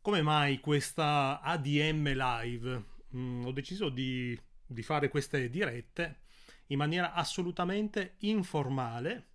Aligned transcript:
come 0.00 0.22
mai 0.22 0.60
questa 0.60 1.40
ADM 1.40 2.12
live? 2.14 2.84
Mm, 3.16 3.44
ho 3.44 3.52
deciso 3.52 3.88
di, 3.88 4.38
di, 4.66 4.82
fare 4.82 5.08
queste 5.08 5.50
dirette 5.50 6.20
in 6.68 6.78
maniera 6.78 7.12
assolutamente 7.12 8.14
informale, 8.20 9.28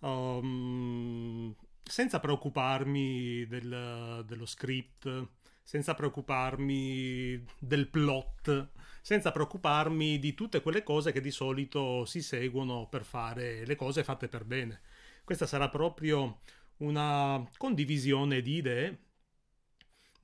um, 0.00 1.54
senza 1.82 2.18
preoccuparmi 2.20 3.46
del, 3.46 4.24
dello 4.26 4.46
script, 4.46 5.28
senza 5.62 5.94
preoccuparmi 5.94 7.44
del 7.58 7.88
plot, 7.88 8.70
senza 9.00 9.30
preoccuparmi 9.30 10.18
di 10.18 10.34
tutte 10.34 10.62
quelle 10.62 10.82
cose 10.82 11.12
che 11.12 11.20
di 11.20 11.30
solito 11.30 12.04
si 12.04 12.22
seguono 12.22 12.88
per 12.88 13.04
fare 13.04 13.64
le 13.66 13.76
cose 13.76 14.02
fatte 14.04 14.28
per 14.28 14.44
bene. 14.44 14.80
Questa 15.24 15.46
sarà 15.46 15.68
proprio 15.68 16.40
una 16.78 17.48
condivisione 17.56 18.40
di 18.40 18.56
idee. 18.56 18.98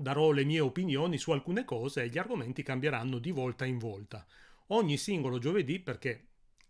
Darò 0.00 0.30
le 0.30 0.44
mie 0.44 0.60
opinioni 0.60 1.18
su 1.18 1.32
alcune 1.32 1.64
cose 1.64 2.02
e 2.04 2.08
gli 2.08 2.18
argomenti 2.18 2.62
cambieranno 2.62 3.18
di 3.18 3.32
volta 3.32 3.64
in 3.64 3.78
volta. 3.78 4.24
Ogni 4.68 4.96
singolo 4.96 5.38
giovedì, 5.38 5.80
perché 5.80 6.26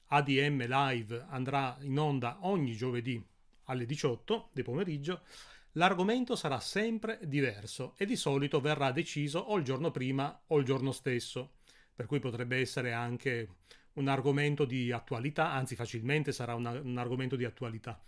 ADM 0.07 0.67
Live 0.67 1.27
andrà 1.29 1.77
in 1.83 1.99
onda 1.99 2.39
ogni 2.47 2.73
giovedì 2.73 3.23
alle 3.65 3.85
18 3.85 4.49
di 4.55 4.63
pomeriggio, 4.63 5.25
l'argomento 5.73 6.37
sarà 6.37 6.59
sempre 6.59 7.19
diverso 7.25 7.93
e 7.99 8.07
di 8.07 8.17
solito 8.17 8.63
verrà 8.63 8.93
deciso 8.93 9.41
o 9.41 9.59
il 9.59 9.65
giorno 9.65 9.91
prima 9.91 10.45
o 10.47 10.57
il 10.57 10.65
giorno 10.65 10.91
stesso, 10.91 11.57
per 11.95 12.07
cui 12.07 12.21
potrebbe 12.21 12.57
essere 12.57 12.95
anche 12.95 13.57
un 13.97 14.09
argomento 14.09 14.65
di 14.65 14.91
attualità, 14.91 15.53
anzi 15.53 15.75
facilmente 15.75 16.33
sarà 16.33 16.55
una, 16.55 16.81
un 16.81 16.97
argomento 16.97 17.37
di 17.37 17.45
attualità. 17.45 18.03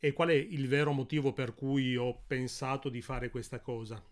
E 0.00 0.12
qual 0.12 0.30
è 0.30 0.34
il 0.34 0.66
vero 0.66 0.90
motivo 0.90 1.32
per 1.32 1.54
cui 1.54 1.94
ho 1.94 2.24
pensato 2.26 2.88
di 2.88 3.02
fare 3.02 3.30
questa 3.30 3.60
cosa? 3.60 4.02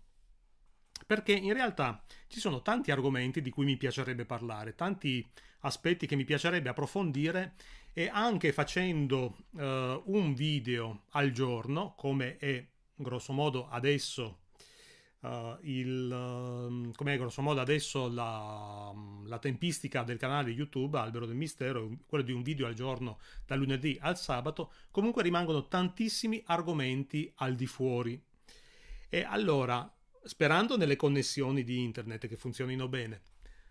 Perché 1.04 1.32
in 1.32 1.52
realtà 1.52 2.02
ci 2.28 2.40
sono 2.40 2.62
tanti 2.62 2.90
argomenti 2.90 3.42
di 3.42 3.50
cui 3.50 3.64
mi 3.64 3.76
piacerebbe 3.76 4.24
parlare, 4.24 4.74
tanti 4.74 5.28
aspetti 5.60 6.06
che 6.06 6.16
mi 6.16 6.24
piacerebbe 6.24 6.68
approfondire 6.68 7.54
e 7.92 8.08
anche 8.08 8.52
facendo 8.52 9.36
uh, 9.52 9.60
un 9.60 10.34
video 10.34 11.04
al 11.10 11.30
giorno, 11.30 11.94
come 11.96 12.36
è 12.36 12.64
grosso 12.94 13.32
modo 13.32 13.68
adesso 13.68 14.40
uh, 15.20 15.56
il, 15.62 16.10
uh, 16.10 16.92
come 16.94 17.16
grosso 17.16 17.42
modo 17.42 17.60
adesso 17.60 18.08
la, 18.08 18.92
la, 19.24 19.38
tempistica 19.38 20.02
del 20.02 20.18
canale 20.18 20.50
YouTube 20.50 20.98
Albero 20.98 21.26
del 21.26 21.36
Mistero, 21.36 21.90
quello 22.06 22.24
di 22.24 22.32
un 22.32 22.42
video 22.42 22.66
al 22.66 22.74
giorno 22.74 23.18
dal 23.46 23.58
lunedì 23.58 23.96
al 24.00 24.18
sabato, 24.18 24.72
comunque 24.90 25.22
rimangono 25.22 25.66
tantissimi 25.66 26.42
argomenti 26.46 27.30
al 27.36 27.54
di 27.54 27.66
fuori. 27.66 28.22
E 29.08 29.22
allora, 29.22 29.90
sperando 30.26 30.76
nelle 30.76 30.96
connessioni 30.96 31.64
di 31.64 31.82
internet 31.82 32.26
che 32.26 32.36
funzionino 32.36 32.88
bene, 32.88 33.22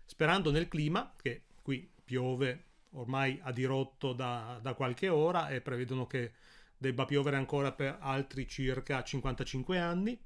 sperando 0.04 0.50
nel 0.50 0.68
clima, 0.68 1.14
che 1.20 1.42
qui 1.62 1.88
piove 2.04 2.64
ormai 2.92 3.38
a 3.42 3.52
dirotto 3.52 4.12
da, 4.12 4.58
da 4.62 4.74
qualche 4.74 5.08
ora 5.08 5.48
e 5.48 5.60
prevedono 5.60 6.06
che 6.06 6.32
debba 6.78 7.04
piovere 7.04 7.36
ancora 7.36 7.72
per 7.72 7.98
altri 8.00 8.48
circa 8.48 9.02
55 9.02 9.78
anni. 9.78 10.18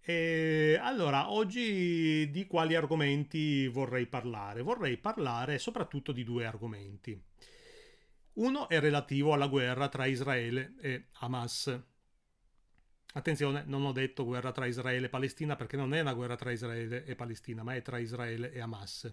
E 0.00 0.78
allora, 0.80 1.30
oggi 1.30 2.28
di 2.30 2.46
quali 2.46 2.74
argomenti 2.74 3.66
vorrei 3.68 4.06
parlare? 4.06 4.60
Vorrei 4.60 4.98
parlare 4.98 5.58
soprattutto 5.58 6.12
di 6.12 6.24
due 6.24 6.44
argomenti. 6.44 7.18
Uno 8.34 8.68
è 8.68 8.80
relativo 8.80 9.32
alla 9.32 9.46
guerra 9.46 9.88
tra 9.88 10.06
Israele 10.06 10.74
e 10.80 11.06
Hamas. 11.20 11.93
Attenzione, 13.16 13.62
non 13.66 13.84
ho 13.84 13.92
detto 13.92 14.24
guerra 14.24 14.50
tra 14.50 14.66
Israele 14.66 15.06
e 15.06 15.08
Palestina 15.08 15.54
perché 15.54 15.76
non 15.76 15.94
è 15.94 16.00
una 16.00 16.14
guerra 16.14 16.34
tra 16.34 16.50
Israele 16.50 17.04
e 17.04 17.14
Palestina, 17.14 17.62
ma 17.62 17.76
è 17.76 17.80
tra 17.80 17.98
Israele 17.98 18.52
e 18.52 18.60
Hamas. 18.60 19.12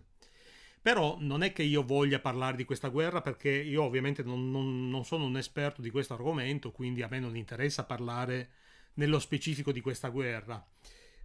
Però 0.81 1.17
non 1.19 1.43
è 1.43 1.53
che 1.53 1.61
io 1.61 1.83
voglia 1.83 2.19
parlare 2.19 2.57
di 2.57 2.65
questa 2.65 2.87
guerra 2.87 3.21
perché 3.21 3.51
io 3.51 3.83
ovviamente 3.83 4.23
non, 4.23 4.49
non, 4.49 4.89
non 4.89 5.05
sono 5.05 5.25
un 5.25 5.37
esperto 5.37 5.83
di 5.83 5.91
questo 5.91 6.15
argomento, 6.15 6.71
quindi 6.71 7.03
a 7.03 7.07
me 7.07 7.19
non 7.19 7.37
interessa 7.37 7.83
parlare 7.83 8.49
nello 8.95 9.19
specifico 9.19 9.71
di 9.71 9.81
questa 9.81 10.09
guerra. 10.09 10.65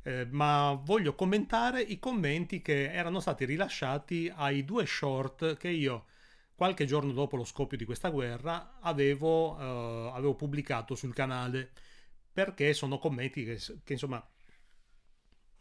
Eh, 0.02 0.26
ma 0.30 0.78
voglio 0.84 1.14
commentare 1.14 1.80
i 1.80 1.98
commenti 1.98 2.60
che 2.60 2.92
erano 2.92 3.20
stati 3.20 3.46
rilasciati 3.46 4.30
ai 4.36 4.66
due 4.66 4.84
short 4.84 5.56
che 5.56 5.70
io 5.70 6.04
qualche 6.54 6.84
giorno 6.84 7.12
dopo 7.12 7.36
lo 7.36 7.44
scoppio 7.44 7.78
di 7.78 7.86
questa 7.86 8.10
guerra 8.10 8.76
avevo, 8.80 9.58
eh, 9.58 10.10
avevo 10.14 10.34
pubblicato 10.34 10.94
sul 10.94 11.14
canale 11.14 11.70
perché 12.36 12.74
sono 12.74 12.98
commenti 12.98 13.46
che, 13.46 13.58
che, 13.82 13.94
insomma 13.94 14.22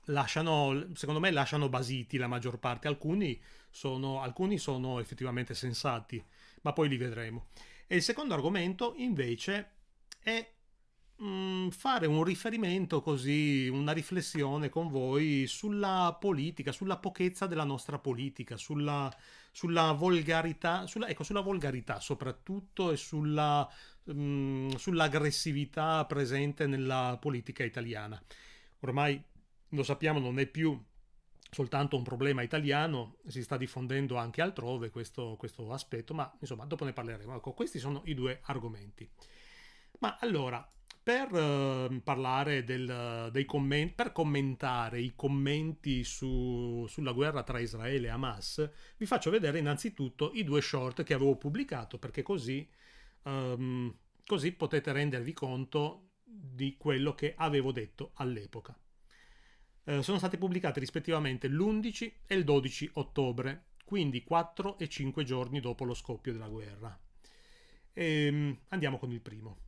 lasciano 0.07 0.89
secondo 0.93 1.21
me 1.21 1.31
lasciano 1.31 1.69
basiti 1.69 2.17
la 2.17 2.27
maggior 2.27 2.59
parte. 2.59 2.89
Alcuni 2.89 3.41
sono, 3.69 4.21
alcuni 4.21 4.57
sono 4.57 4.99
effettivamente 4.99 5.53
sensati 5.53 6.21
ma 6.63 6.73
poi 6.73 6.89
li 6.89 6.97
vedremo. 6.97 7.47
E 7.87 7.95
il 7.95 8.01
secondo 8.01 8.33
argomento 8.33 8.93
invece 8.97 9.71
è 10.19 10.54
Mm, 11.23 11.69
fare 11.69 12.07
un 12.07 12.23
riferimento 12.25 13.01
così, 13.01 13.69
una 13.69 13.93
riflessione 13.93 14.67
con 14.67 14.89
voi 14.89 15.47
sulla 15.47 16.15
politica, 16.19 16.73
sulla 16.73 16.97
pochezza 16.97 17.47
della 17.47 17.63
nostra 17.63 17.99
politica, 17.99 18.57
sulla, 18.57 19.09
sulla 19.49 19.93
volgarità, 19.93 20.85
sulla, 20.87 21.07
ecco, 21.07 21.23
sulla 21.23 21.39
volgarità 21.39 22.01
soprattutto 22.01 22.91
e 22.91 22.97
sulla, 22.97 23.65
um, 24.05 24.75
sull'aggressività 24.75 26.03
presente 26.05 26.67
nella 26.67 27.17
politica 27.17 27.63
italiana. 27.63 28.21
Ormai 28.81 29.21
lo 29.69 29.83
sappiamo, 29.83 30.19
non 30.19 30.37
è 30.37 30.45
più 30.47 30.77
soltanto 31.49 31.95
un 31.95 32.03
problema 32.03 32.41
italiano, 32.41 33.19
si 33.27 33.41
sta 33.41 33.55
diffondendo 33.55 34.17
anche 34.17 34.41
altrove 34.41 34.89
questo, 34.89 35.37
questo 35.37 35.71
aspetto, 35.71 36.13
ma 36.13 36.29
insomma 36.41 36.65
dopo 36.65 36.83
ne 36.83 36.91
parleremo. 36.91 37.35
Ecco, 37.37 37.53
questi 37.53 37.79
sono 37.79 38.01
i 38.05 38.13
due 38.13 38.41
argomenti. 38.43 39.09
Ma 39.99 40.17
allora, 40.19 40.69
per 41.05 41.31
uh, 41.31 42.01
parlare 42.01 42.63
del, 42.63 43.29
dei 43.31 43.45
commenti, 43.45 43.93
per 43.93 44.11
commentare 44.11 44.99
i 44.99 45.13
commenti 45.15 46.03
su, 46.03 46.83
sulla 46.89 47.11
guerra 47.11 47.43
tra 47.43 47.59
Israele 47.59 48.07
e 48.07 48.09
Hamas, 48.09 48.71
vi 48.97 49.05
faccio 49.05 49.29
vedere 49.29 49.59
innanzitutto 49.59 50.31
i 50.33 50.43
due 50.43 50.61
short 50.61 51.03
che 51.03 51.13
avevo 51.13 51.35
pubblicato, 51.35 51.99
perché 51.99 52.23
così, 52.23 52.67
um, 53.21 53.95
così 54.25 54.51
potete 54.53 54.91
rendervi 54.93 55.31
conto 55.31 56.13
di 56.23 56.75
quello 56.75 57.13
che 57.13 57.35
avevo 57.37 57.71
detto 57.71 58.13
all'epoca. 58.15 58.75
Uh, 59.83 60.01
sono 60.01 60.17
stati 60.17 60.37
pubblicati 60.37 60.79
rispettivamente 60.79 61.47
l'11 61.47 62.13
e 62.25 62.33
il 62.33 62.43
12 62.43 62.89
ottobre, 62.93 63.65
quindi 63.85 64.23
4 64.23 64.79
e 64.79 64.89
5 64.89 65.23
giorni 65.23 65.59
dopo 65.59 65.83
lo 65.83 65.93
scoppio 65.93 66.31
della 66.31 66.47
guerra. 66.47 66.99
E, 67.93 68.27
um, 68.27 68.59
andiamo 68.69 68.97
con 68.97 69.11
il 69.11 69.21
primo. 69.21 69.64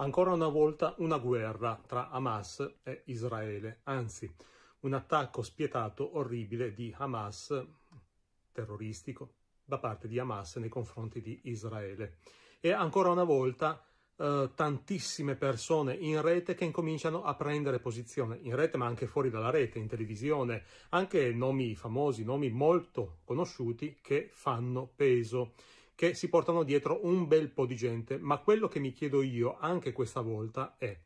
Ancora 0.00 0.32
una 0.32 0.48
volta 0.48 0.94
una 0.96 1.18
guerra 1.18 1.78
tra 1.86 2.08
Hamas 2.08 2.76
e 2.82 3.02
Israele, 3.08 3.80
anzi 3.82 4.34
un 4.80 4.94
attacco 4.94 5.42
spietato, 5.42 6.16
orribile 6.16 6.72
di 6.72 6.90
Hamas, 6.96 7.62
terroristico, 8.50 9.34
da 9.62 9.76
parte 9.76 10.08
di 10.08 10.18
Hamas 10.18 10.56
nei 10.56 10.70
confronti 10.70 11.20
di 11.20 11.40
Israele. 11.44 12.16
E 12.60 12.72
ancora 12.72 13.10
una 13.10 13.24
volta 13.24 13.84
eh, 14.16 14.48
tantissime 14.54 15.34
persone 15.34 15.92
in 15.96 16.22
rete 16.22 16.54
che 16.54 16.64
incominciano 16.64 17.22
a 17.22 17.34
prendere 17.34 17.78
posizione, 17.78 18.38
in 18.40 18.56
rete 18.56 18.78
ma 18.78 18.86
anche 18.86 19.06
fuori 19.06 19.28
dalla 19.28 19.50
rete, 19.50 19.78
in 19.78 19.86
televisione, 19.86 20.64
anche 20.88 21.30
nomi 21.34 21.74
famosi, 21.74 22.24
nomi 22.24 22.48
molto 22.48 23.18
conosciuti 23.24 23.98
che 24.00 24.30
fanno 24.32 24.90
peso 24.96 25.52
che 26.00 26.14
si 26.14 26.30
portano 26.30 26.62
dietro 26.62 27.00
un 27.02 27.28
bel 27.28 27.50
po' 27.50 27.66
di 27.66 27.76
gente, 27.76 28.16
ma 28.16 28.38
quello 28.38 28.68
che 28.68 28.78
mi 28.78 28.90
chiedo 28.90 29.20
io 29.20 29.58
anche 29.60 29.92
questa 29.92 30.22
volta 30.22 30.76
è 30.78 30.98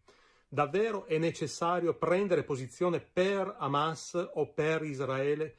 davvero 0.47 1.07
è 1.07 1.19
necessario 1.19 1.99
prendere 1.99 2.45
posizione 2.45 3.01
per 3.01 3.57
Hamas 3.59 4.15
o 4.35 4.53
per 4.53 4.85
Israele? 4.85 5.57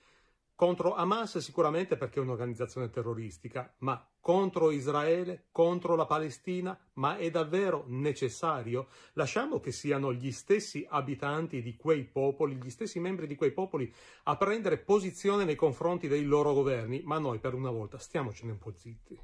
Contro 0.56 0.96
Hamas 0.96 1.40
sicuramente 1.40 1.98
perché 1.98 2.20
è 2.20 2.24
un'organizzazione 2.24 2.90
terroristica, 2.90 3.76
ma 3.80 4.10
contro 4.26 4.72
Israele, 4.72 5.50
contro 5.52 5.96
la 5.96 6.08
Palestina, 6.08 6.76
ma 6.94 7.16
è 7.16 7.30
davvero 7.30 7.84
necessario? 7.90 8.88
Lasciamo 9.14 9.60
che 9.60 9.72
siano 9.72 10.12
gli 10.12 10.32
stessi 10.32 10.84
abitanti 10.90 11.62
di 11.62 11.76
quei 11.76 12.06
popoli, 12.06 12.56
gli 12.56 12.72
stessi 12.72 13.00
membri 13.00 13.28
di 13.28 13.36
quei 13.36 13.52
popoli 13.52 13.94
a 14.24 14.36
prendere 14.36 14.80
posizione 14.80 15.46
nei 15.46 15.54
confronti 15.54 16.08
dei 16.08 16.24
loro 16.24 16.54
governi, 16.54 17.04
ma 17.04 17.20
noi 17.20 17.38
per 17.38 17.54
una 17.54 17.70
volta 17.70 18.00
stiamocene 18.00 18.54
un 18.54 18.58
po' 18.58 18.74
zitti. 18.76 19.20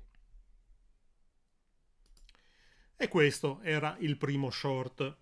E 2.96 3.08
questo 3.08 3.60
era 3.64 3.96
il 4.02 4.18
primo 4.18 4.52
short. 4.52 5.18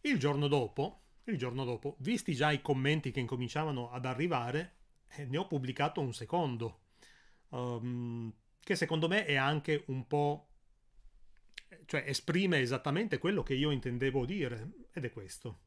Il 0.00 0.18
giorno 0.18 0.48
dopo, 0.48 1.02
il 1.24 1.36
giorno 1.36 1.66
dopo, 1.66 1.96
visti 1.98 2.32
già 2.32 2.50
i 2.50 2.62
commenti 2.62 3.10
che 3.10 3.20
incominciavano 3.20 3.90
ad 3.90 4.06
arrivare, 4.06 4.76
eh, 5.16 5.26
ne 5.26 5.36
ho 5.36 5.46
pubblicato 5.46 6.00
un 6.00 6.14
secondo, 6.14 6.84
um, 7.50 8.32
che 8.62 8.76
secondo 8.76 9.08
me 9.08 9.24
è 9.24 9.34
anche 9.34 9.84
un 9.88 10.06
po', 10.06 10.48
cioè 11.86 12.04
esprime 12.06 12.60
esattamente 12.60 13.18
quello 13.18 13.42
che 13.42 13.54
io 13.54 13.70
intendevo 13.70 14.24
dire, 14.24 14.70
ed 14.92 15.04
è 15.04 15.10
questo. 15.10 15.60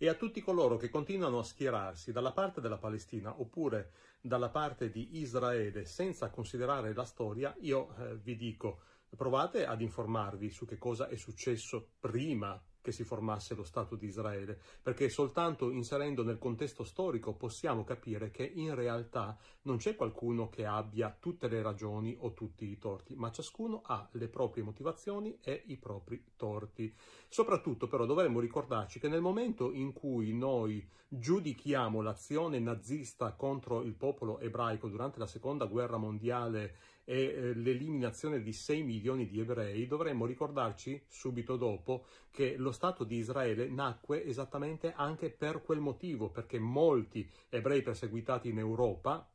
E 0.00 0.08
a 0.08 0.14
tutti 0.14 0.40
coloro 0.40 0.76
che 0.76 0.90
continuano 0.90 1.40
a 1.40 1.44
schierarsi 1.44 2.12
dalla 2.12 2.30
parte 2.30 2.60
della 2.60 2.78
Palestina 2.78 3.40
oppure 3.40 3.90
dalla 4.20 4.48
parte 4.48 4.90
di 4.90 5.18
Israele 5.18 5.84
senza 5.84 6.30
considerare 6.30 6.94
la 6.94 7.04
storia, 7.04 7.54
io 7.60 7.96
eh, 7.96 8.16
vi 8.16 8.36
dico, 8.36 8.82
provate 9.16 9.66
ad 9.66 9.80
informarvi 9.80 10.50
su 10.50 10.66
che 10.66 10.78
cosa 10.78 11.08
è 11.08 11.16
successo 11.16 11.94
prima 11.98 12.60
che 12.80 12.92
si 12.92 13.04
formasse 13.04 13.54
lo 13.54 13.64
Stato 13.64 13.96
di 13.96 14.06
Israele, 14.06 14.58
perché 14.82 15.08
soltanto 15.08 15.70
inserendo 15.70 16.22
nel 16.22 16.38
contesto 16.38 16.84
storico 16.84 17.34
possiamo 17.34 17.84
capire 17.84 18.30
che 18.30 18.44
in 18.44 18.74
realtà 18.74 19.36
non 19.62 19.76
c'è 19.76 19.96
qualcuno 19.96 20.48
che 20.48 20.64
abbia 20.64 21.16
tutte 21.18 21.48
le 21.48 21.62
ragioni 21.62 22.16
o 22.20 22.32
tutti 22.32 22.64
i 22.66 22.78
torti, 22.78 23.14
ma 23.14 23.30
ciascuno 23.30 23.82
ha 23.84 24.08
le 24.12 24.28
proprie 24.28 24.62
motivazioni 24.62 25.38
e 25.42 25.62
i 25.66 25.76
propri 25.76 26.24
torti. 26.36 26.94
Soprattutto 27.28 27.88
però 27.88 28.06
dovremmo 28.06 28.40
ricordarci 28.40 28.98
che 28.98 29.08
nel 29.08 29.20
momento 29.20 29.72
in 29.72 29.92
cui 29.92 30.32
noi 30.32 30.86
giudichiamo 31.08 32.00
l'azione 32.00 32.58
nazista 32.58 33.32
contro 33.32 33.82
il 33.82 33.94
popolo 33.94 34.38
ebraico 34.40 34.88
durante 34.88 35.18
la 35.18 35.26
seconda 35.26 35.66
guerra 35.66 35.96
mondiale 35.96 36.76
e 37.08 37.22
eh, 37.22 37.54
l'eliminazione 37.54 38.42
di 38.42 38.52
6 38.52 38.82
milioni 38.82 39.26
di 39.26 39.40
ebrei, 39.40 39.86
dovremmo 39.86 40.26
ricordarci 40.26 41.02
subito 41.08 41.56
dopo 41.56 42.04
che 42.30 42.56
lo 42.58 42.70
Stato 42.70 43.04
di 43.04 43.16
Israele 43.16 43.70
nacque 43.70 44.26
esattamente 44.26 44.92
anche 44.94 45.30
per 45.30 45.62
quel 45.62 45.80
motivo, 45.80 46.28
perché 46.28 46.58
molti 46.58 47.26
ebrei 47.48 47.80
perseguitati 47.80 48.50
in 48.50 48.58
Europa 48.58 49.26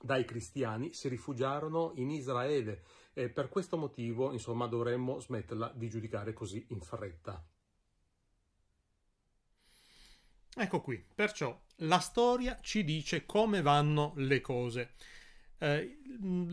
dai 0.00 0.24
cristiani 0.24 0.92
si 0.92 1.08
rifugiarono 1.08 1.92
in 1.94 2.10
Israele 2.10 2.82
e 3.12 3.28
per 3.28 3.48
questo 3.48 3.76
motivo, 3.76 4.32
insomma, 4.32 4.66
dovremmo 4.66 5.20
smetterla 5.20 5.72
di 5.76 5.88
giudicare 5.88 6.32
così 6.32 6.66
in 6.70 6.80
fretta. 6.80 7.40
Ecco 10.56 10.80
qui, 10.80 11.06
perciò 11.14 11.56
la 11.76 12.00
storia 12.00 12.58
ci 12.60 12.82
dice 12.82 13.24
come 13.24 13.62
vanno 13.62 14.12
le 14.16 14.40
cose. 14.40 14.94
Eh, 15.62 15.98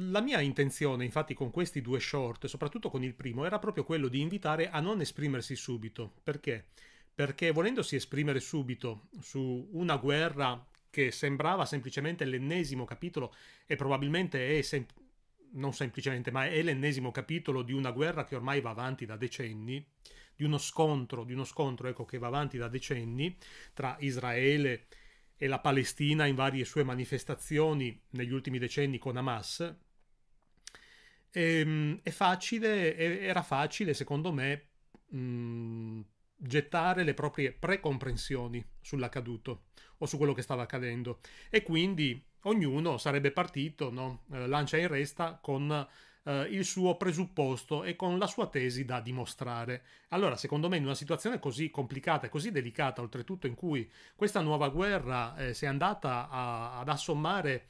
la 0.09 0.21
mia 0.21 0.39
intenzione, 0.39 1.03
infatti, 1.03 1.33
con 1.33 1.49
questi 1.49 1.81
due 1.81 1.99
short, 1.99 2.45
soprattutto 2.45 2.91
con 2.91 3.03
il 3.03 3.15
primo, 3.15 3.43
era 3.43 3.57
proprio 3.57 3.83
quello 3.83 4.07
di 4.07 4.21
invitare 4.21 4.69
a 4.69 4.79
non 4.79 5.01
esprimersi 5.01 5.55
subito. 5.55 6.13
Perché? 6.23 6.67
Perché 7.15 7.51
volendosi 7.51 7.95
esprimere 7.95 8.39
subito 8.39 9.09
su 9.19 9.67
una 9.71 9.97
guerra 9.97 10.63
che 10.91 11.11
sembrava 11.11 11.65
semplicemente 11.65 12.23
l'ennesimo 12.23 12.85
capitolo 12.85 13.33
e 13.65 13.75
probabilmente 13.75 14.57
è 14.57 14.61
sem- 14.61 14.85
non 15.53 15.73
semplicemente, 15.73 16.29
ma 16.29 16.45
è 16.45 16.61
l'ennesimo 16.61 17.09
capitolo 17.09 17.63
di 17.63 17.73
una 17.73 17.91
guerra 17.91 18.25
che 18.25 18.35
ormai 18.35 18.61
va 18.61 18.69
avanti 18.69 19.05
da 19.07 19.17
decenni, 19.17 19.83
di 20.35 20.43
uno 20.43 20.59
scontro, 20.59 21.23
di 21.23 21.33
uno 21.33 21.43
scontro 21.45 21.87
ecco, 21.87 22.05
che 22.05 22.19
va 22.19 22.27
avanti 22.27 22.57
da 22.57 22.67
decenni 22.67 23.35
tra 23.73 23.97
Israele 23.99 24.73
e 24.73 24.85
la 25.47 25.59
Palestina 25.59 26.25
in 26.25 26.35
varie 26.35 26.65
sue 26.65 26.83
manifestazioni 26.83 27.99
negli 28.11 28.33
ultimi 28.33 28.59
decenni 28.59 28.97
con 28.97 29.17
Hamas, 29.17 29.59
e, 31.31 31.59
ehm, 31.59 31.99
è 32.03 32.09
facile, 32.09 32.95
era 32.95 33.41
facile 33.41 33.93
secondo 33.93 34.31
me 34.31 34.67
mh, 35.09 36.01
gettare 36.35 37.03
le 37.03 37.13
proprie 37.13 37.51
precomprensioni 37.51 38.65
sull'accaduto 38.81 39.65
o 39.97 40.05
su 40.05 40.17
quello 40.17 40.33
che 40.33 40.41
stava 40.41 40.63
accadendo 40.63 41.19
e 41.49 41.63
quindi 41.63 42.21
ognuno 42.43 42.97
sarebbe 42.97 43.31
partito, 43.31 43.91
no? 43.91 44.23
eh, 44.31 44.47
lancia 44.47 44.77
in 44.77 44.87
resta 44.87 45.39
con 45.41 45.87
eh, 46.23 46.47
il 46.51 46.65
suo 46.65 46.95
presupposto 46.95 47.83
e 47.83 47.95
con 47.95 48.17
la 48.17 48.27
sua 48.27 48.47
tesi 48.47 48.85
da 48.85 48.99
dimostrare. 48.99 49.83
Allora, 50.09 50.35
secondo 50.35 50.69
me, 50.69 50.77
in 50.77 50.83
una 50.83 50.95
situazione 50.95 51.39
così 51.39 51.69
complicata 51.69 52.27
e 52.27 52.29
così 52.29 52.51
delicata, 52.51 53.01
oltretutto 53.01 53.47
in 53.47 53.55
cui 53.55 53.89
questa 54.15 54.41
nuova 54.41 54.69
guerra 54.69 55.35
eh, 55.37 55.53
si 55.53 55.65
è 55.65 55.67
andata 55.67 56.29
a, 56.29 56.79
ad 56.79 56.89
assommare 56.89 57.67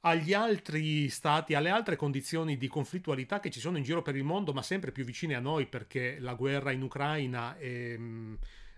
agli 0.00 0.32
altri 0.32 1.08
stati, 1.10 1.54
alle 1.54 1.68
altre 1.68 1.96
condizioni 1.96 2.56
di 2.56 2.68
conflittualità 2.68 3.38
che 3.38 3.50
ci 3.50 3.60
sono 3.60 3.76
in 3.76 3.82
giro 3.82 4.02
per 4.02 4.16
il 4.16 4.24
mondo, 4.24 4.52
ma 4.52 4.62
sempre 4.62 4.92
più 4.92 5.04
vicine 5.04 5.34
a 5.34 5.40
noi, 5.40 5.66
perché 5.66 6.18
la 6.18 6.34
guerra 6.34 6.70
in 6.70 6.82
Ucraina 6.82 7.56
è, 7.58 7.96
mm, 7.98 8.34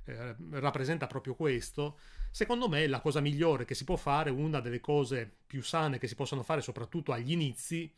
eh, 0.06 0.36
rappresenta 0.50 1.06
proprio 1.06 1.34
questo. 1.34 1.98
Secondo 2.30 2.68
me 2.68 2.86
la 2.86 3.00
cosa 3.00 3.20
migliore 3.20 3.64
che 3.64 3.74
si 3.74 3.84
può 3.84 3.96
fare, 3.96 4.30
una 4.30 4.60
delle 4.60 4.80
cose 4.80 5.30
più 5.46 5.62
sane 5.62 5.98
che 5.98 6.08
si 6.08 6.14
possono 6.14 6.42
fare 6.42 6.60
soprattutto 6.60 7.12
agli 7.12 7.30
inizi, 7.30 7.92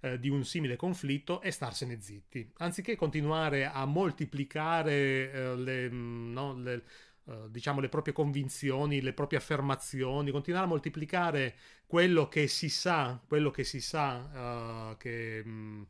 eh, 0.00 0.18
di 0.18 0.28
un 0.28 0.44
simile 0.44 0.76
conflitto 0.76 1.40
è 1.40 1.50
starsene 1.50 2.00
zitti. 2.00 2.52
Anziché 2.58 2.96
continuare 2.96 3.66
a 3.66 3.84
moltiplicare 3.84 5.32
eh, 5.32 5.56
le, 5.56 5.90
mm, 5.90 6.32
no, 6.32 6.54
le, 6.54 6.84
eh, 7.26 7.46
diciamo, 7.50 7.80
le 7.80 7.88
proprie 7.88 8.12
convinzioni, 8.14 9.00
le 9.00 9.12
proprie 9.12 9.38
affermazioni, 9.38 10.30
continuare 10.30 10.66
a 10.66 10.68
moltiplicare 10.68 11.56
quello 11.86 12.28
che 12.28 12.46
si 12.48 12.68
sa, 12.68 13.20
quello 13.26 13.50
che 13.50 13.64
si 13.64 13.80
sa 13.80 14.92
uh, 14.92 14.96
che... 14.96 15.44
Mh, 15.44 15.86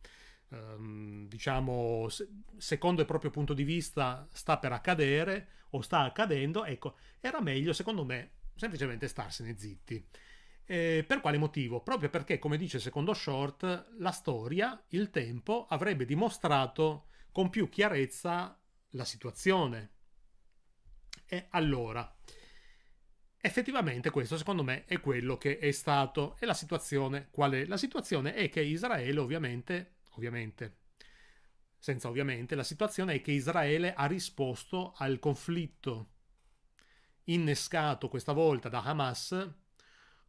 Um, 0.48 1.26
diciamo, 1.26 2.06
secondo 2.56 3.00
il 3.00 3.06
proprio 3.06 3.32
punto 3.32 3.52
di 3.52 3.64
vista 3.64 4.28
sta 4.30 4.58
per 4.58 4.70
accadere 4.70 5.48
o 5.70 5.80
sta 5.80 6.02
accadendo, 6.02 6.64
ecco, 6.64 6.96
era 7.20 7.40
meglio, 7.40 7.72
secondo 7.72 8.04
me, 8.04 8.30
semplicemente 8.54 9.08
starsene 9.08 9.58
zitti. 9.58 10.06
Eh, 10.68 11.04
per 11.06 11.20
quale 11.20 11.38
motivo? 11.38 11.80
Proprio 11.80 12.10
perché, 12.10 12.40
come 12.40 12.56
dice 12.56 12.80
secondo 12.80 13.14
short, 13.14 13.92
la 13.98 14.10
storia, 14.10 14.82
il 14.88 15.10
tempo, 15.10 15.66
avrebbe 15.68 16.04
dimostrato 16.04 17.06
con 17.30 17.50
più 17.50 17.68
chiarezza 17.68 18.60
la 18.90 19.04
situazione. 19.04 19.92
E 21.24 21.46
allora, 21.50 22.16
effettivamente 23.40 24.10
questo 24.10 24.36
secondo 24.36 24.64
me 24.64 24.84
è 24.86 25.00
quello 25.00 25.36
che 25.36 25.58
è 25.58 25.70
stato. 25.70 26.36
E 26.40 26.46
la 26.46 26.54
situazione 26.54 27.28
qual 27.30 27.52
è? 27.52 27.64
La 27.66 27.76
situazione 27.76 28.34
è 28.34 28.48
che 28.48 28.60
Israele 28.60 29.20
ovviamente, 29.20 29.98
ovviamente, 30.14 30.78
senza 31.78 32.08
ovviamente, 32.08 32.56
la 32.56 32.64
situazione 32.64 33.14
è 33.14 33.20
che 33.20 33.30
Israele 33.30 33.94
ha 33.94 34.06
risposto 34.06 34.94
al 34.96 35.20
conflitto 35.20 36.10
innescato 37.24 38.08
questa 38.08 38.32
volta 38.32 38.68
da 38.68 38.82
Hamas 38.82 39.64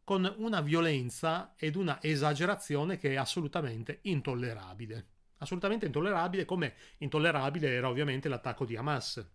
con 0.08 0.36
una 0.38 0.62
violenza 0.62 1.52
ed 1.54 1.76
una 1.76 2.00
esagerazione 2.00 2.96
che 2.96 3.10
è 3.10 3.16
assolutamente 3.16 3.98
intollerabile. 4.04 5.06
Assolutamente 5.36 5.84
intollerabile, 5.84 6.46
come 6.46 6.76
intollerabile 6.96 7.68
era 7.68 7.90
ovviamente 7.90 8.26
l'attacco 8.30 8.64
di 8.64 8.74
Hamas. 8.74 9.30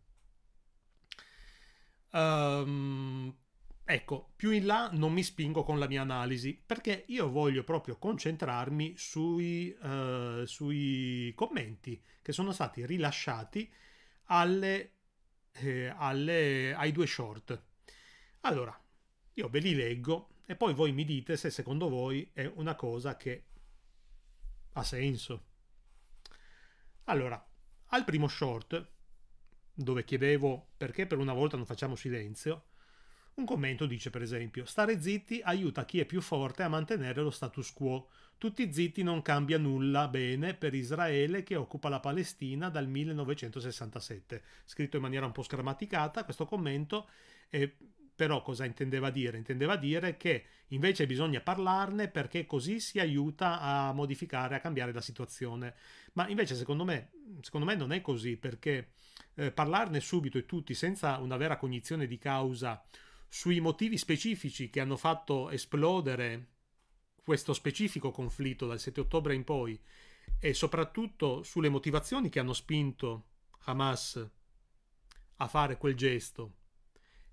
Um, 2.09 3.31
ecco, 3.85 4.31
più 4.35 4.49
in 4.49 4.65
là 4.65 4.89
non 4.93 5.13
mi 5.13 5.21
spingo 5.21 5.61
con 5.61 5.77
la 5.77 5.87
mia 5.87 6.01
analisi 6.01 6.59
perché 6.65 7.03
io 7.09 7.29
voglio 7.29 7.63
proprio 7.63 7.99
concentrarmi 7.99 8.95
sui, 8.97 9.77
uh, 9.79 10.43
sui 10.45 11.33
commenti 11.35 12.01
che 12.23 12.31
sono 12.31 12.51
stati 12.51 12.83
rilasciati 12.83 13.71
alle, 14.23 14.93
eh, 15.51 15.93
alle, 15.95 16.73
ai 16.73 16.91
due 16.91 17.05
short. 17.05 17.63
Allora, 18.41 18.75
io 19.33 19.49
ve 19.49 19.59
li 19.59 19.75
leggo 19.75 20.29
e 20.45 20.55
poi 20.55 20.73
voi 20.73 20.91
mi 20.91 21.05
dite 21.05 21.37
se 21.37 21.49
secondo 21.49 21.89
voi 21.89 22.29
è 22.33 22.45
una 22.55 22.75
cosa 22.75 23.15
che 23.15 23.45
ha 24.73 24.83
senso. 24.83 25.45
Allora, 27.05 27.43
al 27.87 28.05
primo 28.05 28.27
short, 28.27 28.91
dove 29.73 30.03
chiedevo 30.03 30.71
perché 30.77 31.07
per 31.07 31.17
una 31.17 31.33
volta 31.33 31.57
non 31.57 31.65
facciamo 31.65 31.95
silenzio, 31.95 32.65
un 33.35 33.45
commento 33.45 33.87
dice 33.87 34.11
per 34.11 34.21
esempio 34.21 34.63
stare 34.65 35.01
zitti 35.01 35.41
aiuta 35.43 35.85
chi 35.85 35.99
è 35.99 36.05
più 36.05 36.21
forte 36.21 36.61
a 36.61 36.69
mantenere 36.69 37.21
lo 37.21 37.31
status 37.31 37.73
quo. 37.73 38.09
Tutti 38.37 38.71
zitti 38.71 39.01
non 39.01 39.21
cambia 39.21 39.57
nulla 39.57 40.07
bene 40.07 40.53
per 40.53 40.75
Israele 40.75 41.41
che 41.41 41.55
occupa 41.55 41.89
la 41.89 41.99
Palestina 41.99 42.69
dal 42.69 42.87
1967. 42.87 44.43
Scritto 44.65 44.97
in 44.97 45.01
maniera 45.01 45.25
un 45.25 45.31
po' 45.31 45.41
sgrammaticata 45.41 46.25
questo 46.25 46.45
commento 46.45 47.09
e 47.49 47.77
però 48.15 48.41
cosa 48.41 48.65
intendeva 48.65 49.09
dire? 49.09 49.37
Intendeva 49.37 49.75
dire 49.75 50.17
che 50.17 50.45
invece 50.67 51.05
bisogna 51.05 51.41
parlarne 51.41 52.09
perché 52.09 52.45
così 52.45 52.79
si 52.79 52.99
aiuta 52.99 53.59
a 53.59 53.91
modificare, 53.91 54.55
a 54.55 54.59
cambiare 54.59 54.93
la 54.93 55.01
situazione. 55.01 55.75
Ma 56.13 56.27
invece 56.27 56.55
secondo 56.55 56.83
me, 56.83 57.11
secondo 57.41 57.65
me 57.65 57.75
non 57.75 57.91
è 57.91 58.01
così 58.01 58.37
perché 58.37 58.91
eh, 59.35 59.51
parlarne 59.51 59.99
subito 59.99 60.37
e 60.37 60.45
tutti 60.45 60.73
senza 60.73 61.17
una 61.17 61.37
vera 61.37 61.57
cognizione 61.57 62.05
di 62.05 62.17
causa 62.19 62.83
sui 63.27 63.59
motivi 63.59 63.97
specifici 63.97 64.69
che 64.69 64.79
hanno 64.79 64.95
fatto 64.97 65.49
esplodere 65.49 66.49
questo 67.23 67.53
specifico 67.53 68.11
conflitto 68.11 68.67
dal 68.67 68.79
7 68.79 68.99
ottobre 68.99 69.33
in 69.33 69.43
poi 69.43 69.79
e 70.39 70.53
soprattutto 70.53 71.41
sulle 71.41 71.69
motivazioni 71.69 72.29
che 72.29 72.39
hanno 72.39 72.53
spinto 72.53 73.29
Hamas 73.65 74.29
a 75.37 75.47
fare 75.47 75.77
quel 75.77 75.95
gesto 75.95 76.57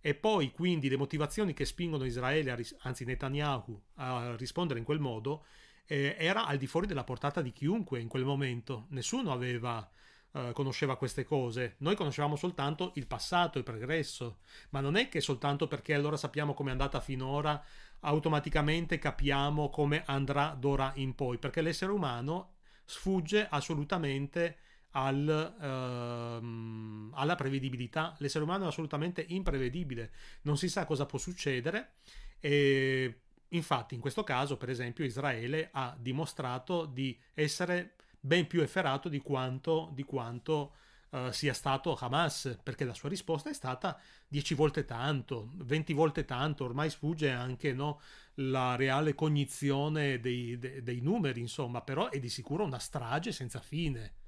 e 0.00 0.14
poi 0.14 0.50
quindi 0.50 0.88
le 0.88 0.96
motivazioni 0.96 1.52
che 1.52 1.64
spingono 1.64 2.04
Israele, 2.04 2.54
ris- 2.54 2.76
anzi 2.80 3.04
Netanyahu, 3.04 3.80
a 3.96 4.34
rispondere 4.36 4.78
in 4.78 4.84
quel 4.84 4.98
modo, 4.98 5.44
eh, 5.86 6.16
era 6.18 6.46
al 6.46 6.56
di 6.56 6.66
fuori 6.66 6.86
della 6.86 7.04
portata 7.04 7.42
di 7.42 7.52
chiunque 7.52 8.00
in 8.00 8.08
quel 8.08 8.24
momento. 8.24 8.86
Nessuno 8.90 9.32
aveva, 9.32 9.86
eh, 10.32 10.52
conosceva 10.54 10.96
queste 10.96 11.24
cose. 11.24 11.74
Noi 11.78 11.96
conoscevamo 11.96 12.36
soltanto 12.36 12.92
il 12.94 13.06
passato, 13.06 13.58
il 13.58 13.64
progresso. 13.64 14.38
Ma 14.70 14.80
non 14.80 14.96
è 14.96 15.08
che 15.08 15.20
soltanto 15.20 15.68
perché 15.68 15.92
allora 15.92 16.16
sappiamo 16.16 16.54
come 16.54 16.70
è 16.70 16.72
andata 16.72 17.00
finora, 17.00 17.62
automaticamente 18.00 18.98
capiamo 18.98 19.68
come 19.68 20.02
andrà 20.06 20.56
d'ora 20.58 20.92
in 20.94 21.14
poi. 21.14 21.38
Perché 21.38 21.60
l'essere 21.60 21.92
umano 21.92 22.54
sfugge 22.84 23.46
assolutamente 23.50 24.58
al, 24.92 25.56
ehm, 25.60 27.12
alla 27.14 27.34
prevedibilità. 27.34 28.14
L'essere 28.18 28.44
umano 28.44 28.64
è 28.64 28.68
assolutamente 28.68 29.24
imprevedibile, 29.28 30.12
non 30.42 30.56
si 30.56 30.68
sa 30.68 30.84
cosa 30.84 31.06
può 31.06 31.18
succedere 31.18 31.92
e 32.40 33.20
infatti 33.48 33.94
in 33.94 34.00
questo 34.00 34.24
caso, 34.24 34.56
per 34.56 34.70
esempio, 34.70 35.04
Israele 35.04 35.68
ha 35.72 35.96
dimostrato 35.98 36.86
di 36.86 37.18
essere 37.34 37.94
ben 38.18 38.46
più 38.46 38.62
efferato 38.62 39.08
di 39.08 39.20
quanto, 39.20 39.90
di 39.92 40.02
quanto 40.02 40.74
uh, 41.10 41.30
sia 41.30 41.54
stato 41.54 41.96
Hamas, 41.98 42.58
perché 42.62 42.84
la 42.84 42.94
sua 42.94 43.08
risposta 43.08 43.50
è 43.50 43.54
stata 43.54 43.98
10 44.28 44.54
volte 44.54 44.84
tanto, 44.84 45.50
20 45.56 45.92
volte 45.92 46.24
tanto, 46.24 46.64
ormai 46.64 46.90
sfugge 46.90 47.30
anche 47.30 47.72
no, 47.72 48.00
la 48.34 48.76
reale 48.76 49.14
cognizione 49.14 50.20
dei, 50.20 50.58
dei, 50.58 50.82
dei 50.82 51.00
numeri, 51.00 51.40
insomma, 51.40 51.80
però 51.80 52.08
è 52.10 52.18
di 52.18 52.28
sicuro 52.28 52.64
una 52.64 52.78
strage 52.78 53.32
senza 53.32 53.60
fine 53.60 54.18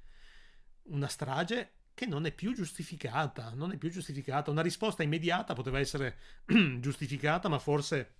una 0.83 1.07
strage 1.07 1.71
che 1.93 2.05
non 2.05 2.25
è 2.25 2.31
più 2.31 2.53
giustificata, 2.53 3.51
non 3.53 3.71
è 3.71 3.77
più 3.77 3.89
giustificata. 3.89 4.51
Una 4.51 4.61
risposta 4.61 5.03
immediata 5.03 5.53
poteva 5.53 5.79
essere 5.79 6.17
giustificata, 6.79 7.47
ma 7.49 7.59
forse 7.59 8.15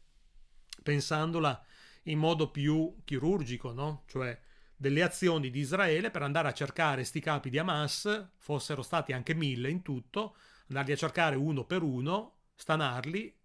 pensandola 0.82 1.64
in 2.04 2.20
modo 2.20 2.52
più 2.52 2.96
chirurgico, 3.04 3.72
no? 3.72 4.04
Cioè 4.08 4.40
delle 4.76 5.02
azioni 5.02 5.50
di 5.50 5.60
Israele 5.60 6.12
per 6.12 6.24
andare 6.24 6.50
a 6.50 6.54
cercare 6.54 7.04
sti 7.04 7.20
capi 7.20 7.50
di 7.50 7.58
Hamas, 7.58 8.32
fossero 8.38 8.82
stati 8.82 9.14
anche 9.14 9.34
mille 9.34 9.70
in 9.70 9.82
tutto, 9.82 10.36
andarli 10.68 10.92
a 10.92 10.98
cercare 10.98 11.36
uno 11.36 11.66
per 11.66 11.82
uno, 11.84 12.40
stanarli 12.56 13.40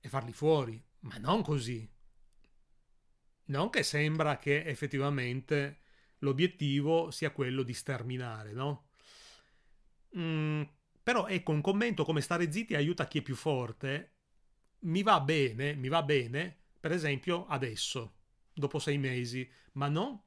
e 0.00 0.08
farli 0.08 0.32
fuori. 0.32 0.82
Ma 1.00 1.16
non 1.16 1.42
così. 1.42 1.88
Non 3.46 3.70
che 3.70 3.82
sembra 3.82 4.36
che 4.36 4.64
effettivamente 4.64 5.80
l'obiettivo 6.18 7.10
sia 7.10 7.30
quello 7.30 7.62
di 7.62 7.72
sterminare, 7.72 8.52
no? 8.52 8.88
Mm, 10.16 10.62
però 11.02 11.26
ecco, 11.26 11.52
un 11.52 11.60
commento 11.60 12.04
come 12.04 12.20
stare 12.20 12.50
zitti 12.50 12.74
aiuta 12.74 13.06
chi 13.06 13.18
è 13.18 13.22
più 13.22 13.34
forte. 13.34 14.12
Mi 14.80 15.02
va 15.02 15.20
bene, 15.20 15.74
mi 15.74 15.88
va 15.88 16.02
bene, 16.02 16.56
per 16.78 16.92
esempio 16.92 17.46
adesso, 17.46 18.14
dopo 18.52 18.78
sei 18.78 18.98
mesi, 18.98 19.48
ma 19.72 19.88
no, 19.88 20.24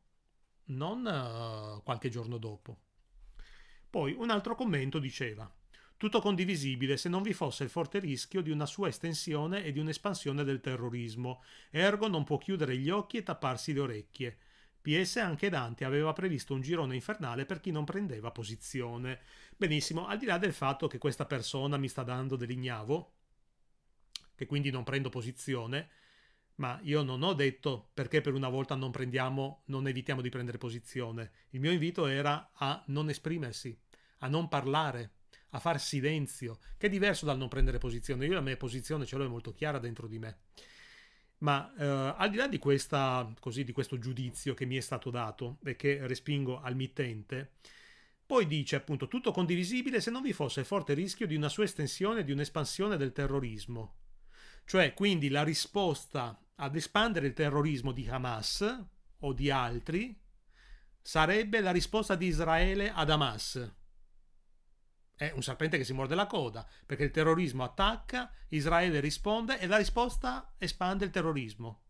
non 0.66 1.06
uh, 1.06 1.84
qualche 1.84 2.10
giorno 2.10 2.38
dopo. 2.38 2.80
Poi 3.90 4.14
un 4.14 4.30
altro 4.30 4.56
commento 4.56 5.00
diceva 5.00 5.52
tutto 6.02 6.20
condivisibile 6.20 6.98
se 6.98 7.10
non 7.10 7.22
vi 7.22 7.32
fosse 7.32 7.64
il 7.64 7.70
forte 7.70 8.00
rischio 8.00 8.42
di 8.42 8.50
una 8.50 8.66
sua 8.66 8.88
estensione 8.88 9.64
e 9.64 9.72
di 9.72 9.78
un'espansione 9.78 10.44
del 10.44 10.60
terrorismo, 10.60 11.44
ergo 11.70 12.08
non 12.08 12.24
può 12.24 12.40
chiudere 12.40 12.76
gli 12.76 12.90
occhi 12.90 13.18
e 13.18 13.22
tapparsi 13.22 13.72
le 13.72 13.82
orecchie. 13.82 14.38
PS 14.82 15.18
anche 15.18 15.50
Dante 15.50 15.86
aveva 15.86 16.12
previsto 16.12 16.54
un 16.54 16.62
girone 16.62 16.96
infernale 16.96 17.46
per 17.46 17.60
chi 17.60 17.72
non 17.72 17.86
prendeva 17.86 18.32
posizione. 18.32 19.20
Benissimo, 19.56 20.08
al 20.08 20.18
di 20.18 20.26
là 20.26 20.38
del 20.38 20.54
fatto 20.54 20.88
che 20.88 20.98
questa 20.98 21.26
persona 21.26 21.78
mi 21.78 21.88
sta 21.88 22.04
dando 22.04 22.36
dell'ignavo, 22.36 23.14
che 24.36 24.46
quindi 24.48 24.72
non 24.72 24.84
prendo 24.84 25.10
posizione, 25.10 25.90
ma 26.56 26.80
io 26.84 27.04
non 27.04 27.22
ho 27.22 27.34
detto 27.34 27.90
perché 27.94 28.22
per 28.22 28.34
una 28.34 28.50
volta 28.50 28.76
non 28.76 28.92
prendiamo, 28.92 29.64
non 29.66 29.88
evitiamo 29.88 30.22
di 30.22 30.30
prendere 30.30 30.58
posizione. 30.58 31.32
Il 31.52 31.60
mio 31.60 31.72
invito 31.72 32.08
era 32.08 32.52
a 32.54 32.84
non 32.88 33.10
esprimersi, 33.10 33.78
a 34.20 34.28
non 34.28 34.48
parlare, 34.48 35.12
a 35.50 35.60
far 35.60 35.80
silenzio, 35.80 36.60
che 36.78 36.88
è 36.88 36.90
diverso 36.90 37.26
dal 37.26 37.38
non 37.38 37.50
prendere 37.50 37.78
posizione. 37.78 38.26
Io 38.26 38.34
la 38.34 38.42
mia 38.42 38.58
posizione 38.58 39.06
ce 39.06 39.16
l'ho 39.16 39.30
molto 39.30 39.54
chiara 39.54 39.80
dentro 39.80 40.08
di 40.08 40.20
me. 40.20 40.40
Ma 41.42 41.74
eh, 41.78 42.16
al 42.18 42.30
di 42.30 42.38
là 42.38 42.48
di, 42.48 42.60
questa, 42.60 43.32
così, 43.40 43.64
di 43.64 43.72
questo 43.72 43.98
giudizio 43.98 44.54
che 44.54 44.66
mi 44.66 44.76
è 44.76 44.80
stato 44.80 45.10
dato 45.10 45.58
e 45.64 45.76
che 45.76 46.06
respingo 46.06 46.62
al 46.62 46.76
mittente, 46.76 47.54
poi 48.26 48.48
dice 48.48 48.76
appunto 48.76 49.08
tutto 49.08 49.32
condivisibile 49.32 50.00
se 50.00 50.12
non 50.12 50.22
vi 50.22 50.34
fosse 50.34 50.62
il 50.62 50.66
forte 50.66 50.94
rischio 50.94 51.28
di 51.28 51.36
una 51.36 51.50
sua 51.50 51.64
estensione 51.64 52.22
e 52.22 52.24
di 52.24 52.32
un'espansione 52.32 52.96
del 52.96 53.12
terrorismo. 53.12 53.96
Cioè, 54.66 54.94
quindi 54.94 55.30
la 55.30 55.44
risposta 55.44 56.40
ad 56.56 56.76
espandere 56.76 57.28
il 57.28 57.34
terrorismo 57.34 57.92
di 57.92 58.08
Hamas 58.08 58.86
o 59.20 59.34
di 59.34 59.50
altri 59.50 60.18
sarebbe 61.02 61.60
la 61.60 61.72
risposta 61.72 62.16
di 62.16 62.28
Israele 62.28 62.92
ad 62.92 63.10
Hamas 63.10 63.81
è 65.22 65.32
un 65.36 65.44
serpente 65.44 65.78
che 65.78 65.84
si 65.84 65.94
morde 65.94 66.16
la 66.16 66.26
coda, 66.26 66.68
perché 66.84 67.04
il 67.04 67.12
terrorismo 67.12 67.64
attacca, 67.64 68.32
Israele 68.48 69.00
risponde 69.00 69.60
e 69.60 69.68
la 69.68 69.78
risposta 69.78 70.56
espande 70.58 71.06
il 71.06 71.12
terrorismo. 71.12 71.82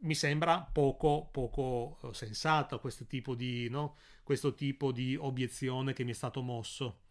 Mi 0.00 0.14
sembra 0.14 0.60
poco, 0.60 1.30
poco 1.32 1.98
eh, 2.02 2.12
sensato 2.12 2.78
questo 2.80 3.06
tipo, 3.06 3.34
di, 3.34 3.70
no? 3.70 3.96
questo 4.22 4.52
tipo 4.52 4.92
di 4.92 5.16
obiezione 5.18 5.94
che 5.94 6.04
mi 6.04 6.10
è 6.10 6.14
stato 6.14 6.42
mosso. 6.42 7.04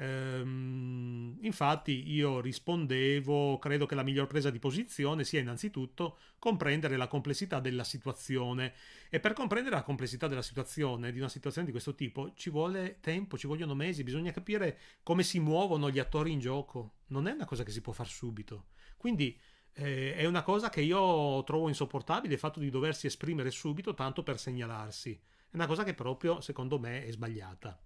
Ehm, 0.00 1.38
infatti 1.40 2.12
io 2.12 2.40
rispondevo, 2.40 3.58
credo 3.58 3.84
che 3.84 3.96
la 3.96 4.04
miglior 4.04 4.28
presa 4.28 4.48
di 4.48 4.60
posizione 4.60 5.24
sia 5.24 5.40
innanzitutto 5.40 6.18
comprendere 6.38 6.96
la 6.96 7.08
complessità 7.08 7.58
della 7.58 7.82
situazione 7.82 8.74
e 9.10 9.18
per 9.18 9.32
comprendere 9.32 9.74
la 9.74 9.82
complessità 9.82 10.28
della 10.28 10.42
situazione, 10.42 11.10
di 11.10 11.18
una 11.18 11.28
situazione 11.28 11.66
di 11.66 11.72
questo 11.72 11.96
tipo, 11.96 12.32
ci 12.34 12.48
vuole 12.48 12.98
tempo, 13.00 13.36
ci 13.36 13.48
vogliono 13.48 13.74
mesi, 13.74 14.04
bisogna 14.04 14.30
capire 14.30 14.78
come 15.02 15.24
si 15.24 15.40
muovono 15.40 15.90
gli 15.90 15.98
attori 15.98 16.30
in 16.30 16.38
gioco, 16.38 16.98
non 17.08 17.26
è 17.26 17.32
una 17.32 17.44
cosa 17.44 17.64
che 17.64 17.72
si 17.72 17.80
può 17.80 17.92
fare 17.92 18.08
subito. 18.08 18.66
Quindi 18.96 19.36
eh, 19.72 20.14
è 20.14 20.26
una 20.26 20.42
cosa 20.42 20.68
che 20.68 20.80
io 20.80 21.42
trovo 21.42 21.66
insopportabile 21.66 22.34
il 22.34 22.38
fatto 22.38 22.60
di 22.60 22.70
doversi 22.70 23.06
esprimere 23.08 23.50
subito 23.50 23.94
tanto 23.94 24.22
per 24.22 24.38
segnalarsi. 24.38 25.20
È 25.50 25.56
una 25.56 25.66
cosa 25.66 25.82
che 25.82 25.94
proprio, 25.94 26.40
secondo 26.40 26.78
me, 26.78 27.04
è 27.04 27.10
sbagliata 27.10 27.80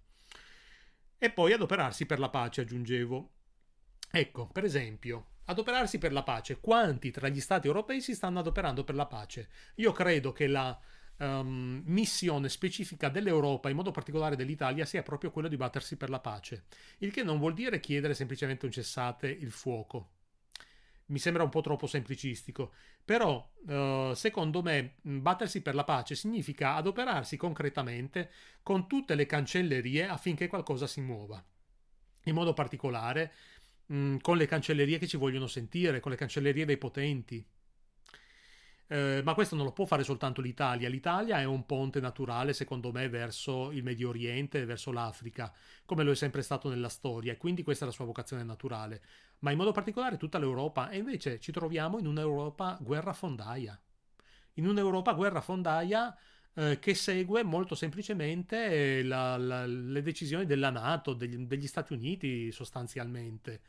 e 1.23 1.29
poi 1.29 1.53
adoperarsi 1.53 2.05
per 2.05 2.19
la 2.19 2.27
pace, 2.27 2.59
aggiungevo. 2.59 3.29
Ecco, 4.11 4.47
per 4.47 4.65
esempio, 4.65 5.27
adoperarsi 5.45 5.97
per 5.97 6.11
la 6.11 6.21
pace. 6.21 6.59
Quanti 6.59 7.11
tra 7.11 7.29
gli 7.29 7.39
stati 7.39 7.65
europei 7.65 8.01
si 8.01 8.13
stanno 8.13 8.39
adoperando 8.39 8.83
per 8.83 8.95
la 8.95 9.05
pace? 9.05 9.47
Io 9.75 9.93
credo 9.93 10.33
che 10.33 10.47
la 10.47 10.77
um, 11.19 11.81
missione 11.85 12.49
specifica 12.49 13.07
dell'Europa, 13.07 13.69
in 13.69 13.77
modo 13.77 13.91
particolare 13.91 14.35
dell'Italia, 14.35 14.83
sia 14.83 15.01
proprio 15.01 15.31
quella 15.31 15.47
di 15.47 15.55
battersi 15.55 15.95
per 15.95 16.09
la 16.09 16.19
pace. 16.19 16.65
Il 16.97 17.13
che 17.13 17.23
non 17.23 17.39
vuol 17.39 17.53
dire 17.53 17.79
chiedere 17.79 18.15
semplicemente 18.15 18.65
un 18.65 18.73
cessate 18.73 19.29
il 19.29 19.51
fuoco 19.51 20.12
mi 21.07 21.19
sembra 21.19 21.43
un 21.43 21.49
po' 21.49 21.61
troppo 21.61 21.87
semplicistico. 21.87 22.73
Però, 23.03 23.51
uh, 23.67 24.13
secondo 24.13 24.61
me, 24.61 24.95
battersi 25.01 25.61
per 25.61 25.75
la 25.75 25.83
pace 25.83 26.15
significa 26.15 26.75
adoperarsi 26.75 27.37
concretamente 27.37 28.31
con 28.61 28.87
tutte 28.87 29.15
le 29.15 29.25
cancellerie 29.25 30.07
affinché 30.07 30.47
qualcosa 30.47 30.87
si 30.87 31.01
muova. 31.01 31.43
In 32.25 32.33
modo 32.33 32.53
particolare, 32.53 33.33
mh, 33.87 34.17
con 34.17 34.37
le 34.37 34.45
cancellerie 34.45 34.97
che 34.97 35.07
ci 35.07 35.17
vogliono 35.17 35.47
sentire, 35.47 35.99
con 35.99 36.11
le 36.11 36.17
cancellerie 36.17 36.65
dei 36.65 36.77
potenti. 36.77 37.45
Eh, 38.87 39.21
ma 39.23 39.33
questo 39.33 39.55
non 39.55 39.65
lo 39.65 39.71
può 39.71 39.85
fare 39.85 40.03
soltanto 40.03 40.41
l'Italia. 40.41 40.89
L'Italia 40.89 41.39
è 41.39 41.45
un 41.45 41.65
ponte 41.65 41.99
naturale, 41.99 42.53
secondo 42.53 42.91
me, 42.91 43.09
verso 43.09 43.71
il 43.71 43.83
Medio 43.83 44.09
Oriente, 44.09 44.65
verso 44.65 44.91
l'Africa, 44.91 45.51
come 45.85 46.03
lo 46.03 46.11
è 46.11 46.15
sempre 46.15 46.41
stato 46.41 46.69
nella 46.69 46.89
storia, 46.89 47.33
e 47.33 47.37
quindi 47.37 47.63
questa 47.63 47.85
è 47.85 47.87
la 47.87 47.93
sua 47.93 48.05
vocazione 48.05 48.43
naturale 48.43 49.01
ma 49.43 49.51
in 49.51 49.57
modo 49.57 49.73
particolare 49.73 50.17
tutta 50.17 50.39
l'Europa, 50.39 50.89
e 50.89 50.97
invece 50.97 51.39
ci 51.39 51.51
troviamo 51.51 51.99
in 51.99 52.07
un'Europa 52.07 52.77
guerrafondaia. 52.81 53.79
In 54.53 54.67
un'Europa 54.67 55.13
guerrafondaia 55.13 56.17
eh, 56.53 56.79
che 56.79 56.95
segue 56.95 57.43
molto 57.43 57.75
semplicemente 57.75 58.99
eh, 58.99 59.03
la, 59.03 59.35
la, 59.35 59.65
le 59.65 60.01
decisioni 60.01 60.45
della 60.45 60.69
Nato, 60.69 61.13
degli, 61.13 61.35
degli 61.45 61.67
Stati 61.67 61.91
Uniti 61.91 62.53
sostanzialmente. 62.53 63.61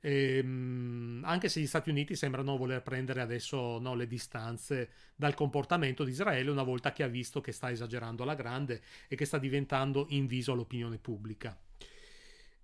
E, 0.00 0.38
ehm, 0.38 1.22
anche 1.24 1.48
se 1.48 1.60
gli 1.60 1.66
Stati 1.66 1.90
Uniti 1.90 2.16
sembrano 2.16 2.56
voler 2.56 2.82
prendere 2.82 3.20
adesso 3.20 3.78
no, 3.78 3.94
le 3.94 4.06
distanze 4.06 4.90
dal 5.14 5.34
comportamento 5.34 6.04
di 6.04 6.10
Israele 6.10 6.50
una 6.50 6.62
volta 6.62 6.92
che 6.92 7.02
ha 7.02 7.08
visto 7.08 7.40
che 7.40 7.52
sta 7.52 7.70
esagerando 7.70 8.22
alla 8.22 8.34
grande 8.34 8.82
e 9.08 9.16
che 9.16 9.24
sta 9.24 9.38
diventando 9.38 10.06
inviso 10.10 10.52
all'opinione 10.52 10.98
pubblica. 10.98 11.58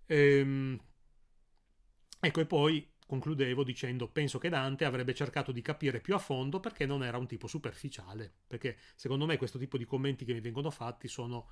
Ehm, 0.09 0.79
Ecco, 2.21 2.41
e 2.41 2.47
poi 2.47 2.87
concludevo 3.07 3.63
dicendo 3.63 4.09
penso 4.09 4.39
che 4.39 4.49
Dante 4.49 4.85
avrebbe 4.85 5.15
cercato 5.15 5.53
di 5.53 5.63
capire 5.63 6.01
più 6.01 6.15
a 6.15 6.19
fondo 6.19 6.61
perché 6.61 6.85
non 6.87 7.05
era 7.05 7.19
un 7.19 7.27
tipo 7.27 7.47
superficiale, 7.47 8.33
perché 8.47 8.79
secondo 8.97 9.27
me 9.27 9.37
questo 9.37 9.59
tipo 9.59 9.79
di 9.79 9.85
commenti 9.85 10.25
che 10.25 10.33
mi 10.33 10.41
vengono 10.41 10.71
fatti 10.71 11.09
sono 11.09 11.51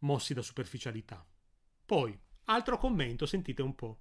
mossi 0.00 0.34
da 0.34 0.42
superficialità. 0.42 1.24
Poi, 1.84 2.18
altro 2.46 2.78
commento, 2.78 3.26
sentite 3.26 3.62
un 3.62 3.74
po'. 3.74 4.00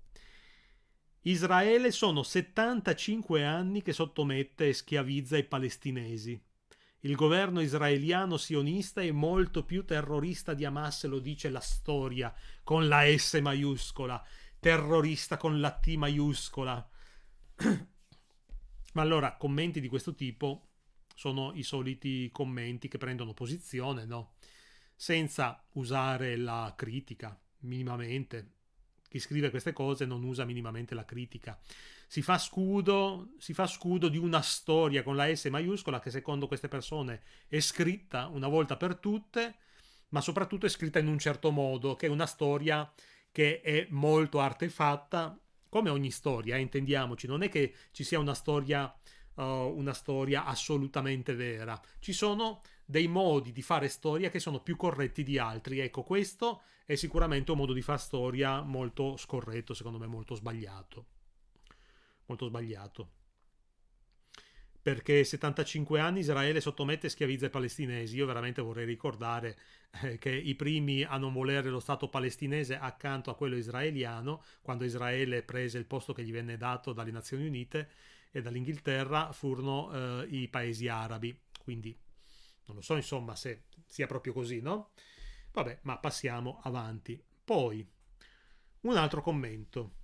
Israele 1.28 1.90
sono 1.90 2.22
75 2.22 3.44
anni 3.44 3.82
che 3.82 3.94
sottomette 3.94 4.68
e 4.68 4.74
schiavizza 4.74 5.38
i 5.38 5.44
palestinesi. 5.44 6.40
Il 7.00 7.16
governo 7.16 7.62
israeliano 7.62 8.38
sionista 8.38 9.02
è 9.02 9.10
molto 9.10 9.64
più 9.64 9.86
terrorista 9.86 10.54
di 10.54 10.66
Hamas, 10.66 11.06
lo 11.06 11.18
dice 11.18 11.50
la 11.50 11.60
storia 11.62 12.32
con 12.64 12.88
la 12.88 13.06
S 13.18 13.40
maiuscola, 13.42 14.24
terrorista 14.60 15.38
con 15.38 15.60
la 15.60 15.72
T 15.72 15.96
maiuscola. 15.96 16.90
Ma 18.94 19.02
allora, 19.02 19.36
commenti 19.36 19.82
di 19.82 19.88
questo 19.88 20.14
tipo 20.14 20.74
sono 21.16 21.54
i 21.56 21.64
soliti 21.64 22.30
commenti 22.32 22.88
che 22.88 23.00
prendono 23.00 23.34
posizione, 23.34 24.06
no? 24.06 24.34
Senza 24.96 25.66
usare 25.74 26.38
la 26.38 26.72
critica 26.78 27.36
minimamente. 27.62 28.52
Chi 29.16 29.22
scrive 29.22 29.50
queste 29.50 29.72
cose 29.72 30.06
non 30.06 30.26
usa 30.26 30.44
minimamente 30.44 30.94
la 30.94 31.06
critica. 31.06 31.58
Si 32.06 32.22
fa 32.22 32.38
scudo, 32.38 33.30
si 33.38 33.54
fa 33.54 33.66
scudo 33.66 34.10
di 34.10 34.18
una 34.18 34.42
storia 34.42 35.04
con 35.04 35.16
la 35.16 35.34
S 35.34 35.46
maiuscola 35.46 36.02
che 36.02 36.10
secondo 36.10 36.48
queste 36.48 36.68
persone 36.68 37.22
è 37.48 37.62
scritta 37.62 38.28
una 38.28 38.50
volta 38.50 38.76
per 38.76 38.98
tutte, 38.98 39.56
ma 40.10 40.20
soprattutto 40.20 40.66
è 40.66 40.70
scritta 40.70 41.00
in 41.00 41.08
un 41.08 41.18
certo 41.18 41.52
modo, 41.52 41.96
che 41.96 42.08
è 42.08 42.10
una 42.10 42.26
storia 42.26 42.92
che 43.32 43.62
è 43.62 43.88
molto 43.92 44.42
artefatta, 44.42 45.40
come 45.70 45.90
ogni 45.90 46.12
storia, 46.12 46.58
eh, 46.58 46.60
intendiamoci, 46.60 47.26
non 47.26 47.42
è 47.42 47.48
che 47.48 47.74
ci 47.92 48.04
sia 48.04 48.20
una 48.20 48.34
storia, 48.34 48.94
uh, 49.36 49.44
una 49.44 49.94
storia 49.94 50.44
assolutamente 50.44 51.36
vera, 51.36 51.82
ci 52.00 52.12
sono 52.12 52.64
dei 52.86 53.08
modi 53.08 53.52
di 53.52 53.62
fare 53.62 53.88
storia 53.90 54.30
che 54.30 54.40
sono 54.40 54.62
più 54.62 54.76
corretti 54.76 55.24
di 55.24 55.38
altri. 55.38 55.80
Ecco, 55.80 56.04
questo 56.04 56.62
è 56.86 56.96
sicuramente 56.96 57.52
un 57.52 57.58
modo 57.58 57.74
di 57.74 57.82
fare 57.82 58.00
storia 58.00 58.62
molto 58.62 59.18
scorretto, 59.18 59.74
secondo 59.74 59.98
me 59.98 60.08
molto 60.08 60.36
sbagliato 60.36 61.08
molto 62.26 62.46
sbagliato. 62.48 63.10
Perché 64.82 65.24
75 65.24 66.00
anni 66.00 66.20
Israele 66.20 66.62
sottomette 66.62 67.08
e 67.08 67.10
schiavizza 67.10 67.48
i 67.48 67.50
palestinesi. 67.50 68.16
Io 68.18 68.28
veramente 68.28 68.62
vorrei 68.62 68.86
ricordare 68.86 69.58
eh, 70.04 70.20
che 70.20 70.30
i 70.30 70.54
primi 70.54 71.02
a 71.02 71.18
non 71.18 71.34
volere 71.34 71.70
lo 71.70 71.80
Stato 71.80 72.08
palestinese 72.08 72.78
accanto 72.78 73.32
a 73.32 73.36
quello 73.36 73.56
israeliano, 73.56 74.44
quando 74.62 74.84
Israele 74.84 75.42
prese 75.42 75.80
il 75.80 75.86
posto 75.86 76.14
che 76.14 76.24
gli 76.24 76.32
venne 76.32 76.58
dato 76.58 76.94
dalle 76.94 77.10
Nazioni 77.10 77.48
Unite 77.48 77.90
e 78.30 78.44
dall'Inghilterra, 78.44 79.32
furono 79.32 80.22
eh, 80.22 80.28
i 80.30 80.48
paesi 80.50 80.88
arabi. 80.88 81.36
Quindi 81.58 81.98
non 82.66 82.78
lo 82.78 82.82
so 82.82 82.96
insomma 82.96 83.36
se 83.36 83.64
sia 83.86 84.08
proprio 84.08 84.34
così, 84.34 84.62
no? 84.62 84.92
Vabbè, 85.52 85.80
ma 85.84 85.98
passiamo 85.98 86.60
avanti. 86.64 87.22
Poi, 87.44 87.88
un 88.82 88.98
altro 88.98 89.22
commento. 89.22 90.04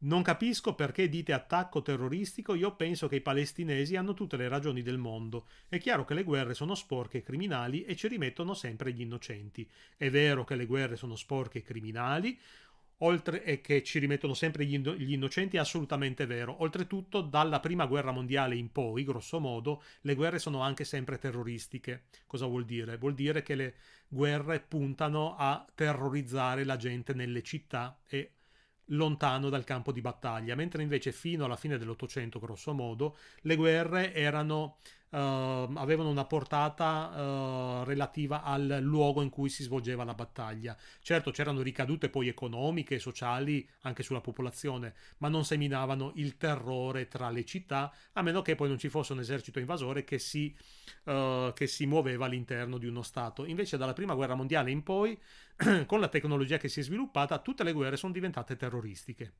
Non 0.00 0.22
capisco 0.22 0.76
perché 0.76 1.08
dite 1.08 1.32
attacco 1.32 1.82
terroristico, 1.82 2.54
io 2.54 2.76
penso 2.76 3.08
che 3.08 3.16
i 3.16 3.20
palestinesi 3.20 3.96
hanno 3.96 4.14
tutte 4.14 4.36
le 4.36 4.46
ragioni 4.46 4.82
del 4.82 4.96
mondo. 4.96 5.48
È 5.68 5.78
chiaro 5.78 6.04
che 6.04 6.14
le 6.14 6.22
guerre 6.22 6.54
sono 6.54 6.76
sporche 6.76 7.18
e 7.18 7.22
criminali 7.22 7.84
e 7.84 7.96
ci 7.96 8.06
rimettono 8.06 8.54
sempre 8.54 8.92
gli 8.92 9.00
innocenti. 9.00 9.68
È 9.96 10.08
vero 10.08 10.44
che 10.44 10.54
le 10.54 10.66
guerre 10.66 10.94
sono 10.94 11.16
sporche 11.16 11.58
e 11.58 11.62
criminali, 11.62 12.38
oltre 12.98 13.44
e 13.44 13.60
che 13.60 13.82
ci 13.82 13.98
rimettono 13.98 14.34
sempre 14.34 14.64
gli, 14.64 14.74
inno- 14.74 14.94
gli, 14.94 15.12
innocenti 15.12 15.56
è 15.56 15.60
assolutamente 15.60 16.26
vero. 16.26 16.62
Oltretutto, 16.62 17.20
dalla 17.20 17.60
prima 17.60 17.86
guerra 17.86 18.10
mondiale 18.10 18.56
in 18.56 18.72
poi, 18.72 19.04
grosso 19.04 19.38
modo, 19.40 19.82
le 20.02 20.14
guerre 20.14 20.38
sono 20.38 20.60
anche 20.60 20.84
sempre 20.84 21.18
terroristiche. 21.18 22.04
Cosa 22.26 22.46
vuol 22.46 22.64
dire? 22.64 22.96
Vuol 22.96 23.14
dire 23.14 23.42
che 23.42 23.54
le 23.54 23.74
guerre 24.08 24.60
puntano 24.60 25.36
a 25.36 25.64
terrorizzare 25.74 26.64
la 26.64 26.76
gente 26.76 27.12
nelle 27.12 27.42
città 27.42 28.00
e 28.06 28.32
lontano 28.92 29.48
dal 29.48 29.64
campo 29.64 29.92
di 29.92 30.00
battaglia, 30.00 30.54
mentre 30.54 30.82
invece 30.82 31.12
fino 31.12 31.44
alla 31.44 31.56
fine 31.56 31.78
dell'Ottocento, 31.78 32.38
grosso 32.38 32.72
modo, 32.72 33.16
le 33.42 33.56
guerre 33.56 34.14
erano, 34.14 34.78
avevano 35.10 36.10
una 36.10 36.24
portata 36.24 37.08
uh, 37.08 37.84
relativa 37.84 38.42
al 38.42 38.80
luogo 38.82 39.22
in 39.22 39.30
cui 39.30 39.48
si 39.48 39.62
svolgeva 39.62 40.04
la 40.04 40.14
battaglia. 40.14 40.76
Certo, 41.00 41.30
c'erano 41.30 41.62
ricadute 41.62 42.10
poi 42.10 42.28
economiche 42.28 42.96
e 42.96 42.98
sociali 42.98 43.66
anche 43.82 44.02
sulla 44.02 44.20
popolazione, 44.20 44.94
ma 45.18 45.28
non 45.28 45.44
seminavano 45.44 46.12
il 46.16 46.36
terrore 46.36 47.08
tra 47.08 47.30
le 47.30 47.44
città, 47.44 47.92
a 48.12 48.22
meno 48.22 48.42
che 48.42 48.54
poi 48.54 48.68
non 48.68 48.78
ci 48.78 48.88
fosse 48.88 49.12
un 49.12 49.20
esercito 49.20 49.58
invasore 49.58 50.04
che 50.04 50.18
si, 50.18 50.54
uh, 51.04 51.52
che 51.54 51.66
si 51.66 51.86
muoveva 51.86 52.26
all'interno 52.26 52.76
di 52.76 52.86
uno 52.86 53.02
Stato. 53.02 53.44
Invece 53.44 53.76
dalla 53.76 53.94
Prima 53.94 54.14
Guerra 54.14 54.34
Mondiale 54.34 54.70
in 54.70 54.82
poi 54.82 55.18
con 55.86 56.00
la 56.00 56.08
tecnologia 56.08 56.58
che 56.58 56.68
si 56.68 56.80
è 56.80 56.82
sviluppata, 56.82 57.38
tutte 57.38 57.64
le 57.64 57.72
guerre 57.72 57.96
sono 57.96 58.12
diventate 58.12 58.56
terroristiche. 58.56 59.32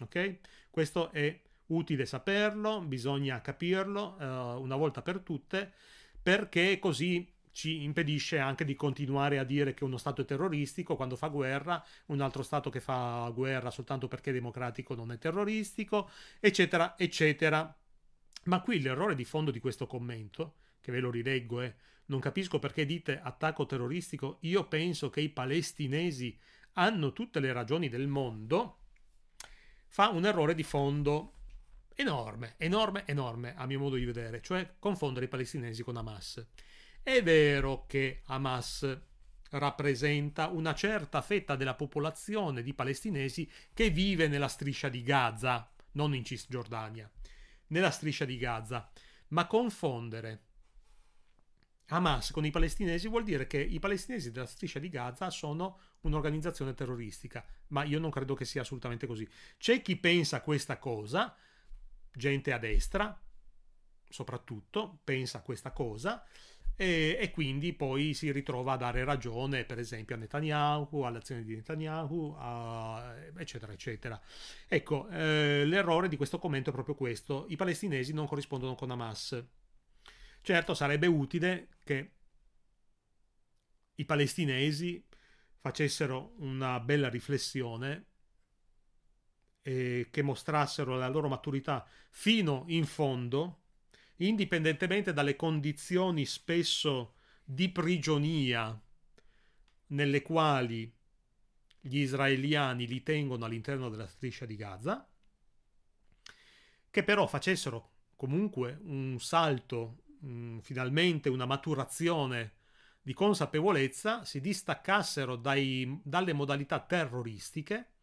Ok? 0.00 0.38
Questo 0.70 1.12
è 1.12 1.40
utile 1.66 2.06
saperlo, 2.06 2.80
bisogna 2.80 3.40
capirlo 3.40 4.16
uh, 4.18 4.60
una 4.60 4.76
volta 4.76 5.02
per 5.02 5.20
tutte, 5.20 5.72
perché 6.22 6.78
così 6.78 7.30
ci 7.52 7.82
impedisce 7.84 8.38
anche 8.38 8.64
di 8.64 8.74
continuare 8.74 9.38
a 9.38 9.44
dire 9.44 9.74
che 9.74 9.84
uno 9.84 9.96
Stato 9.96 10.22
è 10.22 10.24
terroristico 10.24 10.96
quando 10.96 11.14
fa 11.14 11.28
guerra, 11.28 11.82
un 12.06 12.20
altro 12.20 12.42
Stato 12.42 12.68
che 12.68 12.80
fa 12.80 13.30
guerra 13.32 13.70
soltanto 13.70 14.08
perché 14.08 14.30
è 14.30 14.32
democratico 14.32 14.94
non 14.94 15.12
è 15.12 15.18
terroristico, 15.18 16.10
eccetera, 16.40 16.98
eccetera. 16.98 17.74
Ma 18.44 18.60
qui 18.60 18.80
l'errore 18.80 19.14
di 19.14 19.24
fondo 19.24 19.50
di 19.50 19.60
questo 19.60 19.86
commento, 19.86 20.56
che 20.80 20.90
ve 20.92 21.00
lo 21.00 21.10
rileggo, 21.10 21.60
è 21.60 21.74
non 22.06 22.20
capisco 22.20 22.58
perché 22.58 22.84
dite 22.84 23.20
attacco 23.20 23.66
terroristico. 23.66 24.38
Io 24.40 24.66
penso 24.66 25.08
che 25.08 25.20
i 25.20 25.30
palestinesi 25.30 26.36
hanno 26.74 27.12
tutte 27.12 27.40
le 27.40 27.52
ragioni 27.52 27.88
del 27.88 28.08
mondo. 28.08 28.78
Fa 29.86 30.08
un 30.08 30.26
errore 30.26 30.54
di 30.54 30.64
fondo 30.64 31.32
enorme, 31.94 32.54
enorme, 32.58 33.04
enorme, 33.06 33.54
a 33.56 33.66
mio 33.66 33.78
modo 33.78 33.96
di 33.96 34.04
vedere, 34.04 34.40
cioè 34.42 34.74
confondere 34.78 35.26
i 35.26 35.28
palestinesi 35.28 35.82
con 35.82 35.96
Hamas. 35.96 36.44
È 37.02 37.22
vero 37.22 37.84
che 37.86 38.22
Hamas 38.26 39.00
rappresenta 39.50 40.48
una 40.48 40.74
certa 40.74 41.22
fetta 41.22 41.54
della 41.56 41.74
popolazione 41.74 42.62
di 42.62 42.74
palestinesi 42.74 43.48
che 43.72 43.90
vive 43.90 44.26
nella 44.26 44.48
striscia 44.48 44.88
di 44.88 45.02
Gaza, 45.02 45.70
non 45.92 46.14
in 46.14 46.24
Cisgiordania, 46.24 47.10
nella 47.68 47.90
striscia 47.90 48.24
di 48.24 48.36
Gaza, 48.36 48.90
ma 49.28 49.46
confondere 49.46 50.42
Hamas 51.88 52.30
con 52.30 52.44
i 52.46 52.50
palestinesi 52.50 53.08
vuol 53.08 53.24
dire 53.24 53.46
che 53.46 53.60
i 53.60 53.78
palestinesi 53.78 54.30
della 54.30 54.46
striscia 54.46 54.78
di 54.78 54.88
Gaza 54.88 55.28
sono 55.30 55.78
un'organizzazione 56.00 56.74
terroristica, 56.74 57.44
ma 57.68 57.84
io 57.84 57.98
non 57.98 58.10
credo 58.10 58.34
che 58.34 58.44
sia 58.44 58.62
assolutamente 58.62 59.06
così. 59.06 59.28
C'è 59.58 59.82
chi 59.82 59.96
pensa 59.96 60.40
questa 60.40 60.78
cosa, 60.78 61.34
gente 62.14 62.52
a 62.52 62.58
destra 62.58 63.18
soprattutto, 64.14 65.00
pensa 65.02 65.42
questa 65.42 65.72
cosa, 65.72 66.24
e, 66.76 67.16
e, 67.20 67.30
quindi 67.30 67.72
poi 67.72 68.14
si 68.14 68.30
ritrova 68.32 68.72
a 68.72 68.76
dare 68.76 69.04
ragione, 69.04 69.64
per 69.64 69.78
esempio, 69.78 70.14
a 70.14 70.18
Netanyahu, 70.18 71.02
all'azione 71.02 71.42
di 71.44 71.54
Netanyahu, 71.56 72.34
a, 72.38 73.14
eccetera, 73.36 73.72
eccetera. 73.72 74.20
Ecco, 74.68 75.08
eh, 75.08 75.64
l'errore 75.64 76.08
di 76.08 76.16
questo 76.16 76.38
commento 76.38 76.70
è 76.70 76.72
proprio 76.72 76.94
questo: 76.94 77.46
i 77.48 77.56
palestinesi 77.56 78.12
non 78.12 78.26
corrispondono 78.26 78.74
con 78.74 78.90
Hamas. 78.90 79.44
Certo, 80.42 80.74
sarebbe 80.74 81.06
utile 81.06 81.68
che 81.84 82.12
i 83.96 84.04
palestinesi 84.04 85.04
facessero 85.60 86.34
una 86.38 86.78
bella 86.80 87.08
riflessione 87.08 88.06
e 89.66 90.08
che 90.10 90.20
mostrassero 90.20 90.98
la 90.98 91.08
loro 91.08 91.26
maturità 91.26 91.86
fino 92.10 92.64
in 92.68 92.84
fondo, 92.84 93.62
indipendentemente 94.16 95.14
dalle 95.14 95.36
condizioni 95.36 96.26
spesso 96.26 97.14
di 97.42 97.70
prigionia 97.70 98.78
nelle 99.86 100.20
quali 100.20 100.92
gli 101.80 101.98
israeliani 101.98 102.86
li 102.86 103.02
tengono 103.02 103.46
all'interno 103.46 103.88
della 103.88 104.06
striscia 104.06 104.44
di 104.44 104.54
Gaza, 104.54 105.08
che 106.90 107.02
però 107.02 107.26
facessero 107.26 107.92
comunque 108.16 108.78
un 108.82 109.18
salto 109.18 110.02
mh, 110.20 110.28
mm, 110.28 110.58
finalmente 110.58 111.30
una 111.30 111.46
maturazione 111.46 112.56
di 113.00 113.14
consapevolezza, 113.14 114.26
si 114.26 114.42
distaccassero 114.42 115.36
dai, 115.36 116.00
dalle 116.02 116.34
modalità 116.34 116.80
terroristiche 116.80 117.93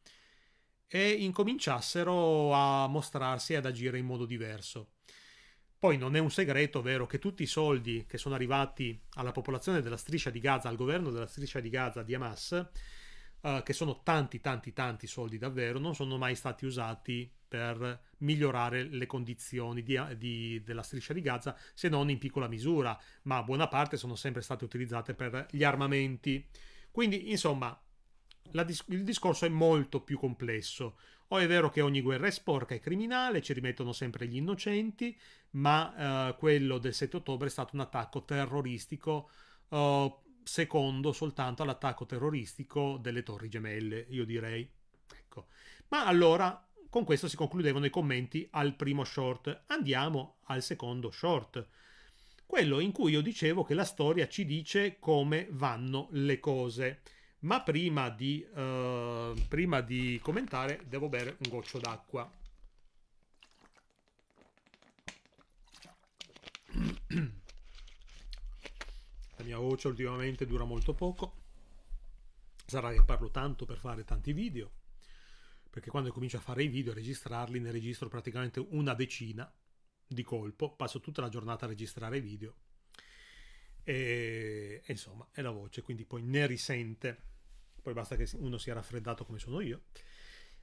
e 0.93 1.12
incominciassero 1.12 2.51
a 2.51 2.86
mostrarsi 2.88 3.54
e 3.54 3.56
ad 3.56 3.65
agire 3.65 3.97
in 3.97 4.06
modo 4.06 4.25
diverso. 4.25 4.95
Poi 5.80 5.97
non 5.97 6.17
è 6.17 6.19
un 6.19 6.30
segreto, 6.30 6.82
vero, 6.82 7.08
che 7.08 7.17
tutti 7.17 7.43
i 7.43 7.47
soldi 7.47 8.06
che 8.06 8.17
sono 8.17 8.36
arrivati 8.36 9.01
alla 9.13 9.32
popolazione 9.32 9.82
della 9.82 9.95
striscia 9.95 10.30
di 10.30 10.41
Gaza, 10.41 10.67
al 10.67 10.75
governo 10.75 11.10
della 11.10 11.27
striscia 11.27 11.62
di 11.62 11.69
Gaza 11.69 12.04
di 12.04 12.13
Hamas, 12.13 12.69
uh, 13.39 13.63
che 13.63 13.71
sono 13.71 14.04
tanti, 14.04 14.41
tanti, 14.41 14.73
tanti 14.73 15.08
soldi 15.08 15.38
davvero, 15.38 15.80
non 15.80 15.95
sono 15.95 16.17
mai 16.17 16.36
stati 16.36 16.65
usati 16.65 17.32
per 17.47 18.01
migliorare 18.17 18.84
le 18.84 19.06
condizioni 19.06 19.84
di, 19.84 19.97
di, 20.17 20.62
della 20.62 20.84
striscia 20.84 21.13
di 21.13 21.21
Gaza, 21.21 21.58
se 21.73 21.88
non 21.88 22.10
in 22.10 22.17
piccola 22.17 22.49
misura, 22.49 22.99
ma 23.23 23.41
buona 23.43 23.69
parte 23.69 23.95
sono 23.95 24.15
sempre 24.15 24.41
state 24.41 24.65
utilizzate 24.65 25.13
per 25.13 25.47
gli 25.49 25.63
armamenti. 25.63 26.45
Quindi, 26.91 27.32
insomma, 27.32 27.82
dis- 28.63 28.86
il 28.89 29.04
discorso 29.04 29.45
è 29.45 29.49
molto 29.49 30.01
più 30.01 30.17
complesso. 30.17 30.97
O 31.30 31.38
è 31.38 31.47
vero 31.47 31.69
che 31.69 31.82
ogni 31.82 32.01
guerra 32.01 32.27
è 32.27 32.32
sporca 32.32 32.75
e 32.75 32.80
criminale, 32.80 33.41
ci 33.41 33.54
rimettono 33.54 33.93
sempre 33.93 34.27
gli 34.27 34.36
innocenti, 34.36 35.17
ma 35.51 36.30
eh, 36.30 36.36
quello 36.36 36.77
del 36.77 36.93
7 36.93 37.17
ottobre 37.17 37.47
è 37.47 37.51
stato 37.51 37.75
un 37.75 37.82
attacco 37.82 38.25
terroristico 38.25 39.30
eh, 39.69 40.15
secondo 40.43 41.12
soltanto 41.13 41.63
all'attacco 41.63 42.06
terroristico 42.06 42.97
delle 42.99 43.23
Torri 43.23 43.49
Gemelle, 43.49 44.06
io 44.10 44.25
direi. 44.25 44.69
Ecco. 45.15 45.47
Ma 45.89 46.06
allora, 46.06 46.67
con 46.89 47.04
questo 47.06 47.27
si 47.27 47.36
concludevano 47.36 47.86
i 47.86 47.89
commenti 47.89 48.47
al 48.51 48.75
primo 48.75 49.04
short. 49.04 49.63
Andiamo 49.67 50.39
al 50.45 50.62
secondo 50.62 51.12
short. 51.12 51.65
Quello 52.45 52.80
in 52.80 52.91
cui 52.91 53.13
io 53.13 53.21
dicevo 53.21 53.63
che 53.63 53.73
la 53.73 53.86
storia 53.86 54.27
ci 54.27 54.45
dice 54.45 54.99
come 54.99 55.47
vanno 55.51 56.10
le 56.12 56.39
cose. 56.39 57.01
Ma 57.41 57.63
prima 57.63 58.10
di, 58.10 58.45
uh, 58.54 59.34
prima 59.47 59.82
di 59.82 60.19
commentare 60.21 60.84
devo 60.88 61.10
bere 61.10 61.38
un 61.39 61.49
goccio 61.49 61.80
d'acqua. 61.80 62.32
La 69.38 69.43
mia 69.43 69.58
voce 69.58 69.88
ultimamente 69.88 70.45
dura 70.45 70.65
molto 70.65 70.93
poco. 70.93 71.39
Sarà 72.63 72.93
che 72.93 73.04
parlo 73.04 73.32
tanto 73.32 73.65
per 73.65 73.77
fare 73.77 74.04
tanti 74.04 74.34
video. 74.34 74.73
Perché 75.67 75.89
quando 75.89 76.12
comincio 76.12 76.38
a 76.38 76.41
fare 76.41 76.62
i 76.62 76.67
video, 76.67 76.91
a 76.91 76.95
registrarli, 76.95 77.60
ne 77.60 77.71
registro 77.71 78.08
praticamente 78.08 78.60
una 78.60 78.93
decina 78.93 79.51
di 80.06 80.21
colpo. 80.21 80.75
Passo 80.75 80.99
tutta 80.99 81.21
la 81.21 81.30
giornata 81.30 81.65
a 81.65 81.69
registrare 81.69 82.21
video. 82.21 82.54
E, 83.84 84.84
e 84.86 84.91
insomma, 84.91 85.27
è 85.32 85.41
la 85.41 85.49
voce, 85.49 85.82
quindi 85.82 86.06
poi 86.06 86.21
ne 86.21 86.45
risente 86.45 87.30
poi 87.82 87.94
basta 87.94 88.15
che 88.15 88.30
uno 88.38 88.58
sia 88.58 88.74
raffreddato 88.74 89.26
come 89.26 89.39
sono 89.39 89.60
io. 89.62 89.84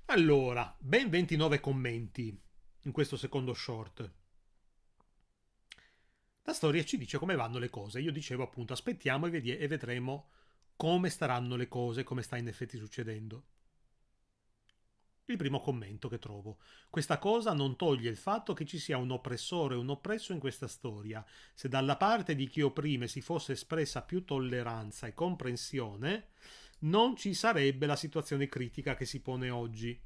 Allora, 0.06 0.74
ben 0.78 1.10
29 1.10 1.60
commenti 1.60 2.40
in 2.82 2.92
questo 2.92 3.16
secondo 3.16 3.52
short. 3.52 4.10
La 6.42 6.54
storia 6.54 6.82
ci 6.82 6.96
dice 6.96 7.18
come 7.18 7.36
vanno 7.36 7.58
le 7.58 7.68
cose. 7.68 8.00
Io 8.00 8.10
dicevo 8.10 8.42
appunto 8.42 8.72
aspettiamo 8.72 9.26
e, 9.26 9.30
vedi- 9.30 9.56
e 9.56 9.68
vedremo 9.68 10.30
come 10.76 11.10
staranno 11.10 11.56
le 11.56 11.68
cose, 11.68 12.04
come 12.04 12.22
sta 12.22 12.38
in 12.38 12.48
effetti 12.48 12.78
succedendo. 12.78 13.44
Il 15.26 15.36
primo 15.36 15.60
commento 15.60 16.08
che 16.08 16.18
trovo. 16.18 16.58
Questa 16.88 17.18
cosa 17.18 17.52
non 17.52 17.76
toglie 17.76 18.08
il 18.08 18.16
fatto 18.16 18.54
che 18.54 18.64
ci 18.64 18.78
sia 18.78 18.96
un 18.96 19.10
oppressore 19.10 19.74
e 19.74 19.78
un 19.78 19.90
oppresso 19.90 20.32
in 20.32 20.38
questa 20.38 20.68
storia. 20.68 21.22
Se 21.52 21.68
dalla 21.68 21.98
parte 21.98 22.34
di 22.34 22.48
chi 22.48 22.62
opprime 22.62 23.08
si 23.08 23.20
fosse 23.20 23.52
espressa 23.52 24.00
più 24.00 24.24
tolleranza 24.24 25.06
e 25.06 25.12
comprensione, 25.12 26.28
non 26.80 27.16
ci 27.16 27.34
sarebbe 27.34 27.86
la 27.86 27.96
situazione 27.96 28.48
critica 28.48 28.94
che 28.94 29.04
si 29.04 29.20
pone 29.20 29.50
oggi. 29.50 30.00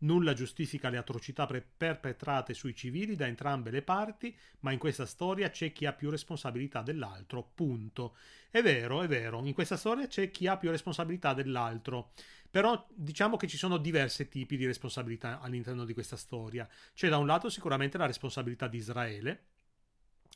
Nulla 0.00 0.32
giustifica 0.32 0.90
le 0.90 0.96
atrocità 0.96 1.46
perpetrate 1.46 2.54
sui 2.54 2.74
civili 2.74 3.16
da 3.16 3.26
entrambe 3.26 3.70
le 3.70 3.82
parti, 3.82 4.36
ma 4.60 4.70
in 4.70 4.78
questa 4.78 5.06
storia 5.06 5.50
c'è 5.50 5.72
chi 5.72 5.86
ha 5.86 5.92
più 5.92 6.08
responsabilità 6.08 6.82
dell'altro. 6.82 7.50
Punto. 7.54 8.16
È 8.48 8.62
vero, 8.62 9.02
è 9.02 9.08
vero, 9.08 9.44
in 9.44 9.54
questa 9.54 9.76
storia 9.76 10.06
c'è 10.06 10.30
chi 10.30 10.46
ha 10.46 10.56
più 10.56 10.70
responsabilità 10.70 11.34
dell'altro. 11.34 12.12
Però 12.50 12.86
diciamo 12.94 13.36
che 13.36 13.48
ci 13.48 13.56
sono 13.56 13.76
diversi 13.76 14.28
tipi 14.28 14.56
di 14.56 14.66
responsabilità 14.66 15.40
all'interno 15.40 15.84
di 15.84 15.94
questa 15.94 16.16
storia. 16.16 16.68
C'è 16.94 17.08
da 17.08 17.18
un 17.18 17.26
lato 17.26 17.50
sicuramente 17.50 17.98
la 17.98 18.06
responsabilità 18.06 18.68
di 18.68 18.78
Israele, 18.78 19.46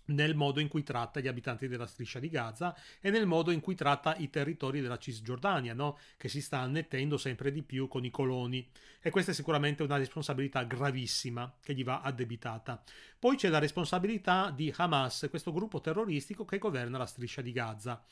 nel 0.07 0.35
modo 0.35 0.61
in 0.61 0.69
cui 0.69 0.83
tratta 0.83 1.21
gli 1.21 1.29
abitanti 1.29 1.69
della 1.69 1.87
striscia 1.87 2.19
di 2.19 2.29
Gaza 2.29 2.77
e 3.01 3.11
nel 3.11 3.27
modo 3.27 3.51
in 3.51 3.61
cui 3.61 3.75
tratta 3.75 4.17
i 4.17 4.31
territori 4.31 4.81
della 4.81 4.99
Cisgiordania, 4.99 5.75
no? 5.75 5.99
che 6.17 6.29
si 6.29 6.41
sta 6.41 6.59
annettendo 6.59 7.17
sempre 7.17 7.53
di 7.53 7.63
più 7.63 7.89
con 7.89 8.05
i 8.05 8.11
coloni. 8.11 8.69
E 9.01 9.11
questa 9.11 9.33
è 9.33 9.35
sicuramente 9.35 9.83
una 9.83 9.97
responsabilità 9.97 10.63
gravissima 10.65 11.53
che 11.63 11.75
gli 11.75 11.85
va 11.85 12.01
addebitata. 12.01 12.83
Poi 13.19 13.37
c'è 13.37 13.49
la 13.49 13.59
responsabilità 13.59 14.53
di 14.55 14.73
Hamas, 14.77 15.27
questo 15.31 15.53
gruppo 15.53 15.81
terroristico 15.81 16.45
che 16.45 16.59
governa 16.59 16.99
la 16.99 17.07
striscia 17.07 17.43
di 17.43 17.53
Gaza 17.53 18.05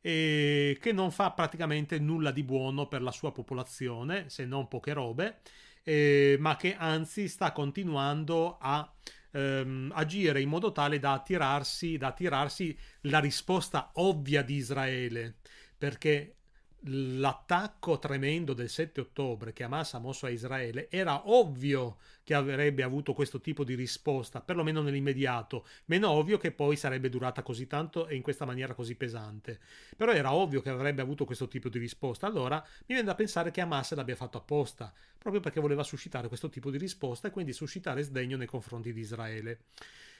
e 0.00 0.78
che 0.80 0.92
non 0.92 1.10
fa 1.10 1.32
praticamente 1.32 1.98
nulla 1.98 2.30
di 2.30 2.42
buono 2.42 2.86
per 2.86 3.02
la 3.02 3.10
sua 3.10 3.32
popolazione, 3.32 4.28
se 4.28 4.44
non 4.44 4.68
poche 4.68 4.92
robe, 4.92 5.40
eh, 5.82 6.36
ma 6.38 6.56
che 6.56 6.76
anzi 6.76 7.28
sta 7.28 7.52
continuando 7.52 8.58
a 8.60 8.90
ehm, 9.38 9.92
agire 9.94 10.40
in 10.40 10.48
modo 10.48 10.72
tale 10.72 10.98
da 10.98 11.12
attirarsi, 11.12 11.96
da 11.96 12.08
attirarsi 12.08 12.76
la 13.02 13.20
risposta 13.20 13.90
ovvia 13.94 14.42
di 14.42 14.54
Israele, 14.56 15.36
perché 15.76 16.37
l'attacco 16.82 17.98
tremendo 17.98 18.52
del 18.52 18.68
7 18.68 19.00
ottobre 19.00 19.52
che 19.52 19.64
Hamas 19.64 19.94
ha 19.94 19.98
mosso 19.98 20.26
a 20.26 20.30
Israele 20.30 20.88
era 20.90 21.28
ovvio 21.28 21.96
che 22.22 22.34
avrebbe 22.34 22.82
avuto 22.82 23.14
questo 23.14 23.40
tipo 23.40 23.64
di 23.64 23.74
risposta, 23.74 24.40
perlomeno 24.40 24.82
nell'immediato, 24.82 25.66
meno 25.86 26.10
ovvio 26.10 26.36
che 26.36 26.52
poi 26.52 26.76
sarebbe 26.76 27.08
durata 27.08 27.42
così 27.42 27.66
tanto 27.66 28.06
e 28.06 28.14
in 28.14 28.22
questa 28.22 28.44
maniera 28.44 28.74
così 28.74 28.94
pesante. 28.94 29.58
Però 29.96 30.12
era 30.12 30.32
ovvio 30.34 30.60
che 30.60 30.68
avrebbe 30.68 31.02
avuto 31.02 31.24
questo 31.24 31.48
tipo 31.48 31.68
di 31.68 31.78
risposta, 31.78 32.26
allora 32.26 32.56
mi 32.58 32.94
viene 32.94 33.04
da 33.04 33.14
pensare 33.14 33.50
che 33.50 33.60
Hamas 33.60 33.94
l'abbia 33.94 34.14
fatto 34.14 34.38
apposta, 34.38 34.92
proprio 35.16 35.40
perché 35.40 35.60
voleva 35.60 35.82
suscitare 35.82 36.28
questo 36.28 36.50
tipo 36.50 36.70
di 36.70 36.78
risposta 36.78 37.28
e 37.28 37.30
quindi 37.30 37.52
suscitare 37.52 38.02
sdegno 38.02 38.36
nei 38.36 38.46
confronti 38.46 38.92
di 38.92 39.00
Israele. 39.00 39.60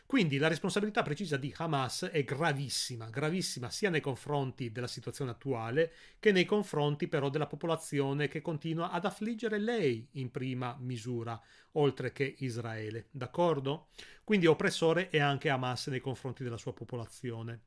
Quindi 0.09 0.39
la 0.39 0.49
responsabilità 0.49 1.03
precisa 1.03 1.37
di 1.37 1.53
Hamas 1.55 2.05
è 2.11 2.25
gravissima, 2.25 3.11
gravissima 3.11 3.69
sia 3.69 3.91
nei 3.91 4.01
confronti 4.01 4.73
della 4.73 4.87
situazione 4.87 5.33
attuale 5.33 5.93
che 6.19 6.33
nei 6.33 6.47
confronti 6.47 7.09
però 7.09 7.29
della 7.29 7.47
popolazione 7.47 8.27
che 8.27 8.41
continua 8.41 8.91
ad 8.91 9.05
affliggere 9.05 9.59
lei 9.59 10.09
in 10.13 10.31
prima 10.31 10.75
misura, 10.81 11.39
oltre 11.73 12.13
che 12.13 12.37
Israele. 12.39 13.09
D'accordo? 13.11 13.89
Quindi 14.25 14.47
oppressore 14.47 15.11
è 15.11 15.19
anche 15.19 15.51
Hamas 15.51 15.89
nei 15.89 16.01
confronti 16.01 16.43
della 16.43 16.57
sua 16.57 16.73
popolazione. 16.73 17.61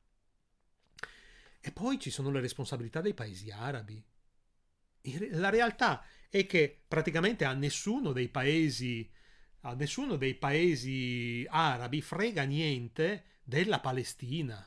E 1.62 1.72
poi 1.72 2.00
ci 2.00 2.10
sono 2.10 2.32
le 2.32 2.42
responsabilità 2.42 3.02
dei 3.02 3.14
paesi 3.14 3.52
arabi. 3.52 4.04
La 5.34 5.50
realtà 5.50 6.04
è 6.28 6.48
che 6.48 6.82
praticamente 6.88 7.46
a 7.46 7.54
nessuno 7.54 8.12
dei 8.14 8.30
paesi 8.30 9.08
a 9.62 9.74
nessuno 9.74 10.16
dei 10.16 10.36
paesi 10.36 11.46
arabi 11.50 12.02
frega 12.02 12.44
niente 12.44 13.26
della 13.44 13.80
Palestina. 13.80 14.66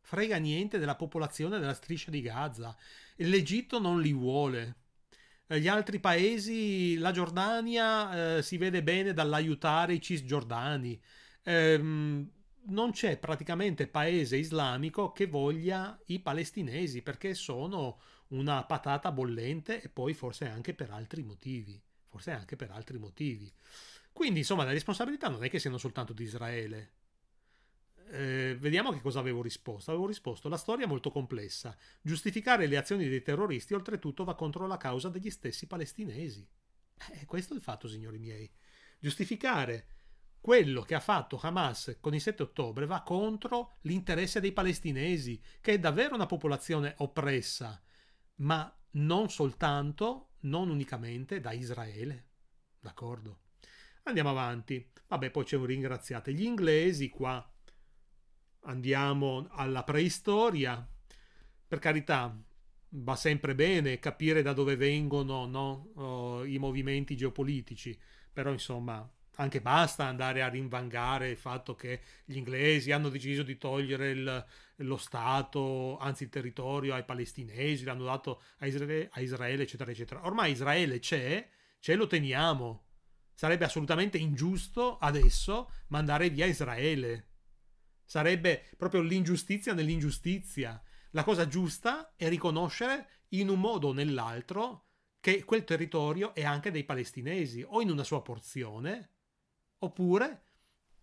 Frega 0.00 0.36
niente 0.36 0.78
della 0.78 0.94
popolazione 0.94 1.58
della 1.58 1.74
striscia 1.74 2.10
di 2.10 2.20
Gaza. 2.20 2.76
L'Egitto 3.16 3.80
non 3.80 4.00
li 4.00 4.12
vuole. 4.12 4.76
Gli 5.48 5.68
altri 5.68 5.98
paesi, 6.00 6.96
la 6.98 7.10
Giordania, 7.10 8.36
eh, 8.36 8.42
si 8.42 8.56
vede 8.56 8.82
bene 8.82 9.12
dall'aiutare 9.12 9.94
i 9.94 10.00
cisgiordani. 10.00 11.00
Eh, 11.42 11.78
non 12.68 12.90
c'è 12.90 13.16
praticamente 13.18 13.86
paese 13.86 14.36
islamico 14.36 15.12
che 15.12 15.26
voglia 15.26 15.98
i 16.06 16.20
palestinesi 16.20 17.02
perché 17.02 17.34
sono 17.34 18.00
una 18.28 18.64
patata 18.64 19.12
bollente 19.12 19.80
e 19.80 19.88
poi 19.88 20.14
forse 20.14 20.48
anche 20.48 20.74
per 20.74 20.90
altri 20.90 21.22
motivi. 21.22 21.80
Forse 22.08 22.30
anche 22.30 22.56
per 22.56 22.70
altri 22.70 22.98
motivi. 22.98 23.52
Quindi, 24.16 24.38
insomma, 24.38 24.64
le 24.64 24.72
responsabilità 24.72 25.28
non 25.28 25.44
è 25.44 25.50
che 25.50 25.58
siano 25.58 25.76
soltanto 25.76 26.14
di 26.14 26.22
Israele. 26.22 26.92
Eh, 28.08 28.56
vediamo 28.58 28.90
che 28.90 29.02
cosa 29.02 29.18
avevo 29.18 29.42
risposto. 29.42 29.90
Avevo 29.90 30.06
risposto: 30.06 30.48
la 30.48 30.56
storia 30.56 30.86
è 30.86 30.88
molto 30.88 31.10
complessa. 31.10 31.76
Giustificare 32.00 32.66
le 32.66 32.78
azioni 32.78 33.10
dei 33.10 33.20
terroristi, 33.20 33.74
oltretutto, 33.74 34.24
va 34.24 34.34
contro 34.34 34.66
la 34.66 34.78
causa 34.78 35.10
degli 35.10 35.28
stessi 35.28 35.66
palestinesi. 35.66 36.48
Eh, 37.12 37.26
questo 37.26 37.52
è 37.52 37.56
il 37.56 37.62
fatto, 37.62 37.88
signori 37.88 38.16
miei. 38.16 38.50
Giustificare 38.98 39.86
quello 40.40 40.80
che 40.80 40.94
ha 40.94 41.00
fatto 41.00 41.38
Hamas 41.38 41.98
con 42.00 42.14
il 42.14 42.20
7 42.22 42.42
ottobre 42.42 42.86
va 42.86 43.02
contro 43.02 43.76
l'interesse 43.82 44.40
dei 44.40 44.52
palestinesi, 44.52 45.38
che 45.60 45.74
è 45.74 45.78
davvero 45.78 46.14
una 46.14 46.24
popolazione 46.24 46.94
oppressa, 47.00 47.78
ma 48.36 48.74
non 48.92 49.28
soltanto, 49.28 50.36
non 50.44 50.70
unicamente 50.70 51.38
da 51.38 51.52
Israele. 51.52 52.28
D'accordo? 52.80 53.40
Andiamo 54.06 54.30
avanti. 54.30 54.88
Vabbè, 55.08 55.30
poi 55.30 55.44
c'è 55.44 55.56
un 55.56 55.66
ringraziate 55.66 56.32
gli 56.32 56.44
inglesi 56.44 57.08
qua. 57.08 57.44
Andiamo 58.62 59.46
alla 59.50 59.82
preistoria. 59.82 60.88
Per 61.68 61.78
carità, 61.80 62.36
va 62.88 63.16
sempre 63.16 63.54
bene 63.56 63.98
capire 63.98 64.42
da 64.42 64.52
dove 64.52 64.76
vengono 64.76 65.46
no, 65.46 65.90
oh, 65.94 66.44
i 66.44 66.58
movimenti 66.58 67.16
geopolitici, 67.16 67.98
però 68.32 68.52
insomma 68.52 69.08
anche 69.38 69.60
basta 69.60 70.04
andare 70.04 70.42
a 70.42 70.48
rinvangare 70.48 71.30
il 71.30 71.36
fatto 71.36 71.74
che 71.74 72.00
gli 72.24 72.36
inglesi 72.36 72.92
hanno 72.92 73.08
deciso 73.08 73.42
di 73.42 73.58
togliere 73.58 74.10
il, 74.10 74.46
lo 74.76 74.96
Stato, 74.96 75.98
anzi 75.98 76.22
il 76.22 76.30
territorio 76.30 76.94
ai 76.94 77.04
palestinesi, 77.04 77.84
l'hanno 77.84 78.04
dato 78.04 78.40
a 78.58 78.66
Israele, 78.66 79.08
a 79.12 79.20
Israele, 79.20 79.64
eccetera, 79.64 79.90
eccetera. 79.90 80.24
Ormai 80.24 80.52
Israele 80.52 81.00
c'è, 81.00 81.46
ce 81.80 81.94
lo 81.96 82.06
teniamo. 82.06 82.85
Sarebbe 83.36 83.66
assolutamente 83.66 84.16
ingiusto 84.16 84.96
adesso 84.96 85.70
mandare 85.88 86.30
via 86.30 86.46
Israele. 86.46 87.32
Sarebbe 88.02 88.64
proprio 88.78 89.02
l'ingiustizia 89.02 89.74
nell'ingiustizia. 89.74 90.82
La 91.10 91.22
cosa 91.22 91.46
giusta 91.46 92.14
è 92.16 92.30
riconoscere 92.30 93.24
in 93.30 93.50
un 93.50 93.60
modo 93.60 93.88
o 93.88 93.92
nell'altro 93.92 94.86
che 95.20 95.44
quel 95.44 95.64
territorio 95.64 96.34
è 96.34 96.44
anche 96.44 96.70
dei 96.70 96.84
palestinesi, 96.84 97.62
o 97.62 97.82
in 97.82 97.90
una 97.90 98.04
sua 98.04 98.22
porzione, 98.22 99.16
oppure 99.80 100.44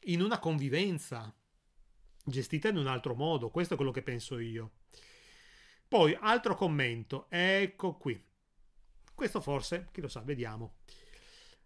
in 0.06 0.24
una 0.24 0.40
convivenza 0.40 1.32
gestita 2.26 2.70
in 2.70 2.78
un 2.78 2.88
altro 2.88 3.14
modo. 3.14 3.52
Questo 3.52 3.76
è 3.76 3.78
quello 3.78 3.92
che 3.92 4.02
penso 4.02 4.40
io. 4.40 4.78
Poi, 5.88 6.18
altro 6.20 6.56
commento, 6.56 7.28
ecco 7.30 7.96
qui. 7.96 8.20
Questo 9.14 9.40
forse, 9.40 9.90
chi 9.92 10.02
lo 10.02 10.08
sa, 10.08 10.22
vediamo. 10.22 10.78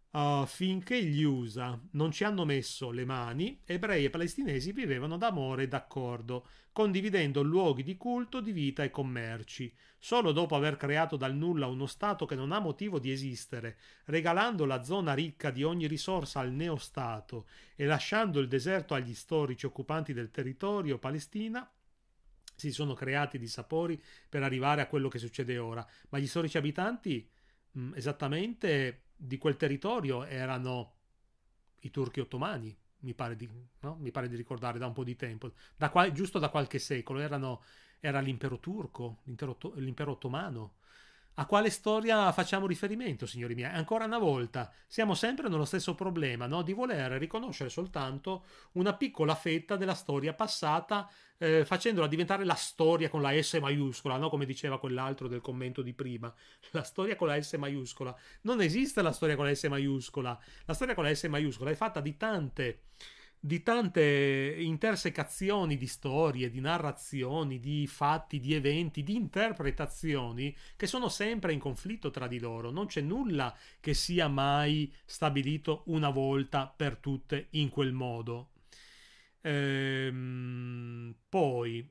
Uh, 0.10 0.46
finché 0.46 1.04
gli 1.04 1.22
USA 1.22 1.80
non 1.92 2.12
ci 2.12 2.24
hanno 2.24 2.46
messo 2.46 2.92
le 2.92 3.06
mani, 3.06 3.62
ebrei 3.66 4.06
e 4.06 4.10
palestinesi 4.10 4.72
vivevano 4.72 5.18
d'amore 5.18 5.64
e 5.64 5.68
d'accordo, 5.68 6.48
condividendo 6.72 7.42
luoghi 7.44 7.84
di 7.84 7.98
culto, 7.98 8.40
di 8.40 8.52
vita 8.52 8.84
e 8.84 8.90
commerci. 8.90 9.72
Solo 10.00 10.32
dopo 10.32 10.56
aver 10.56 10.78
creato 10.78 11.18
dal 11.18 11.36
nulla 11.36 11.68
uno 11.68 11.88
Stato 11.88 12.26
che 12.26 12.36
non 12.36 12.52
ha 12.52 12.60
motivo 12.60 13.00
di 13.00 13.12
esistere, 13.12 13.78
regalando 14.06 14.66
la 14.66 14.82
zona 14.82 15.14
ricca 15.14 15.52
di 15.52 15.64
ogni 15.64 15.88
risorsa 15.88 16.40
al 16.40 16.52
neostato 16.52 17.48
e 17.76 17.86
lasciando 17.86 18.40
il 18.40 18.48
deserto 18.48 18.94
agli 18.94 19.14
storici 19.14 19.66
occupanti 19.66 20.14
del 20.14 20.32
territorio 20.32 21.00
Palestina, 21.00 21.70
si 22.56 22.72
sono 22.72 22.94
creati 22.94 23.38
di 23.38 23.48
sapori 23.48 24.02
per 24.28 24.42
arrivare 24.42 24.82
a 24.82 24.88
quello 24.88 25.10
che 25.10 25.20
succede 25.20 25.58
ora. 25.58 25.86
Ma 26.10 26.18
gli 26.18 26.28
storici 26.28 26.58
abitanti, 26.58 27.30
mh, 27.72 27.80
mm, 27.80 27.94
esattamente 27.96 29.02
di 29.18 29.38
quel 29.38 29.58
territorio 29.58 30.24
erano 30.26 30.94
i 31.82 31.92
turchi 31.92 32.20
ottomani, 32.20 32.76
mi 33.00 33.14
pare 33.14 33.36
di, 33.36 33.50
no? 33.82 33.96
mi 34.00 34.12
pare 34.12 34.30
di 34.30 34.36
ricordare 34.36 34.80
da 34.80 34.88
un 34.88 34.94
po' 34.94 35.04
di 35.04 35.16
tempo, 35.16 35.52
da 35.76 35.90
qual- 35.90 36.12
giusto 36.12 36.40
da 36.40 36.50
qualche 36.50 36.80
secolo, 36.80 37.20
erano, 37.20 37.62
era 38.00 38.20
l'impero 38.20 38.60
turco, 38.60 39.20
l'impero, 39.24 40.12
ottomano. 40.12 40.76
A 41.40 41.46
quale 41.46 41.70
storia 41.70 42.32
facciamo 42.32 42.66
riferimento, 42.66 43.28
signori 43.28 43.54
miei? 43.54 43.72
Ancora 43.72 44.06
una 44.06 44.18
volta, 44.18 44.74
siamo 44.88 45.14
sempre 45.14 45.48
nello 45.50 45.66
stesso 45.66 45.94
problema, 45.94 46.48
no? 46.48 46.64
di 46.64 46.74
voler 46.74 47.12
riconoscere 47.12 47.70
soltanto 47.70 48.46
una 48.72 48.96
piccola 48.96 49.36
fetta 49.36 49.76
della 49.76 49.94
storia 49.94 50.34
passata, 50.34 51.08
eh, 51.38 51.64
facendola 51.64 52.08
diventare 52.08 52.44
la 52.44 52.56
storia 52.56 53.08
con 53.08 53.22
la 53.22 53.40
S 53.40 53.54
maiuscola, 53.62 54.18
no? 54.18 54.30
come 54.30 54.48
diceva 54.48 54.80
quell'altro 54.80 55.28
del 55.28 55.42
commento 55.42 55.84
di 55.84 55.94
prima. 55.94 56.34
La 56.72 56.82
storia 56.82 57.16
con 57.16 57.28
la 57.28 57.40
S 57.40 57.54
maiuscola. 57.54 58.16
Non 58.42 58.60
esiste 58.62 59.04
la 59.04 59.12
storia 59.12 59.36
con 59.36 59.46
la 59.46 59.54
S 59.54 59.64
maiuscola. 59.66 60.40
La 60.66 60.74
storia 60.74 60.96
con 60.96 61.04
la 61.04 61.14
S 61.14 61.24
maiuscola 61.26 61.70
è 61.70 61.76
fatta 61.76 62.02
di 62.02 62.18
tante 62.18 62.82
di 63.40 63.62
tante 63.64 64.56
intersecazioni 64.58 65.78
di 65.78 65.88
storie, 65.88 66.50
di 66.50 66.60
narrazioni, 66.60 67.60
di 67.60 67.88
fatti, 67.88 68.40
di 68.40 68.54
eventi, 68.54 69.04
di 69.04 69.16
interpretazioni 69.16 70.56
che 70.76 70.88
sono 70.88 71.08
sempre 71.10 71.54
in 71.54 71.60
conflitto 71.60 72.10
tra 72.10 72.28
di 72.28 72.40
loro. 72.40 72.72
Non 72.72 72.88
c'è 72.88 73.02
nulla 73.02 73.56
che 73.80 73.94
sia 73.94 74.28
mai 74.28 74.92
stabilito 75.06 75.84
una 75.88 76.10
volta 76.10 76.68
per 76.68 76.98
tutte 76.98 77.48
in 77.52 77.70
quel 77.70 77.94
modo. 77.94 78.52
Ehm, 79.42 81.16
poi, 81.30 81.90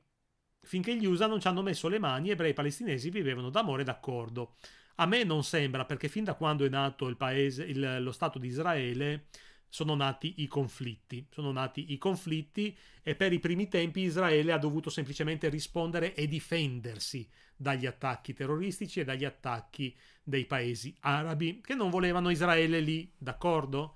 finché 0.61 0.95
gli 0.95 1.05
USA 1.05 1.27
non 1.27 1.39
ci 1.39 1.47
hanno 1.47 1.61
messo 1.63 1.87
le 1.87 1.99
mani, 1.99 2.29
ebrei 2.29 2.53
palestinesi 2.53 3.09
vivevano 3.09 3.49
d'amore 3.49 3.81
e 3.81 3.85
d'accordo. 3.85 4.55
A 4.99 5.05
me 5.05 5.23
non 5.23 5.43
sembra, 5.43 5.85
perché 5.85 6.07
fin 6.07 6.23
da 6.23 6.33
quando 6.35 6.65
è 6.65 6.69
nato 6.69 7.07
il 7.07 7.17
paese, 7.17 7.63
il, 7.63 8.01
lo 8.01 8.11
Stato 8.11 8.39
di 8.39 8.47
Israele, 8.47 9.27
sono 9.69 9.95
nati 9.95 10.35
i 10.37 10.47
conflitti. 10.47 11.25
Sono 11.29 11.51
nati 11.51 11.91
i 11.91 11.97
conflitti 11.97 12.77
e 13.01 13.15
per 13.15 13.33
i 13.33 13.39
primi 13.39 13.67
tempi 13.67 14.01
Israele 14.01 14.51
ha 14.51 14.57
dovuto 14.57 14.89
semplicemente 14.89 15.49
rispondere 15.49 16.13
e 16.13 16.27
difendersi 16.27 17.27
dagli 17.55 17.85
attacchi 17.85 18.33
terroristici 18.33 18.99
e 18.99 19.03
dagli 19.03 19.25
attacchi 19.25 19.95
dei 20.23 20.45
paesi 20.45 20.95
arabi 21.01 21.61
che 21.61 21.73
non 21.73 21.89
volevano 21.89 22.29
Israele 22.29 22.79
lì, 22.79 23.11
d'accordo? 23.17 23.95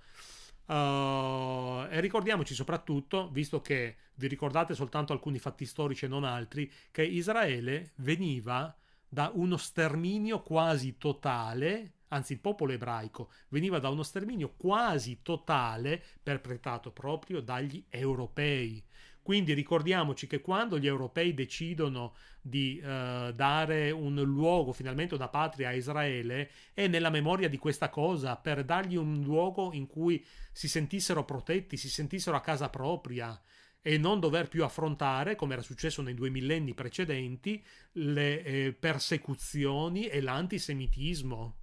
Uh, 0.65 1.85
e 1.89 1.99
ricordiamoci 1.99 2.53
soprattutto, 2.53 3.29
visto 3.29 3.59
che 3.61 3.97
vi 4.15 4.27
ricordate 4.27 4.73
soltanto 4.73 5.11
alcuni 5.11 5.37
fatti 5.37 5.65
storici 5.65 6.05
e 6.05 6.07
non 6.07 6.23
altri, 6.23 6.71
che 6.91 7.03
Israele 7.03 7.91
veniva 7.95 8.73
da 9.07 9.31
uno 9.33 9.57
sterminio 9.57 10.41
quasi 10.41 10.97
totale 10.97 11.95
anzi 12.11 12.33
il 12.33 12.39
popolo 12.39 12.71
ebraico, 12.71 13.31
veniva 13.49 13.79
da 13.79 13.89
uno 13.89 14.03
sterminio 14.03 14.53
quasi 14.55 15.19
totale 15.21 16.01
perpetrato 16.21 16.91
proprio 16.91 17.41
dagli 17.41 17.83
europei. 17.89 18.83
Quindi 19.21 19.53
ricordiamoci 19.53 20.25
che 20.25 20.41
quando 20.41 20.79
gli 20.79 20.87
europei 20.87 21.33
decidono 21.33 22.15
di 22.41 22.81
uh, 22.81 23.31
dare 23.31 23.91
un 23.91 24.15
luogo, 24.15 24.73
finalmente 24.73 25.13
una 25.13 25.27
patria 25.27 25.69
a 25.69 25.73
Israele, 25.73 26.49
è 26.73 26.87
nella 26.87 27.11
memoria 27.11 27.47
di 27.47 27.57
questa 27.57 27.89
cosa, 27.89 28.35
per 28.35 28.63
dargli 28.65 28.95
un 28.95 29.21
luogo 29.21 29.73
in 29.73 29.85
cui 29.85 30.25
si 30.51 30.67
sentissero 30.67 31.23
protetti, 31.23 31.77
si 31.77 31.87
sentissero 31.87 32.35
a 32.35 32.41
casa 32.41 32.69
propria 32.69 33.39
e 33.79 33.97
non 33.99 34.19
dover 34.19 34.47
più 34.47 34.63
affrontare, 34.63 35.35
come 35.35 35.53
era 35.53 35.61
successo 35.61 36.01
nei 36.01 36.15
due 36.15 36.29
millenni 36.29 36.73
precedenti, 36.73 37.63
le 37.93 38.43
eh, 38.43 38.73
persecuzioni 38.73 40.07
e 40.07 40.19
l'antisemitismo. 40.19 41.60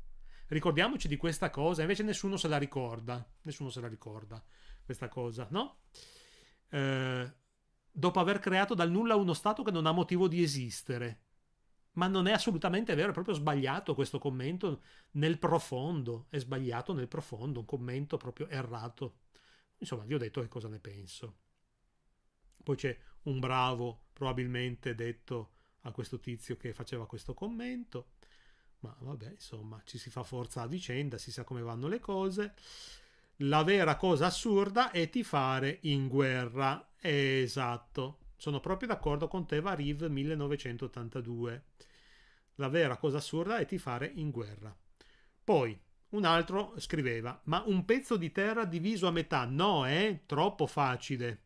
Ricordiamoci 0.49 1.09
di 1.09 1.17
questa 1.17 1.51
cosa, 1.51 1.83
invece 1.83 2.03
nessuno 2.03 2.37
se 2.37 2.49
la 2.49 2.57
ricorda, 2.57 3.27
nessuno 3.43 3.69
se 3.69 3.81
la 3.81 3.89
ricorda 3.89 4.43
questa 4.83 5.09
cosa, 5.09 5.47
no? 5.51 5.81
Eh, 6.71 7.33
dopo 7.91 8.21
aver 8.21 8.39
creato 8.39 8.75
dal 8.75 8.91
nulla 8.91 9.17
uno 9.17 9.35
Stato 9.35 9.63
che 9.63 9.71
non 9.71 9.87
ha 9.87 9.93
motivo 9.93 10.27
di 10.27 10.43
esistere. 10.43 11.23
Ma 11.93 12.07
non 12.07 12.27
è 12.27 12.33
assolutamente 12.33 12.95
vero, 12.95 13.11
è 13.11 13.13
proprio 13.13 13.35
sbagliato 13.35 13.95
questo 13.95 14.19
commento 14.19 14.83
nel 15.13 15.39
profondo, 15.39 16.27
è 16.31 16.39
sbagliato 16.39 16.95
nel 16.95 17.09
profondo, 17.09 17.61
un 17.61 17.67
commento 17.67 18.17
proprio 18.17 18.49
errato. 18.49 19.19
Insomma, 19.79 20.05
vi 20.05 20.15
ho 20.15 20.19
detto 20.19 20.41
che 20.41 20.49
cosa 20.49 20.69
ne 20.69 20.79
penso. 20.79 21.39
Poi 22.63 22.77
c'è 22.77 22.97
un 23.25 23.41
bravo, 23.41 24.05
probabilmente 24.13 24.95
detto 24.95 25.53
a 25.83 25.91
questo 25.91 26.21
tizio 26.21 26.57
che 26.57 26.73
faceva 26.73 27.07
questo 27.07 27.35
commento. 27.35 28.13
Ma 28.81 28.95
vabbè, 28.99 29.31
insomma, 29.31 29.81
ci 29.85 29.99
si 29.99 30.11
fa 30.11 30.23
forza 30.23 30.63
a 30.63 30.67
vicenda, 30.67 31.19
si 31.19 31.33
sa 31.33 31.45
come 31.45 31.63
vanno 31.63 31.89
le 31.89 31.99
cose. 31.99 32.55
La 33.43 33.63
vera 33.63 33.97
cosa 33.97 34.27
assurda 34.27 34.91
è 34.91 35.09
tifare 35.11 35.79
in 35.83 36.09
guerra. 36.09 36.91
Esatto. 37.01 38.19
Sono 38.37 38.61
proprio 38.61 38.89
d'accordo 38.89 39.29
con 39.29 39.47
te, 39.47 39.61
Variv 39.61 40.05
1982. 40.05 41.65
La 42.57 42.69
vera 42.69 42.97
cosa 42.97 43.19
assurda 43.19 43.59
è 43.59 43.67
tifare 43.67 44.11
in 44.15 44.31
guerra. 44.31 44.77
Poi, 45.43 45.79
un 46.11 46.25
altro 46.25 46.75
scriveva, 46.79 47.41
ma 47.45 47.63
un 47.67 47.85
pezzo 47.85 48.17
di 48.17 48.33
terra 48.33 48.65
diviso 48.65 49.07
a 49.07 49.13
metà, 49.13 49.45
no, 49.45 49.87
eh? 49.87 50.23
Troppo 50.27 50.67
facile. 50.67 51.43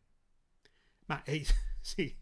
Ma 1.07 1.23
eh, 1.25 1.45
sì, 1.81 2.15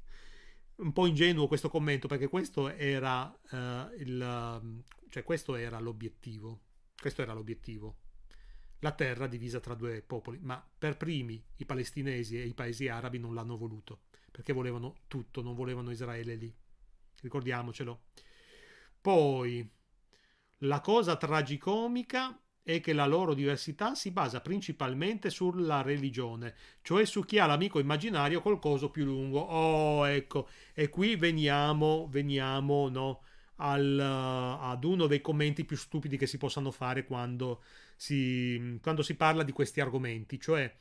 un 0.77 0.93
po' 0.93 1.07
ingenuo 1.07 1.47
questo 1.47 1.69
commento 1.69 2.09
perché 2.09 2.29
questo 2.29 2.69
era 2.71 3.25
uh, 3.51 3.57
il 3.99 4.83
cioè 5.11 5.23
questo 5.25 5.57
era 5.57 5.79
l'obiettivo. 5.79 6.61
Questo 6.99 7.23
era 7.23 7.33
l'obiettivo. 7.33 7.97
La 8.81 8.93
terra 8.93 9.27
divisa 9.27 9.61
tra 9.61 9.75
due 9.75 10.01
popoli, 10.01 10.39
ma 10.41 10.67
per 10.79 10.97
primi 10.97 11.43
i 11.57 11.67
palestinesi 11.67 12.41
e 12.41 12.47
i 12.47 12.55
paesi 12.55 12.89
arabi 12.89 13.19
non 13.19 13.35
l'hanno 13.35 13.57
voluto, 13.57 14.05
perché 14.31 14.55
volevano 14.55 15.01
tutto, 15.07 15.43
non 15.43 15.55
volevano 15.55 15.91
Israele 15.91 16.35
lì. 16.35 16.55
Ricordiamocelo. 17.21 18.05
Poi, 19.03 19.71
la 20.59 20.81
cosa 20.81 21.17
tragicomica 21.17 22.41
è 22.63 22.81
che 22.81 22.93
la 22.93 23.07
loro 23.07 23.35
diversità 23.35 23.95
si 23.95 24.11
basa 24.11 24.41
principalmente 24.41 25.31
sulla 25.31 25.83
religione, 25.83 26.55
cioè 26.83 27.05
su 27.05 27.25
chi 27.25 27.39
ha 27.39 27.47
l'amico 27.47 27.79
immaginario 27.79 28.41
col 28.41 28.59
coso 28.59 28.91
più 28.91 29.05
lungo. 29.05 29.41
Oh, 29.41 30.07
ecco, 30.07 30.49
e 30.73 30.89
qui 30.89 31.17
veniamo, 31.17 32.09
veniamo, 32.09 32.89
no? 32.89 33.23
Al, 33.61 33.99
ad 34.01 34.85
uno 34.85 35.07
dei 35.07 35.21
commenti 35.21 35.65
più 35.65 35.77
stupidi 35.77 36.17
che 36.17 36.27
si 36.27 36.39
possano 36.39 36.71
fare 36.71 37.05
quando 37.05 37.63
si, 37.97 38.79
quando 38.83 39.03
si 39.03 39.15
parla 39.15 39.43
di 39.43 39.53
questi 39.53 39.81
argomenti, 39.81 40.41
cioè 40.41 40.73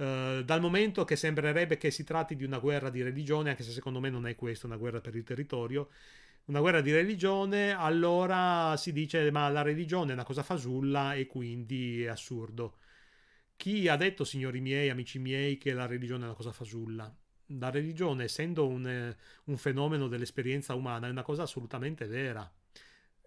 Uh, 0.00 0.42
dal 0.44 0.62
momento 0.62 1.04
che 1.04 1.14
sembrerebbe 1.14 1.76
che 1.76 1.90
si 1.90 2.04
tratti 2.04 2.34
di 2.34 2.44
una 2.44 2.58
guerra 2.58 2.88
di 2.88 3.02
religione, 3.02 3.50
anche 3.50 3.62
se 3.62 3.70
secondo 3.70 4.00
me 4.00 4.08
non 4.08 4.26
è 4.26 4.34
questo, 4.34 4.66
una 4.66 4.78
guerra 4.78 5.00
per 5.02 5.14
il 5.14 5.24
territorio, 5.24 5.90
una 6.46 6.60
guerra 6.60 6.80
di 6.80 6.90
religione, 6.90 7.72
allora 7.72 8.76
si 8.78 8.92
dice 8.92 9.30
ma 9.30 9.48
la 9.50 9.60
religione 9.62 10.12
è 10.12 10.14
una 10.14 10.24
cosa 10.24 10.42
fasulla 10.42 11.14
e 11.14 11.26
quindi 11.26 12.02
è 12.04 12.08
assurdo. 12.08 12.78
Chi 13.56 13.88
ha 13.88 13.96
detto, 13.96 14.24
signori 14.24 14.60
miei, 14.60 14.88
amici 14.88 15.18
miei, 15.18 15.58
che 15.58 15.72
la 15.74 15.86
religione 15.86 16.22
è 16.22 16.26
una 16.26 16.34
cosa 16.34 16.52
fasulla? 16.52 17.14
La 17.58 17.70
religione, 17.70 18.24
essendo 18.24 18.66
un, 18.66 19.14
un 19.44 19.56
fenomeno 19.56 20.08
dell'esperienza 20.08 20.74
umana, 20.74 21.06
è 21.06 21.10
una 21.10 21.22
cosa 21.22 21.42
assolutamente 21.42 22.06
vera. 22.06 22.50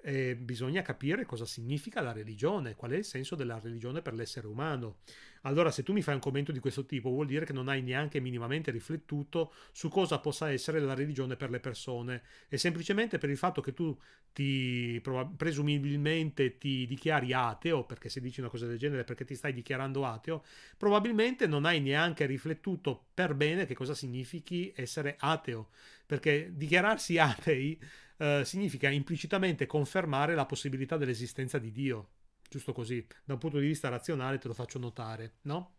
eh, 0.03 0.35
bisogna 0.35 0.81
capire 0.81 1.25
cosa 1.25 1.45
significa 1.45 2.01
la 2.01 2.11
religione, 2.11 2.75
qual 2.75 2.91
è 2.91 2.97
il 2.97 3.05
senso 3.05 3.35
della 3.35 3.59
religione 3.59 4.01
per 4.01 4.13
l'essere 4.13 4.47
umano. 4.47 4.97
Allora, 5.45 5.71
se 5.71 5.83
tu 5.83 5.91
mi 5.91 6.01
fai 6.01 6.13
un 6.13 6.21
commento 6.21 6.53
di 6.53 6.59
questo 6.59 6.85
tipo, 6.85 7.09
vuol 7.09 7.25
dire 7.25 7.45
che 7.45 7.51
non 7.51 7.67
hai 7.67 7.81
neanche 7.81 8.21
minimamente 8.21 8.71
riflettuto 8.71 9.51
su 9.73 9.89
cosa 9.89 10.19
possa 10.19 10.49
essere 10.51 10.79
la 10.79 10.93
religione 10.93 11.35
per 11.35 11.49
le 11.49 11.59
persone. 11.59 12.23
E 12.47 12.57
semplicemente 12.57 13.17
per 13.17 13.29
il 13.29 13.35
fatto 13.37 13.59
che 13.61 13.73
tu 13.73 13.97
ti 14.31 15.01
presumibilmente 15.35 16.57
ti 16.57 16.85
dichiari 16.87 17.33
ateo, 17.33 17.83
perché 17.83 18.07
se 18.07 18.21
dici 18.21 18.39
una 18.39 18.49
cosa 18.49 18.67
del 18.67 18.77
genere 18.77 19.03
perché 19.03 19.25
ti 19.25 19.35
stai 19.35 19.51
dichiarando 19.53 20.05
ateo, 20.05 20.43
probabilmente 20.77 21.45
non 21.45 21.65
hai 21.65 21.81
neanche 21.81 22.25
riflettuto 22.25 23.07
per 23.13 23.35
bene 23.35 23.65
che 23.65 23.73
cosa 23.75 23.93
significhi 23.93 24.71
essere 24.75 25.15
ateo. 25.19 25.69
Perché 26.05 26.51
dichiararsi 26.53 27.17
atei 27.17 27.77
eh, 28.17 28.43
significa 28.45 28.89
implicitamente 28.89 29.65
confermare 29.65 30.35
la 30.35 30.45
possibilità 30.45 30.95
dell'esistenza 30.95 31.57
di 31.57 31.71
Dio 31.71 32.09
giusto 32.53 32.71
così, 32.71 33.03
da 33.25 33.33
un 33.33 33.39
punto 33.39 33.57
di 33.57 33.65
vista 33.65 33.89
razionale 33.89 34.37
te 34.37 34.47
lo 34.47 34.53
faccio 34.53 34.77
notare, 34.77 35.37
no? 35.43 35.77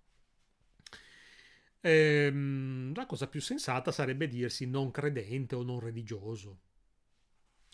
Ehm, 1.80 2.92
la 2.94 3.06
cosa 3.06 3.28
più 3.28 3.40
sensata 3.40 3.92
sarebbe 3.92 4.26
dirsi 4.26 4.66
non 4.66 4.90
credente 4.90 5.54
o 5.54 5.62
non 5.62 5.78
religioso, 5.78 6.58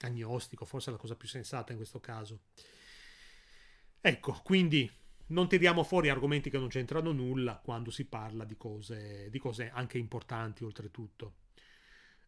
agnostico, 0.01 0.67
forse 0.67 0.91
è 0.91 0.93
la 0.93 0.99
cosa 0.99 1.17
più 1.17 1.29
sensata 1.29 1.73
in 1.73 1.79
questo 1.79 1.99
caso. 1.99 2.41
Ecco, 4.03 4.39
quindi 4.43 4.91
non 5.29 5.49
tiriamo 5.49 5.83
fuori 5.83 6.11
argomenti 6.11 6.51
che 6.51 6.59
non 6.59 6.69
c'entrano 6.69 7.13
nulla 7.13 7.57
quando 7.57 7.91
si 7.91 8.05
parla 8.05 8.45
di 8.45 8.57
cose, 8.59 9.31
di 9.31 9.39
cose 9.39 9.71
anche 9.73 9.97
importanti 9.97 10.63
oltretutto. 10.63 11.37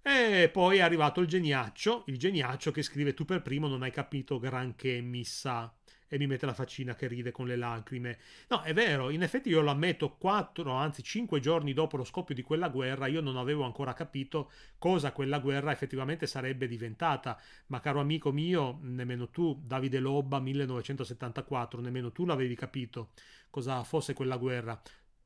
E 0.00 0.48
poi 0.50 0.78
è 0.78 0.80
arrivato 0.80 1.20
il 1.20 1.26
geniaccio, 1.26 2.04
il 2.06 2.18
geniaccio 2.18 2.70
che 2.70 2.82
scrive 2.82 3.12
tu 3.12 3.26
per 3.26 3.42
primo 3.42 3.68
non 3.68 3.82
hai 3.82 3.92
capito 3.92 4.38
granché 4.38 5.00
mi 5.02 5.22
sa 5.22 5.72
e 6.12 6.18
mi 6.18 6.26
mette 6.26 6.44
la 6.44 6.52
faccina 6.52 6.94
che 6.94 7.06
ride 7.06 7.30
con 7.30 7.46
le 7.46 7.56
lacrime. 7.56 8.18
No, 8.48 8.60
è 8.60 8.74
vero, 8.74 9.08
in 9.08 9.22
effetti 9.22 9.48
io 9.48 9.62
lo 9.62 9.70
ammetto, 9.70 10.16
quattro, 10.18 10.72
anzi 10.72 11.02
cinque 11.02 11.40
giorni 11.40 11.72
dopo 11.72 11.96
lo 11.96 12.04
scoppio 12.04 12.34
di 12.34 12.42
quella 12.42 12.68
guerra, 12.68 13.06
io 13.06 13.22
non 13.22 13.38
avevo 13.38 13.64
ancora 13.64 13.94
capito 13.94 14.50
cosa 14.76 15.12
quella 15.12 15.38
guerra 15.38 15.72
effettivamente 15.72 16.26
sarebbe 16.26 16.68
diventata. 16.68 17.40
Ma 17.68 17.80
caro 17.80 17.98
amico 17.98 18.30
mio, 18.30 18.78
nemmeno 18.82 19.30
tu, 19.30 19.58
Davide 19.64 20.00
Lobba, 20.00 20.38
1974, 20.38 21.80
nemmeno 21.80 22.12
tu 22.12 22.26
l'avevi 22.26 22.56
capito 22.56 23.12
cosa 23.48 23.82
fosse 23.82 24.12
quella 24.12 24.36
guerra 24.36 24.80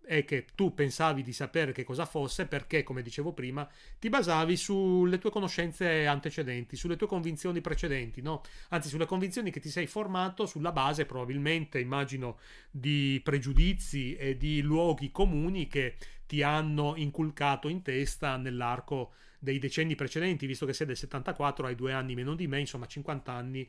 è 0.07 0.25
che 0.25 0.47
tu 0.55 0.73
pensavi 0.73 1.23
di 1.23 1.33
sapere 1.33 1.73
che 1.73 1.83
cosa 1.83 2.07
fosse 2.07 2.47
perché, 2.47 2.85
come 2.85 3.03
dicevo 3.03 3.33
prima, 3.33 3.69
ti 3.99 4.09
basavi 4.09 4.57
sulle 4.57 5.19
tue 5.19 5.31
conoscenze 5.31 6.07
antecedenti, 6.07 6.77
sulle 6.77 6.95
tue 6.95 7.09
convinzioni 7.09 7.61
precedenti, 7.61 8.23
no? 8.23 8.43
Anzi, 8.69 8.89
sulle 8.89 9.05
convinzioni 9.05 9.51
che 9.51 9.59
ti 9.59 9.69
sei 9.69 9.89
formato 9.89 10.47
sulla 10.47 10.71
base, 10.71 11.07
probabilmente, 11.07 11.81
immagino, 11.81 12.39
di 12.71 13.21
pregiudizi 13.23 14.15
e 14.15 14.37
di 14.37 14.61
luoghi 14.61 15.11
comuni 15.11 15.67
che 15.67 15.97
ti 16.27 16.41
hanno 16.43 16.95
inculcato 16.97 17.69
in 17.69 17.83
testa 17.83 18.37
nell'arco 18.37 19.13
dei 19.41 19.59
decenni 19.59 19.97
precedenti, 19.97 20.47
visto 20.47 20.67
che 20.67 20.73
sei 20.73 20.87
del 20.87 20.97
74, 20.97 21.67
hai 21.67 21.75
due 21.75 21.93
anni 21.93 22.15
meno 22.15 22.37
di 22.37 22.47
me, 22.47 22.61
insomma 22.61 22.87
50 22.87 23.33
anni. 23.33 23.69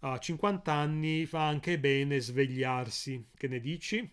A 0.00 0.18
50 0.18 0.72
anni 0.72 1.26
fa 1.26 1.48
anche 1.48 1.78
bene 1.80 2.20
svegliarsi. 2.20 3.30
Che 3.34 3.48
ne 3.48 3.58
dici? 3.58 4.08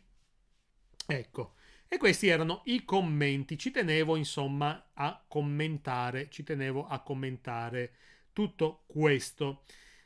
Ecco, 1.06 1.56
e 1.88 1.98
questi 1.98 2.28
erano 2.28 2.62
i 2.66 2.86
commenti. 2.86 3.58
Ci 3.58 3.72
tenevo 3.72 4.16
insomma 4.16 4.90
a 4.94 5.24
commentare, 5.28 6.30
ci 6.30 6.44
tenevo 6.44 6.88
a 6.88 7.02
commentare 7.02 7.94
tutto 8.34 8.84
questo. 8.88 9.64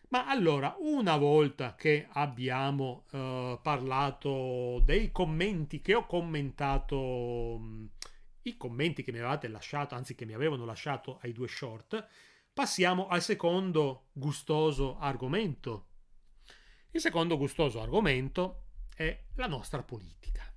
Ma 0.10 0.28
allora, 0.28 0.76
una 0.80 1.18
volta 1.18 1.76
che 1.76 2.08
abbiamo 2.12 3.06
uh, 3.12 3.60
parlato 3.62 4.82
dei 4.86 5.12
commenti 5.12 5.82
che 5.82 5.96
ho 5.96 6.06
commentato, 6.06 7.58
mh, 7.58 7.90
i 8.44 8.56
commenti 8.58 9.04
che 9.04 9.12
mi 9.12 9.20
avevate 9.20 9.50
lasciato, 9.50 9.96
anzi 9.96 10.16
che 10.16 10.26
mi 10.26 10.34
avevano 10.34 10.64
lasciato 10.64 11.20
ai 11.22 11.34
due 11.34 11.48
short, 11.48 12.08
passiamo 12.54 13.08
al 13.08 13.22
secondo 13.22 14.08
gustoso 14.14 14.98
argomento. 14.98 15.88
Il 16.92 17.02
secondo 17.02 17.38
gustoso 17.38 17.82
argomento 17.82 18.68
è 18.96 19.26
la 19.36 19.48
nostra 19.48 19.84
politica. 19.84 20.52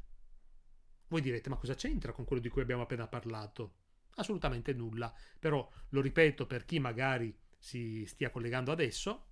Voi 1.11 1.21
direte, 1.21 1.49
ma 1.49 1.57
cosa 1.57 1.75
c'entra 1.75 2.13
con 2.13 2.25
quello 2.25 2.41
di 2.41 2.49
cui 2.49 2.63
abbiamo 2.63 2.83
appena 2.83 3.09
parlato? 3.09 3.75
Assolutamente 4.15 4.73
nulla, 4.73 5.13
però 5.39 5.69
lo 5.89 6.01
ripeto 6.01 6.47
per 6.47 6.65
chi 6.65 6.79
magari 6.79 7.37
si 7.59 8.07
stia 8.07 8.31
collegando 8.31 8.71
adesso. 8.71 9.27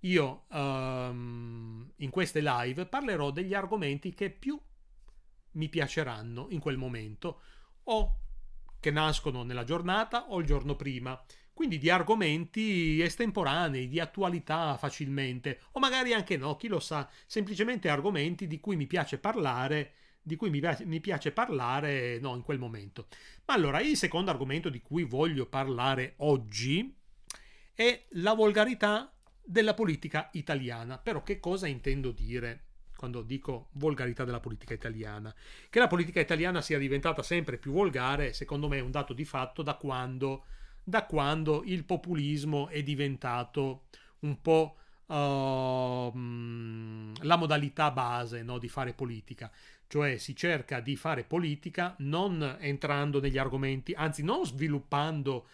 Io 0.00 0.46
um, 0.50 1.88
in 1.96 2.10
queste 2.10 2.40
live 2.42 2.86
parlerò 2.86 3.30
degli 3.30 3.54
argomenti 3.54 4.12
che 4.14 4.30
più 4.30 4.60
mi 5.52 5.68
piaceranno 5.68 6.48
in 6.50 6.58
quel 6.58 6.76
momento 6.76 7.40
o 7.84 8.18
che 8.80 8.90
nascono 8.90 9.44
nella 9.44 9.62
giornata 9.62 10.28
o 10.30 10.40
il 10.40 10.46
giorno 10.46 10.74
prima 10.74 11.24
quindi 11.52 11.78
di 11.78 11.90
argomenti 11.90 13.00
estemporanei, 13.02 13.86
di 13.86 14.00
attualità 14.00 14.76
facilmente, 14.76 15.60
o 15.72 15.80
magari 15.80 16.14
anche 16.14 16.36
no, 16.36 16.56
chi 16.56 16.66
lo 16.66 16.80
sa, 16.80 17.08
semplicemente 17.26 17.88
argomenti 17.88 18.46
di 18.46 18.58
cui 18.58 18.74
mi 18.74 18.86
piace 18.86 19.18
parlare 19.18 19.92
di 20.22 20.36
cui 20.36 20.50
mi 20.50 20.60
piace, 20.60 20.84
mi 20.84 21.00
piace 21.00 21.32
parlare 21.32 22.18
no, 22.20 22.34
in 22.36 22.42
quel 22.42 22.58
momento. 22.58 23.08
Ma 23.44 23.54
allora, 23.54 23.80
il 23.80 23.96
secondo 23.96 24.30
argomento 24.30 24.68
di 24.68 24.80
cui 24.80 25.02
voglio 25.02 25.46
parlare 25.46 26.14
oggi 26.18 26.94
è 27.74 28.06
la 28.10 28.34
volgarità 28.34 29.12
della 29.44 29.74
politica 29.74 30.30
italiana. 30.32 30.98
Però 30.98 31.22
che 31.22 31.40
cosa 31.40 31.66
intendo 31.66 32.12
dire 32.12 32.66
quando 32.96 33.22
dico 33.22 33.70
volgarità 33.72 34.24
della 34.24 34.40
politica 34.40 34.74
italiana? 34.74 35.34
Che 35.68 35.78
la 35.78 35.88
politica 35.88 36.20
italiana 36.20 36.60
sia 36.60 36.78
diventata 36.78 37.22
sempre 37.22 37.58
più 37.58 37.72
volgare, 37.72 38.32
secondo 38.32 38.68
me 38.68 38.78
è 38.78 38.82
un 38.82 38.92
dato 38.92 39.12
di 39.12 39.24
fatto 39.24 39.62
da 39.62 39.74
quando, 39.74 40.44
da 40.84 41.04
quando 41.04 41.62
il 41.64 41.84
populismo 41.84 42.68
è 42.68 42.82
diventato 42.82 43.86
un 44.20 44.40
po' 44.40 44.76
uh, 45.06 46.12
la 47.24 47.36
modalità 47.36 47.90
base 47.90 48.42
no, 48.42 48.58
di 48.58 48.68
fare 48.68 48.92
politica 48.92 49.50
cioè 49.92 50.16
si 50.16 50.34
cerca 50.34 50.80
di 50.80 50.96
fare 50.96 51.22
politica 51.22 51.94
non 51.98 52.56
entrando 52.60 53.20
negli 53.20 53.36
argomenti, 53.36 53.92
anzi 53.92 54.22
non 54.22 54.46
sviluppando 54.46 55.48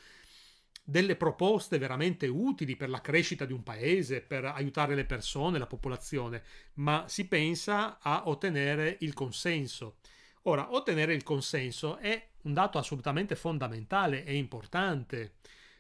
delle 0.85 1.17
proposte 1.17 1.77
veramente 1.77 2.29
utili 2.29 2.77
per 2.77 2.89
la 2.89 3.01
crescita 3.01 3.45
di 3.45 3.53
un 3.53 3.65
paese, 3.65 4.21
per 4.21 4.45
aiutare 4.45 4.95
le 4.95 5.05
persone, 5.05 5.59
la 5.59 5.67
popolazione, 5.67 6.45
ma 6.75 7.07
si 7.09 7.27
pensa 7.27 7.99
a 8.01 8.29
ottenere 8.29 8.99
il 9.01 9.13
consenso. 9.13 9.97
Ora, 10.43 10.73
ottenere 10.73 11.15
il 11.15 11.25
consenso 11.25 11.97
è 11.97 12.29
un 12.43 12.53
dato 12.53 12.79
assolutamente 12.79 13.35
fondamentale 13.35 14.25
e 14.25 14.37
importante 14.37 15.33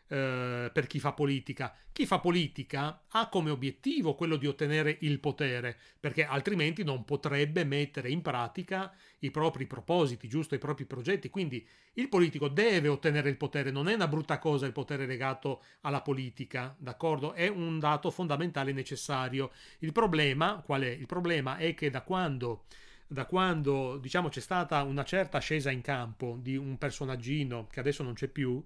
eh, 0.09 0.71
per 0.73 0.87
chi 0.87 0.99
fa 0.99 1.12
politica. 1.12 1.75
Chi 1.92 2.07
fa 2.07 2.18
politica 2.18 3.05
ha 3.09 3.29
come 3.29 3.51
obiettivo 3.51 4.14
quello 4.14 4.37
di 4.37 4.47
ottenere 4.47 4.97
il 5.01 5.21
potere, 5.21 5.77
perché 6.01 6.25
altrimenti 6.25 6.83
non 6.83 7.05
potrebbe 7.05 7.64
mettere 7.64 8.11
in 8.11 8.23
pratica 8.23 8.94
i 9.21 9.31
propri 9.31 9.66
propositi, 9.66 10.29
giusto, 10.29 10.55
i 10.55 10.59
propri 10.59 10.87
progetti. 10.87 11.29
Quindi 11.29 11.66
il 11.94 12.09
politico 12.09 12.49
deve 12.49 12.88
ottenere 12.88 13.29
il 13.29 13.37
potere, 13.37 13.71
non 13.71 13.88
è 13.88 13.94
una 13.94 14.09
brutta 14.09 14.38
cosa 14.38 14.66
il 14.66 14.73
potere 14.73 15.07
legato 15.07 15.62
alla 15.83 16.01
politica, 16.01 16.75
d'accordo? 16.79 17.33
È 17.33 17.49
un 17.49 17.79
dato 17.79 18.11
fondamentale 18.11 18.71
e 18.71 18.75
necessario. 18.75 19.51
Il 19.81 19.92
problema, 19.92 20.62
qual 20.64 20.83
è? 20.83 20.88
Il 20.88 21.07
problema 21.07 21.57
è 21.57 21.75
che 21.75 21.90
da 21.90 22.03
quando 22.03 22.64
da 23.11 23.25
quando 23.25 23.97
diciamo 23.97 24.29
c'è 24.29 24.40
stata 24.40 24.83
una 24.83 25.03
certa 25.03 25.38
scesa 25.38 25.71
in 25.71 25.81
campo 25.81 26.37
di 26.38 26.57
un 26.57 26.77
personaggino 26.77 27.66
che 27.71 27.81
adesso 27.81 28.03
non 28.03 28.12
c'è 28.12 28.29
più, 28.29 28.62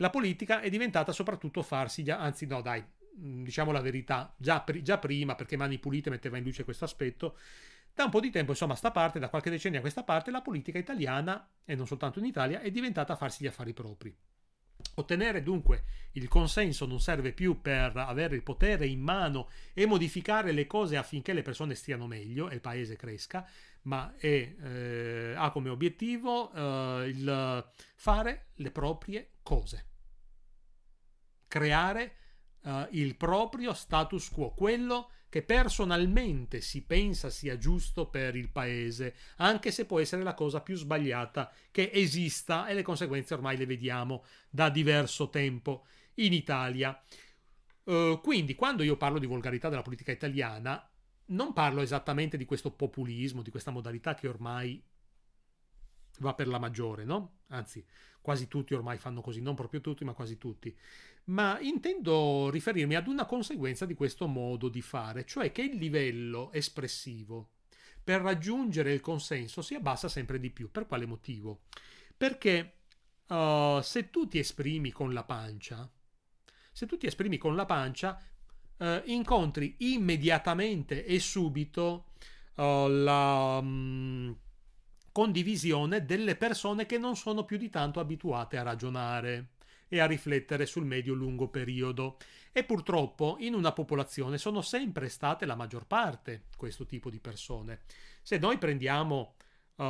la 0.00 0.10
politica 0.10 0.60
è 0.60 0.70
diventata 0.70 1.12
soprattutto 1.12 1.62
farsi, 1.62 2.08
anzi 2.10 2.46
no 2.46 2.62
dai, 2.62 2.82
mm, 2.82 3.44
diciamo 3.44 3.70
la 3.70 3.82
verità, 3.82 4.34
già, 4.38 4.64
già 4.82 4.98
prima, 4.98 5.34
perché 5.34 5.56
Mani 5.56 5.78
Pulite 5.78 6.08
metteva 6.08 6.38
in 6.38 6.44
luce 6.44 6.64
questo 6.64 6.84
aspetto, 6.84 7.36
da 7.94 8.04
un 8.04 8.10
po' 8.10 8.20
di 8.20 8.30
tempo, 8.30 8.52
insomma, 8.52 8.74
sta 8.74 8.90
parte, 8.92 9.18
da 9.18 9.28
qualche 9.28 9.50
decennio 9.50 9.78
a 9.78 9.82
questa 9.82 10.02
parte, 10.02 10.30
la 10.30 10.40
politica 10.40 10.78
italiana, 10.78 11.46
e 11.64 11.74
non 11.74 11.86
soltanto 11.86 12.18
in 12.18 12.24
Italia, 12.24 12.60
è 12.60 12.70
diventata 12.70 13.14
farsi 13.14 13.44
gli 13.44 13.46
affari 13.46 13.74
propri. 13.74 14.16
Ottenere 14.94 15.42
dunque 15.42 15.84
il 16.12 16.26
consenso 16.28 16.86
non 16.86 17.00
serve 17.00 17.32
più 17.32 17.60
per 17.60 17.94
avere 17.94 18.34
il 18.34 18.42
potere 18.42 18.86
in 18.86 19.00
mano 19.00 19.50
e 19.74 19.84
modificare 19.84 20.52
le 20.52 20.66
cose 20.66 20.96
affinché 20.96 21.34
le 21.34 21.42
persone 21.42 21.74
stiano 21.74 22.06
meglio 22.06 22.48
e 22.48 22.54
il 22.54 22.60
paese 22.62 22.96
cresca, 22.96 23.46
ma 23.82 24.14
è, 24.16 24.26
eh, 24.26 25.34
ha 25.36 25.50
come 25.50 25.68
obiettivo 25.68 26.50
eh, 26.52 27.08
il 27.08 27.70
fare 27.96 28.46
le 28.54 28.70
proprie 28.70 29.32
cose 29.42 29.88
creare 31.50 32.14
uh, 32.62 32.86
il 32.90 33.16
proprio 33.16 33.74
status 33.74 34.30
quo, 34.30 34.52
quello 34.52 35.10
che 35.28 35.42
personalmente 35.42 36.60
si 36.60 36.82
pensa 36.82 37.28
sia 37.28 37.58
giusto 37.58 38.06
per 38.06 38.36
il 38.36 38.50
paese, 38.50 39.14
anche 39.36 39.70
se 39.72 39.84
può 39.84 39.98
essere 39.98 40.22
la 40.22 40.34
cosa 40.34 40.60
più 40.60 40.76
sbagliata 40.76 41.52
che 41.70 41.90
esista 41.92 42.66
e 42.66 42.74
le 42.74 42.82
conseguenze 42.82 43.34
ormai 43.34 43.56
le 43.56 43.66
vediamo 43.66 44.24
da 44.48 44.70
diverso 44.70 45.28
tempo 45.28 45.86
in 46.14 46.32
Italia. 46.32 47.00
Uh, 47.84 48.20
quindi, 48.22 48.54
quando 48.54 48.84
io 48.84 48.96
parlo 48.96 49.18
di 49.18 49.26
volgarità 49.26 49.68
della 49.68 49.82
politica 49.82 50.12
italiana, 50.12 50.88
non 51.26 51.52
parlo 51.52 51.80
esattamente 51.80 52.36
di 52.36 52.44
questo 52.44 52.70
populismo, 52.70 53.42
di 53.42 53.50
questa 53.50 53.72
modalità 53.72 54.14
che 54.14 54.28
ormai 54.28 54.82
va 56.18 56.34
per 56.34 56.46
la 56.48 56.58
maggiore, 56.58 57.04
no? 57.04 57.38
Anzi, 57.48 57.84
quasi 58.20 58.48
tutti 58.48 58.74
ormai 58.74 58.98
fanno 58.98 59.20
così, 59.20 59.40
non 59.40 59.54
proprio 59.54 59.80
tutti, 59.80 60.04
ma 60.04 60.12
quasi 60.12 60.38
tutti. 60.38 60.76
Ma 61.24 61.58
intendo 61.60 62.50
riferirmi 62.50 62.96
ad 62.96 63.06
una 63.06 63.26
conseguenza 63.26 63.86
di 63.86 63.94
questo 63.94 64.26
modo 64.26 64.68
di 64.68 64.82
fare, 64.82 65.24
cioè 65.24 65.52
che 65.52 65.62
il 65.62 65.76
livello 65.76 66.50
espressivo 66.52 67.50
per 68.02 68.22
raggiungere 68.22 68.92
il 68.92 69.00
consenso 69.00 69.62
si 69.62 69.74
abbassa 69.74 70.08
sempre 70.08 70.40
di 70.40 70.50
più. 70.50 70.70
Per 70.70 70.86
quale 70.86 71.06
motivo? 71.06 71.62
Perché 72.16 72.78
uh, 73.28 73.80
se 73.80 74.10
tu 74.10 74.26
ti 74.26 74.38
esprimi 74.38 74.90
con 74.90 75.12
la 75.12 75.24
pancia, 75.24 75.88
se 76.72 76.86
tu 76.86 76.96
ti 76.96 77.06
esprimi 77.06 77.38
con 77.38 77.54
la 77.54 77.66
pancia, 77.66 78.20
uh, 78.78 79.02
incontri 79.04 79.76
immediatamente 79.78 81.04
e 81.04 81.20
subito 81.20 82.12
uh, 82.56 82.88
la 82.88 83.58
um, 83.62 84.36
condivisione 85.12 86.04
delle 86.04 86.36
persone 86.36 86.86
che 86.86 86.98
non 86.98 87.16
sono 87.16 87.44
più 87.44 87.58
di 87.58 87.68
tanto 87.68 88.00
abituate 88.00 88.56
a 88.56 88.62
ragionare 88.62 89.50
e 89.92 89.98
a 89.98 90.06
riflettere 90.06 90.64
sul 90.66 90.86
medio-lungo 90.86 91.48
periodo. 91.48 92.16
E 92.52 92.64
purtroppo 92.64 93.36
in 93.40 93.54
una 93.54 93.72
popolazione 93.72 94.38
sono 94.38 94.62
sempre 94.62 95.08
state 95.08 95.44
la 95.44 95.56
maggior 95.56 95.86
parte 95.86 96.44
questo 96.56 96.86
tipo 96.86 97.10
di 97.10 97.18
persone. 97.18 97.80
Se 98.22 98.38
noi 98.38 98.56
prendiamo 98.56 99.34
uh, 99.76 99.84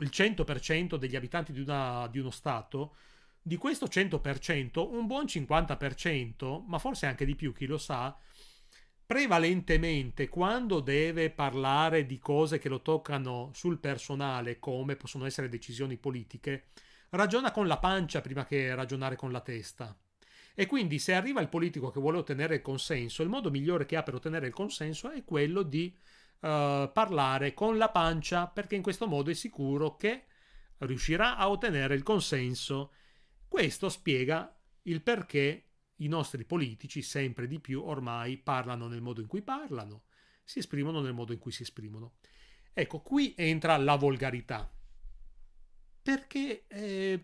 il 0.00 0.10
100% 0.12 0.96
degli 0.96 1.16
abitanti 1.16 1.52
di, 1.52 1.60
una, 1.60 2.06
di 2.08 2.18
uno 2.18 2.30
Stato, 2.30 2.94
di 3.40 3.56
questo 3.56 3.86
100%, 3.86 4.86
un 4.86 5.06
buon 5.06 5.24
50%, 5.24 6.62
ma 6.66 6.78
forse 6.78 7.06
anche 7.06 7.24
di 7.24 7.34
più, 7.34 7.54
chi 7.54 7.64
lo 7.64 7.78
sa, 7.78 8.14
prevalentemente 9.06 10.28
quando 10.28 10.80
deve 10.80 11.30
parlare 11.30 12.04
di 12.04 12.18
cose 12.18 12.58
che 12.58 12.68
lo 12.68 12.82
toccano 12.82 13.50
sul 13.54 13.78
personale, 13.78 14.58
come 14.58 14.96
possono 14.96 15.24
essere 15.24 15.48
decisioni 15.48 15.96
politiche, 15.96 16.66
ragiona 17.10 17.50
con 17.50 17.66
la 17.66 17.78
pancia 17.78 18.20
prima 18.20 18.44
che 18.44 18.74
ragionare 18.74 19.16
con 19.16 19.32
la 19.32 19.40
testa. 19.40 19.96
E 20.54 20.66
quindi 20.66 20.98
se 20.98 21.14
arriva 21.14 21.40
il 21.40 21.48
politico 21.48 21.90
che 21.90 22.00
vuole 22.00 22.18
ottenere 22.18 22.56
il 22.56 22.62
consenso, 22.62 23.22
il 23.22 23.28
modo 23.28 23.50
migliore 23.50 23.86
che 23.86 23.96
ha 23.96 24.02
per 24.02 24.14
ottenere 24.14 24.48
il 24.48 24.52
consenso 24.52 25.10
è 25.10 25.24
quello 25.24 25.62
di 25.62 25.94
uh, 26.40 26.90
parlare 26.92 27.54
con 27.54 27.78
la 27.78 27.90
pancia, 27.90 28.48
perché 28.48 28.74
in 28.74 28.82
questo 28.82 29.06
modo 29.06 29.30
è 29.30 29.34
sicuro 29.34 29.96
che 29.96 30.24
riuscirà 30.78 31.36
a 31.36 31.48
ottenere 31.48 31.94
il 31.94 32.02
consenso. 32.02 32.92
Questo 33.46 33.88
spiega 33.88 34.52
il 34.82 35.00
perché 35.00 35.64
i 35.96 36.08
nostri 36.08 36.44
politici 36.44 37.02
sempre 37.02 37.46
di 37.46 37.60
più 37.60 37.82
ormai 37.84 38.36
parlano 38.36 38.88
nel 38.88 39.00
modo 39.00 39.20
in 39.20 39.26
cui 39.26 39.42
parlano, 39.42 40.04
si 40.42 40.58
esprimono 40.58 41.00
nel 41.00 41.14
modo 41.14 41.32
in 41.32 41.38
cui 41.38 41.52
si 41.52 41.62
esprimono. 41.62 42.14
Ecco, 42.72 43.00
qui 43.00 43.34
entra 43.36 43.76
la 43.76 43.96
volgarità. 43.96 44.70
Perché, 46.08 46.64
eh, 46.68 47.22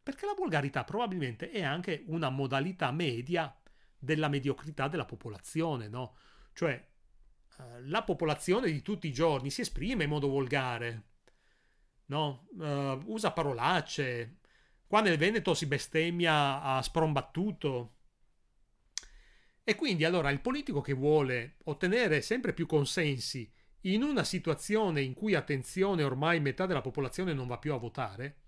perché 0.00 0.24
la 0.24 0.34
volgarità 0.38 0.84
probabilmente 0.84 1.50
è 1.50 1.64
anche 1.64 2.04
una 2.06 2.30
modalità 2.30 2.92
media 2.92 3.52
della 3.98 4.28
mediocrità 4.28 4.86
della 4.86 5.04
popolazione, 5.04 5.88
no? 5.88 6.16
Cioè, 6.52 6.74
eh, 7.58 7.82
la 7.88 8.04
popolazione 8.04 8.70
di 8.70 8.82
tutti 8.82 9.08
i 9.08 9.12
giorni 9.12 9.50
si 9.50 9.62
esprime 9.62 10.04
in 10.04 10.10
modo 10.10 10.28
volgare, 10.28 11.06
no? 12.06 12.46
Uh, 12.56 13.02
usa 13.06 13.32
parolacce, 13.32 14.38
Qua 14.86 15.00
nel 15.00 15.18
Veneto 15.18 15.52
si 15.54 15.66
bestemmia 15.66 16.62
a 16.62 16.80
sprombattuto. 16.82 17.96
E 19.64 19.74
quindi 19.74 20.04
allora 20.04 20.30
il 20.30 20.40
politico 20.40 20.80
che 20.82 20.92
vuole 20.92 21.56
ottenere 21.64 22.20
sempre 22.20 22.52
più 22.52 22.66
consensi 22.66 23.52
in 23.92 24.02
una 24.02 24.24
situazione 24.24 25.02
in 25.02 25.14
cui, 25.14 25.34
attenzione, 25.34 26.02
ormai 26.02 26.40
metà 26.40 26.66
della 26.66 26.80
popolazione 26.80 27.32
non 27.32 27.46
va 27.46 27.58
più 27.58 27.72
a 27.72 27.78
votare, 27.78 28.40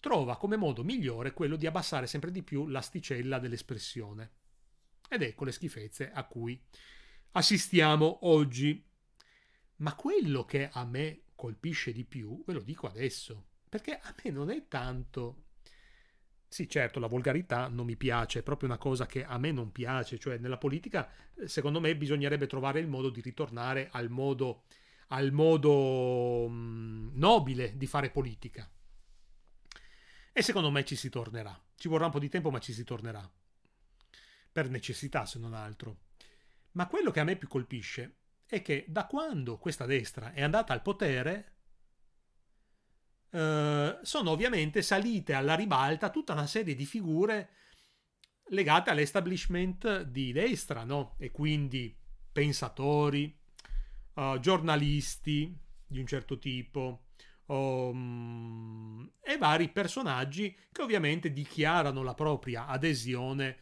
trova 0.00 0.36
come 0.36 0.56
modo 0.56 0.82
migliore 0.82 1.32
quello 1.32 1.56
di 1.56 1.66
abbassare 1.66 2.06
sempre 2.06 2.30
di 2.30 2.42
più 2.42 2.66
l'asticella 2.66 3.38
dell'espressione. 3.38 4.30
Ed 5.08 5.22
ecco 5.22 5.44
le 5.44 5.52
schifezze 5.52 6.10
a 6.10 6.24
cui 6.24 6.60
assistiamo 7.32 8.20
oggi. 8.22 8.86
Ma 9.76 9.94
quello 9.94 10.44
che 10.44 10.68
a 10.70 10.84
me 10.84 11.22
colpisce 11.34 11.92
di 11.92 12.04
più, 12.04 12.42
ve 12.46 12.52
lo 12.52 12.60
dico 12.60 12.86
adesso, 12.86 13.46
perché 13.68 13.98
a 13.98 14.14
me 14.22 14.30
non 14.30 14.50
è 14.50 14.68
tanto... 14.68 15.44
Sì, 16.52 16.68
certo, 16.68 16.98
la 16.98 17.06
volgarità 17.06 17.68
non 17.68 17.86
mi 17.86 17.94
piace, 17.96 18.40
è 18.40 18.42
proprio 18.42 18.68
una 18.68 18.76
cosa 18.76 19.06
che 19.06 19.24
a 19.24 19.38
me 19.38 19.52
non 19.52 19.70
piace, 19.70 20.18
cioè 20.18 20.36
nella 20.38 20.58
politica 20.58 21.08
eh, 21.36 21.46
secondo 21.46 21.78
me 21.78 21.94
bisognerebbe 21.96 22.48
trovare 22.48 22.80
il 22.80 22.88
modo 22.88 23.08
di 23.08 23.20
ritornare 23.20 23.88
al 23.92 24.08
modo, 24.08 24.64
al 25.10 25.30
modo 25.30 26.48
mh, 26.48 26.52
mm, 26.52 27.08
nobile 27.12 27.76
di 27.76 27.86
fare 27.86 28.10
politica. 28.10 28.68
E 30.32 30.42
secondo 30.42 30.72
me 30.72 30.84
ci 30.84 30.96
si 30.96 31.08
tornerà. 31.08 31.56
Ci 31.76 31.86
vorrà 31.86 32.06
un 32.06 32.10
po' 32.10 32.18
di 32.18 32.28
tempo, 32.28 32.50
ma 32.50 32.58
ci 32.58 32.72
si 32.72 32.82
tornerà. 32.82 33.30
Per 34.50 34.70
necessità, 34.70 35.26
se 35.26 35.38
non 35.38 35.54
altro. 35.54 35.98
Ma 36.72 36.88
quello 36.88 37.12
che 37.12 37.20
a 37.20 37.24
me 37.24 37.36
più 37.36 37.46
colpisce 37.46 38.16
è 38.44 38.60
che 38.60 38.86
da 38.88 39.06
quando 39.06 39.56
questa 39.56 39.86
destra 39.86 40.32
è 40.32 40.42
andata 40.42 40.72
al 40.72 40.82
potere, 40.82 41.58
eh, 43.30 43.98
sono 44.02 44.30
ovviamente 44.30 44.82
salite 44.82 45.34
alla 45.34 45.54
ribalta 45.54 46.10
tutta 46.10 46.32
una 46.32 46.46
serie 46.46 46.74
di 46.74 46.84
figure 46.84 47.50
legate 48.50 48.90
all'establishment 48.90 50.02
di 50.02 50.32
destra, 50.32 50.84
no? 50.84 51.14
E 51.18 51.30
quindi 51.30 51.96
pensatori, 52.32 53.36
uh, 54.14 54.38
giornalisti 54.38 55.56
di 55.86 55.98
un 55.98 56.06
certo 56.06 56.38
tipo 56.38 57.06
um, 57.46 59.10
e 59.20 59.36
vari 59.36 59.68
personaggi 59.68 60.56
che 60.70 60.82
ovviamente 60.82 61.32
dichiarano 61.32 62.02
la 62.02 62.14
propria 62.14 62.66
adesione 62.66 63.58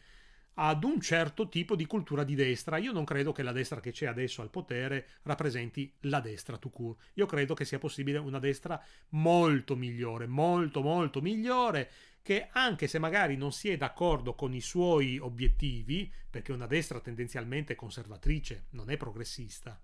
ad 0.55 0.83
un 0.83 0.99
certo 0.99 1.47
tipo 1.47 1.75
di 1.75 1.85
cultura 1.85 2.23
di 2.23 2.35
destra. 2.35 2.77
Io 2.77 2.91
non 2.91 3.05
credo 3.05 3.31
che 3.31 3.43
la 3.43 3.51
destra 3.51 3.79
che 3.79 3.91
c'è 3.91 4.07
adesso 4.07 4.41
al 4.41 4.49
potere 4.49 5.07
rappresenti 5.23 5.93
la 6.01 6.19
destra 6.19 6.57
to 6.57 6.69
cure. 6.69 6.97
Io 7.13 7.25
credo 7.25 7.53
che 7.53 7.65
sia 7.65 7.79
possibile 7.79 8.17
una 8.17 8.39
destra 8.39 8.81
molto 9.09 9.75
migliore, 9.75 10.27
molto 10.27 10.81
molto 10.81 11.21
migliore, 11.21 11.89
che 12.21 12.49
anche 12.51 12.87
se 12.87 12.99
magari 12.99 13.37
non 13.37 13.51
si 13.51 13.69
è 13.69 13.77
d'accordo 13.77 14.35
con 14.35 14.53
i 14.53 14.61
suoi 14.61 15.17
obiettivi, 15.17 16.11
perché 16.29 16.51
una 16.51 16.67
destra 16.67 16.99
tendenzialmente 16.99 17.75
conservatrice, 17.75 18.65
non 18.71 18.89
è 18.89 18.97
progressista, 18.97 19.81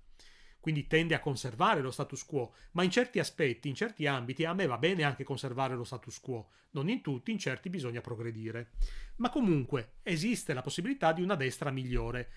quindi 0.66 0.88
tende 0.88 1.14
a 1.14 1.20
conservare 1.20 1.80
lo 1.80 1.92
status 1.92 2.26
quo, 2.26 2.52
ma 2.72 2.82
in 2.82 2.90
certi 2.90 3.20
aspetti, 3.20 3.70
in 3.70 3.76
certi 3.76 4.08
ambiti, 4.08 4.46
a 4.46 4.54
me 4.54 4.66
va 4.66 4.80
bene 4.80 5.04
anche 5.04 5.24
conservare 5.24 5.76
lo 5.76 5.84
status 5.84 6.20
quo, 6.20 6.48
non 6.72 6.90
in 6.90 7.04
tutti, 7.04 7.30
in 7.30 7.38
certi 7.38 7.70
bisogna 7.70 8.02
progredire. 8.02 8.72
Ma 9.18 9.30
comunque 9.30 9.98
esiste 10.02 10.56
la 10.56 10.64
possibilità 10.64 11.14
di 11.14 11.22
una 11.22 11.36
destra 11.36 11.70
migliore. 11.70 12.30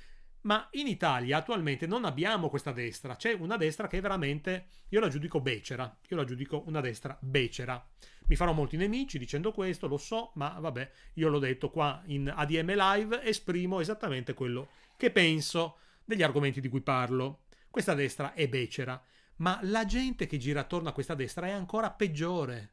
Ma 0.42 0.68
in 0.72 0.88
Italia 0.88 1.38
attualmente 1.38 1.86
non 1.86 2.04
abbiamo 2.04 2.50
questa 2.50 2.72
destra, 2.72 3.16
c'è 3.16 3.32
una 3.32 3.56
destra 3.56 3.86
che 3.86 3.98
veramente, 4.02 4.66
io 4.90 5.00
la 5.00 5.08
giudico 5.08 5.40
becera, 5.40 5.96
io 6.06 6.16
la 6.18 6.24
giudico 6.24 6.64
una 6.66 6.82
destra 6.82 7.16
becera. 7.22 7.82
Mi 8.26 8.36
farò 8.36 8.52
molti 8.52 8.76
nemici 8.76 9.18
dicendo 9.18 9.52
questo, 9.52 9.88
lo 9.88 9.96
so, 9.96 10.32
ma 10.34 10.50
vabbè, 10.50 10.90
io 11.14 11.30
l'ho 11.30 11.38
detto 11.38 11.70
qua 11.70 12.02
in 12.08 12.30
ADM 12.30 12.74
Live, 12.74 13.22
esprimo 13.22 13.80
esattamente 13.80 14.34
quello 14.34 14.68
che 14.98 15.10
penso 15.10 15.78
degli 16.04 16.22
argomenti 16.22 16.60
di 16.60 16.68
cui 16.68 16.82
parlo. 16.82 17.44
Questa 17.78 17.94
destra 17.94 18.32
è 18.34 18.48
becera, 18.48 19.00
ma 19.36 19.60
la 19.62 19.84
gente 19.84 20.26
che 20.26 20.36
gira 20.36 20.62
attorno 20.62 20.88
a 20.88 20.92
questa 20.92 21.14
destra 21.14 21.46
è 21.46 21.52
ancora 21.52 21.92
peggiore. 21.92 22.72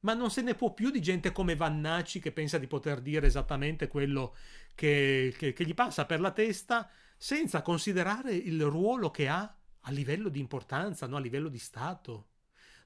Ma 0.00 0.14
non 0.14 0.32
se 0.32 0.42
ne 0.42 0.56
può 0.56 0.74
più 0.74 0.90
di 0.90 1.00
gente 1.00 1.30
come 1.30 1.54
Vannacci 1.54 2.18
che 2.18 2.32
pensa 2.32 2.58
di 2.58 2.66
poter 2.66 3.00
dire 3.00 3.28
esattamente 3.28 3.86
quello 3.86 4.34
che, 4.74 5.32
che, 5.38 5.52
che 5.52 5.64
gli 5.64 5.74
passa 5.74 6.06
per 6.06 6.18
la 6.18 6.32
testa 6.32 6.90
senza 7.16 7.62
considerare 7.62 8.34
il 8.34 8.64
ruolo 8.64 9.12
che 9.12 9.28
ha 9.28 9.56
a 9.78 9.90
livello 9.92 10.28
di 10.28 10.40
importanza, 10.40 11.06
no? 11.06 11.14
a 11.14 11.20
livello 11.20 11.48
di 11.48 11.60
Stato. 11.60 12.30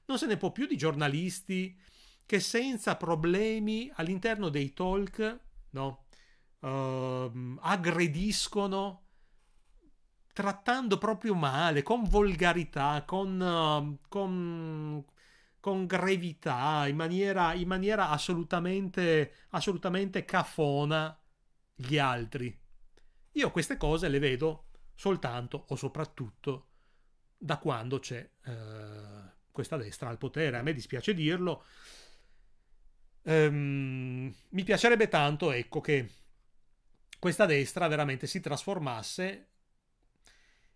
Non 0.05 0.19
se 0.19 0.27
ne 0.27 0.37
può 0.37 0.51
più 0.51 0.67
di 0.67 0.77
giornalisti 0.77 1.75
che 2.23 2.39
senza 2.39 2.97
problemi 2.97 3.91
all'interno 3.95 4.49
dei 4.49 4.73
talk 4.73 5.39
no? 5.71 6.05
uh, 6.59 7.57
aggrediscono 7.61 9.05
trattando 10.39 10.97
proprio 10.97 11.35
male, 11.35 11.83
con 11.83 12.05
volgarità, 12.05 13.03
con, 13.05 13.41
uh, 13.41 14.07
con, 14.07 15.03
con 15.59 15.85
grevità, 15.85 16.87
in 16.87 16.95
maniera, 16.95 17.53
in 17.55 17.67
maniera 17.67 18.07
assolutamente, 18.07 19.33
assolutamente 19.49 20.23
cafona 20.23 21.13
gli 21.75 21.97
altri. 21.97 22.57
Io 23.33 23.51
queste 23.51 23.75
cose 23.75 24.07
le 24.07 24.19
vedo 24.19 24.67
soltanto 24.95 25.65
o 25.67 25.75
soprattutto 25.75 26.67
da 27.37 27.57
quando 27.57 27.99
c'è 27.99 28.29
eh, 28.45 29.31
questa 29.51 29.75
destra 29.75 30.07
al 30.07 30.17
potere. 30.17 30.57
A 30.57 30.61
me 30.61 30.71
dispiace 30.71 31.13
dirlo. 31.13 31.65
Ehm, 33.23 34.33
mi 34.51 34.63
piacerebbe 34.63 35.09
tanto, 35.09 35.51
ecco, 35.51 35.81
che 35.81 36.09
questa 37.19 37.45
destra 37.45 37.89
veramente 37.89 38.25
si 38.25 38.39
trasformasse 38.39 39.47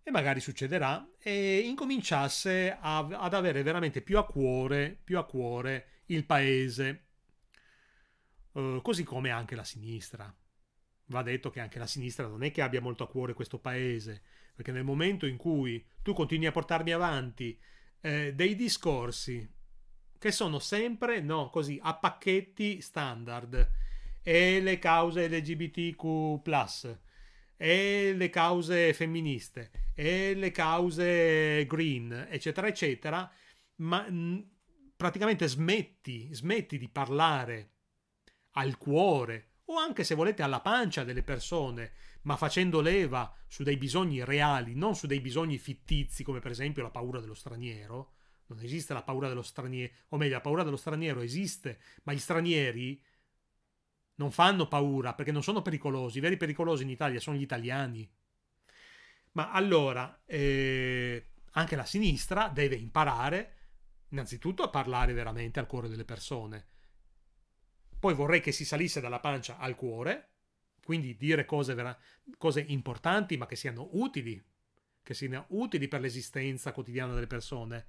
e 0.04 0.12
magari 0.12 0.42
succederà 0.42 1.10
e 1.18 1.60
incominciasse 1.60 2.78
a, 2.80 2.98
ad 2.98 3.34
avere 3.34 3.64
veramente 3.64 4.02
più 4.02 4.18
a 4.18 4.26
cuore, 4.26 5.00
più 5.02 5.18
a 5.18 5.26
cuore 5.26 6.02
il 6.08 6.26
paese, 6.26 7.06
uh, 8.52 8.82
così 8.82 9.04
come 9.04 9.30
anche 9.30 9.56
la 9.56 9.64
sinistra. 9.64 10.34
Va 11.08 11.22
detto 11.22 11.50
che 11.50 11.62
anche 11.62 11.80
la 11.80 11.88
sinistra 11.88 12.28
non 12.28 12.44
è 12.44 12.52
che 12.52 12.62
abbia 12.62 12.82
molto 12.82 13.04
a 13.04 13.08
cuore 13.08 13.34
questo 13.34 13.60
paese, 13.60 14.22
perché 14.54 14.72
nel 14.72 14.84
momento 14.84 15.26
in 15.26 15.38
cui 15.38 15.86
tu 16.02 16.14
continui 16.14 16.48
a 16.48 16.52
portarmi 16.52 16.92
avanti 16.92 17.58
eh, 18.02 18.34
dei 18.34 18.56
discorsi 18.56 19.50
che 20.18 20.32
sono 20.32 20.60
sempre 20.60 21.22
no, 21.22 21.50
così 21.50 21.80
a 21.82 21.96
pacchetti 21.96 22.82
standard 22.82 23.72
e 24.22 24.62
le 24.62 24.80
cause 24.80 25.28
LGBTQ 25.28 26.42
e 27.64 28.14
le 28.14 28.30
cause 28.30 28.94
femministe 28.94 29.72
e 29.94 30.34
le 30.36 30.52
cause 30.52 31.66
green 31.66 32.28
eccetera 32.30 32.68
eccetera 32.68 33.32
ma 33.76 34.06
praticamente 34.98 35.48
smetti 35.48 36.28
smetti 36.34 36.78
di 36.78 36.90
parlare 36.90 37.70
al 38.56 38.76
cuore 38.78 39.52
o 39.68 39.78
anche 39.78 40.04
se 40.04 40.14
volete 40.14 40.44
alla 40.44 40.60
pancia 40.60 41.06
delle 41.06 41.24
persone 41.24 41.94
ma 42.24 42.36
facendo 42.36 42.82
leva 42.82 43.34
su 43.48 43.64
dei 43.64 43.78
bisogni 43.78 44.24
reali, 44.24 44.76
non 44.76 44.96
su 44.96 45.08
dei 45.08 45.20
bisogni 45.20 45.58
fittizi, 45.58 46.24
come 46.24 46.40
per 46.40 46.52
esempio 46.52 46.84
la 46.84 46.90
paura 46.90 47.20
dello 47.20 47.34
straniero. 47.34 48.14
Non 48.46 48.60
esiste 48.60 48.94
la 48.94 49.04
paura 49.04 49.28
dello 49.28 49.42
straniero, 49.42 49.94
o 50.10 50.18
meglio, 50.18 50.34
la 50.34 50.42
paura 50.42 50.64
dello 50.64 50.78
straniero 50.78 51.22
esiste, 51.22 51.80
ma 52.04 52.14
gli 52.14 52.20
stranieri 52.20 53.02
non 54.16 54.32
fanno 54.32 54.68
paura 54.68 55.14
perché 55.14 55.32
non 55.32 55.44
sono 55.44 55.62
pericolosi. 55.62 56.18
I 56.18 56.22
veri 56.22 56.38
pericolosi 56.38 56.84
in 56.84 56.90
Italia 56.90 57.20
sono 57.20 57.38
gli 57.38 57.42
italiani. 57.42 58.10
Ma 59.34 59.52
allora, 59.52 60.22
eh, 60.26 61.32
anche 61.52 61.76
la 61.76 61.86
sinistra 61.86 62.50
deve 62.50 62.76
imparare 62.76 63.58
innanzitutto 64.10 64.64
a 64.64 64.70
parlare 64.70 65.14
veramente 65.14 65.60
al 65.60 65.68
cuore 65.68 65.90
delle 65.90 66.06
persone. 66.06 66.68
Poi 68.00 68.14
vorrei 68.14 68.42
che 68.42 68.52
si 68.52 68.66
salisse 68.66 69.02
dalla 69.02 69.20
pancia 69.20 69.58
al 69.58 69.76
cuore, 69.76 70.32
quindi 70.84 71.16
dire 71.16 71.46
cose, 71.46 71.74
vera- 71.74 71.98
cose 72.38 72.62
importanti 72.62 73.38
ma 73.38 73.46
che 73.46 73.56
siano 73.56 73.90
utili, 73.94 74.44
che 75.02 75.14
siano 75.14 75.46
utili 75.50 75.88
per 75.88 76.02
l'esistenza 76.02 76.72
quotidiana 76.72 77.14
delle 77.14 77.28
persone. 77.28 77.88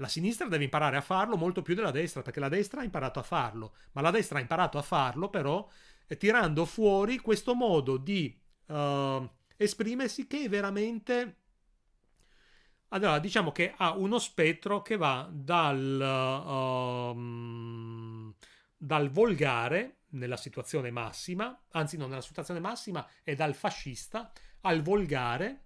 La 0.00 0.08
sinistra 0.08 0.46
deve 0.46 0.64
imparare 0.64 0.96
a 0.96 1.00
farlo 1.00 1.36
molto 1.36 1.62
più 1.62 1.74
della 1.74 1.90
destra, 1.90 2.22
perché 2.22 2.38
la 2.38 2.48
destra 2.48 2.80
ha 2.82 2.84
imparato 2.84 3.18
a 3.18 3.24
farlo, 3.24 3.74
ma 3.92 4.00
la 4.00 4.12
destra 4.12 4.38
ha 4.38 4.40
imparato 4.40 4.78
a 4.78 4.82
farlo 4.82 5.28
però 5.28 5.68
eh, 6.06 6.16
tirando 6.16 6.64
fuori 6.64 7.18
questo 7.18 7.54
modo 7.54 7.96
di 7.96 8.40
uh, 8.66 9.28
esprimersi 9.56 10.26
che 10.26 10.44
è 10.44 10.48
veramente... 10.48 11.36
Allora, 12.90 13.18
diciamo 13.18 13.52
che 13.52 13.74
ha 13.76 13.92
uno 13.94 14.18
spettro 14.18 14.80
che 14.82 14.96
va 14.96 15.28
dal, 15.30 16.00
uh, 17.14 18.34
dal 18.76 19.10
volgare 19.10 19.98
nella 20.10 20.38
situazione 20.38 20.90
massima, 20.90 21.64
anzi 21.72 21.96
non 21.96 22.08
nella 22.08 22.22
situazione 22.22 22.60
massima, 22.60 23.06
è 23.22 23.34
dal 23.34 23.54
fascista 23.54 24.32
al 24.62 24.80
volgare, 24.80 25.64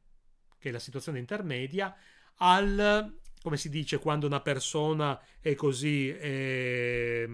che 0.59 0.71
è 0.71 0.73
la 0.73 0.81
situazione 0.81 1.19
intermedia, 1.19 1.95
al, 2.39 3.21
come 3.43 3.57
si 3.57 3.69
dice, 3.69 3.99
quando 3.99 4.27
una 4.27 4.41
persona 4.41 5.21
è 5.41 5.55
così, 5.55 6.09
è, 6.09 7.25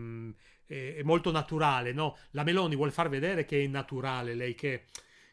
è 0.67 1.03
molto 1.03 1.31
naturale, 1.31 1.93
no? 1.93 2.17
La 2.31 2.45
Meloni 2.45 2.77
vuole 2.77 2.91
far 2.91 3.09
vedere 3.09 3.45
che 3.45 3.63
è 3.63 3.67
naturale, 3.67 4.35
lei 4.35 4.55
che 4.55 4.85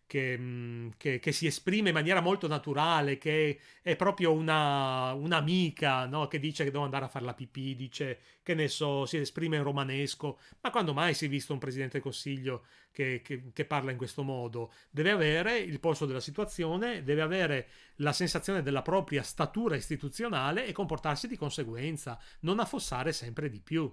che, 0.07 0.91
che, 0.97 1.19
che, 1.19 1.31
si 1.31 1.47
esprime 1.47 1.89
in 1.89 1.95
maniera 1.95 2.21
molto 2.21 2.47
naturale, 2.47 3.17
che 3.17 3.59
è 3.81 3.95
proprio 3.95 4.33
una, 4.33 5.13
un'amica 5.13 6.05
no? 6.05 6.27
che 6.27 6.39
dice 6.39 6.63
che 6.63 6.71
devo 6.71 6.83
andare 6.83 7.05
a 7.05 7.07
fare 7.07 7.25
la 7.25 7.33
pipì, 7.33 7.75
dice 7.75 8.19
che 8.43 8.53
ne 8.53 8.67
so, 8.67 9.05
si 9.05 9.17
esprime 9.17 9.57
in 9.57 9.63
romanesco, 9.63 10.39
ma 10.61 10.69
quando 10.69 10.93
mai 10.93 11.13
si 11.13 11.25
è 11.25 11.29
visto 11.29 11.53
un 11.53 11.59
presidente 11.59 11.93
del 11.93 12.03
Consiglio 12.03 12.65
che, 12.91 13.21
che 13.21 13.65
parla 13.65 13.91
in 13.91 13.97
questo 13.97 14.23
modo? 14.23 14.71
Deve 14.89 15.11
avere 15.11 15.57
il 15.57 15.79
polso 15.79 16.05
della 16.05 16.19
situazione, 16.19 17.03
deve 17.03 17.21
avere 17.21 17.67
la 17.97 18.13
sensazione 18.13 18.61
della 18.61 18.83
propria 18.83 19.23
statura 19.23 19.75
istituzionale 19.75 20.67
e 20.67 20.71
comportarsi 20.71 21.27
di 21.27 21.35
conseguenza, 21.35 22.19
non 22.41 22.59
affossare 22.59 23.11
sempre 23.11 23.49
di 23.49 23.59
più. 23.59 23.91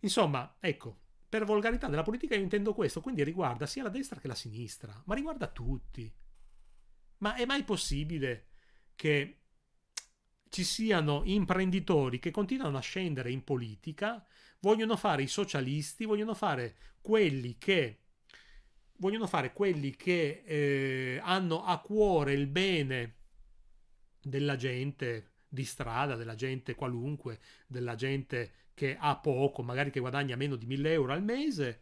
Insomma, 0.00 0.56
ecco, 0.60 0.98
per 1.28 1.44
volgarità 1.44 1.88
della 1.88 2.02
politica 2.02 2.34
io 2.34 2.42
intendo 2.42 2.72
questo, 2.72 3.00
quindi 3.00 3.24
riguarda 3.24 3.66
sia 3.66 3.82
la 3.82 3.88
destra 3.88 4.20
che 4.20 4.28
la 4.28 4.34
sinistra, 4.34 5.02
ma 5.06 5.14
riguarda 5.14 5.48
tutti. 5.48 6.12
Ma 7.18 7.34
è 7.34 7.44
mai 7.44 7.64
possibile 7.64 8.48
che 8.94 9.40
ci 10.48 10.64
siano 10.64 11.22
imprenditori 11.24 12.18
che 12.18 12.30
continuano 12.30 12.78
a 12.78 12.80
scendere 12.80 13.30
in 13.30 13.42
politica, 13.44 14.24
vogliono 14.60 14.96
fare 14.96 15.22
i 15.22 15.26
socialisti, 15.26 16.04
vogliono 16.04 16.34
fare 16.34 16.76
quelli 17.00 17.58
che 17.58 18.00
fare 19.26 19.52
quelli 19.52 19.94
che 19.94 20.42
eh, 20.46 21.20
hanno 21.22 21.64
a 21.64 21.78
cuore 21.80 22.32
il 22.32 22.46
bene 22.46 23.14
della 24.22 24.56
gente 24.56 25.32
di 25.48 25.64
strada, 25.64 26.16
della 26.16 26.34
gente 26.34 26.74
qualunque, 26.74 27.40
della 27.66 27.94
gente 27.94 28.52
che 28.76 28.94
ha 29.00 29.16
poco, 29.16 29.62
magari 29.62 29.90
che 29.90 30.00
guadagna 30.00 30.36
meno 30.36 30.54
di 30.54 30.66
1000 30.66 30.92
euro 30.92 31.12
al 31.14 31.22
mese, 31.22 31.80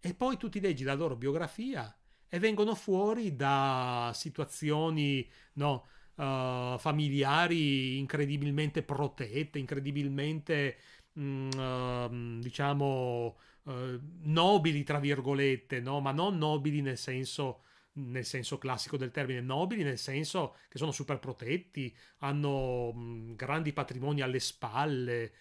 e 0.00 0.12
poi 0.12 0.36
tu 0.36 0.50
ti 0.50 0.60
leggi 0.60 0.84
la 0.84 0.92
loro 0.92 1.16
biografia 1.16 1.96
e 2.28 2.38
vengono 2.38 2.74
fuori 2.74 3.34
da 3.36 4.10
situazioni 4.14 5.26
no, 5.54 5.86
uh, 6.16 6.76
familiari 6.76 7.96
incredibilmente 7.96 8.82
protette, 8.82 9.58
incredibilmente 9.58 10.76
mh, 11.14 11.22
mm, 11.22 11.48
uh, 11.56 12.38
diciamo 12.40 13.38
uh, 13.62 14.00
nobili 14.24 14.82
tra 14.82 14.98
virgolette, 14.98 15.80
no? 15.80 16.00
ma 16.00 16.12
non 16.12 16.36
nobili 16.36 16.82
nel 16.82 16.98
senso 16.98 17.62
nel 17.94 18.24
senso 18.24 18.58
classico 18.58 18.96
del 18.96 19.10
termine, 19.10 19.40
nobili 19.40 19.82
nel 19.82 19.98
senso 19.98 20.56
che 20.68 20.78
sono 20.78 20.90
super 20.92 21.18
protetti, 21.18 21.94
hanno 22.18 22.92
mm, 22.92 23.34
grandi 23.36 23.72
patrimoni 23.72 24.20
alle 24.20 24.40
spalle, 24.40 25.32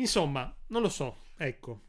Insomma, 0.00 0.54
non 0.68 0.80
lo 0.80 0.88
so, 0.88 1.24
ecco. 1.36 1.88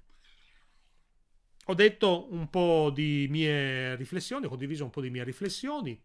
Ho 1.66 1.74
detto 1.74 2.28
un 2.34 2.50
po' 2.50 2.92
di 2.94 3.28
mie 3.30 3.96
riflessioni, 3.96 4.46
ho 4.46 4.50
condiviso 4.50 4.84
un 4.84 4.90
po' 4.90 5.00
di 5.00 5.10
mie 5.10 5.24
riflessioni. 5.24 6.00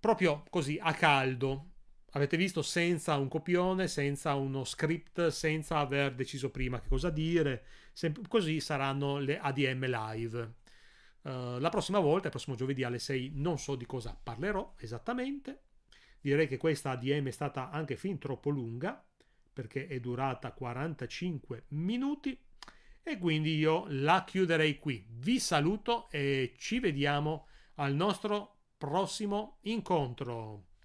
Proprio 0.00 0.44
così, 0.50 0.78
a 0.82 0.92
caldo. 0.94 1.70
Avete 2.10 2.36
visto 2.36 2.60
senza 2.62 3.16
un 3.16 3.28
copione, 3.28 3.86
senza 3.86 4.34
uno 4.34 4.64
script, 4.64 5.28
senza 5.28 5.78
aver 5.78 6.14
deciso 6.14 6.50
prima 6.50 6.80
che 6.80 6.88
cosa 6.88 7.10
dire. 7.10 7.64
Sem- 7.92 8.26
così 8.26 8.58
saranno 8.58 9.18
le 9.18 9.38
ADM 9.38 9.86
live. 9.86 10.54
Uh, 11.22 11.58
la 11.58 11.70
prossima 11.70 12.00
volta, 12.00 12.26
il 12.26 12.32
prossimo 12.32 12.56
giovedì 12.56 12.82
alle 12.82 12.98
6, 12.98 13.32
non 13.34 13.58
so 13.58 13.76
di 13.76 13.86
cosa 13.86 14.18
parlerò 14.20 14.74
esattamente. 14.78 15.62
Direi 16.20 16.48
che 16.48 16.56
questa 16.56 16.90
ADM 16.90 17.28
è 17.28 17.30
stata 17.30 17.70
anche 17.70 17.96
fin 17.96 18.18
troppo 18.18 18.50
lunga 18.50 19.04
perché 19.54 19.86
è 19.86 20.00
durata 20.00 20.52
45 20.52 21.66
minuti 21.68 22.38
e 23.02 23.18
quindi 23.18 23.56
io 23.56 23.84
la 23.88 24.24
chiuderei 24.24 24.78
qui. 24.78 25.06
Vi 25.08 25.38
saluto 25.38 26.10
e 26.10 26.54
ci 26.58 26.80
vediamo 26.80 27.46
al 27.76 27.94
nostro 27.94 28.64
prossimo 28.76 29.58
incontro. 29.62 30.66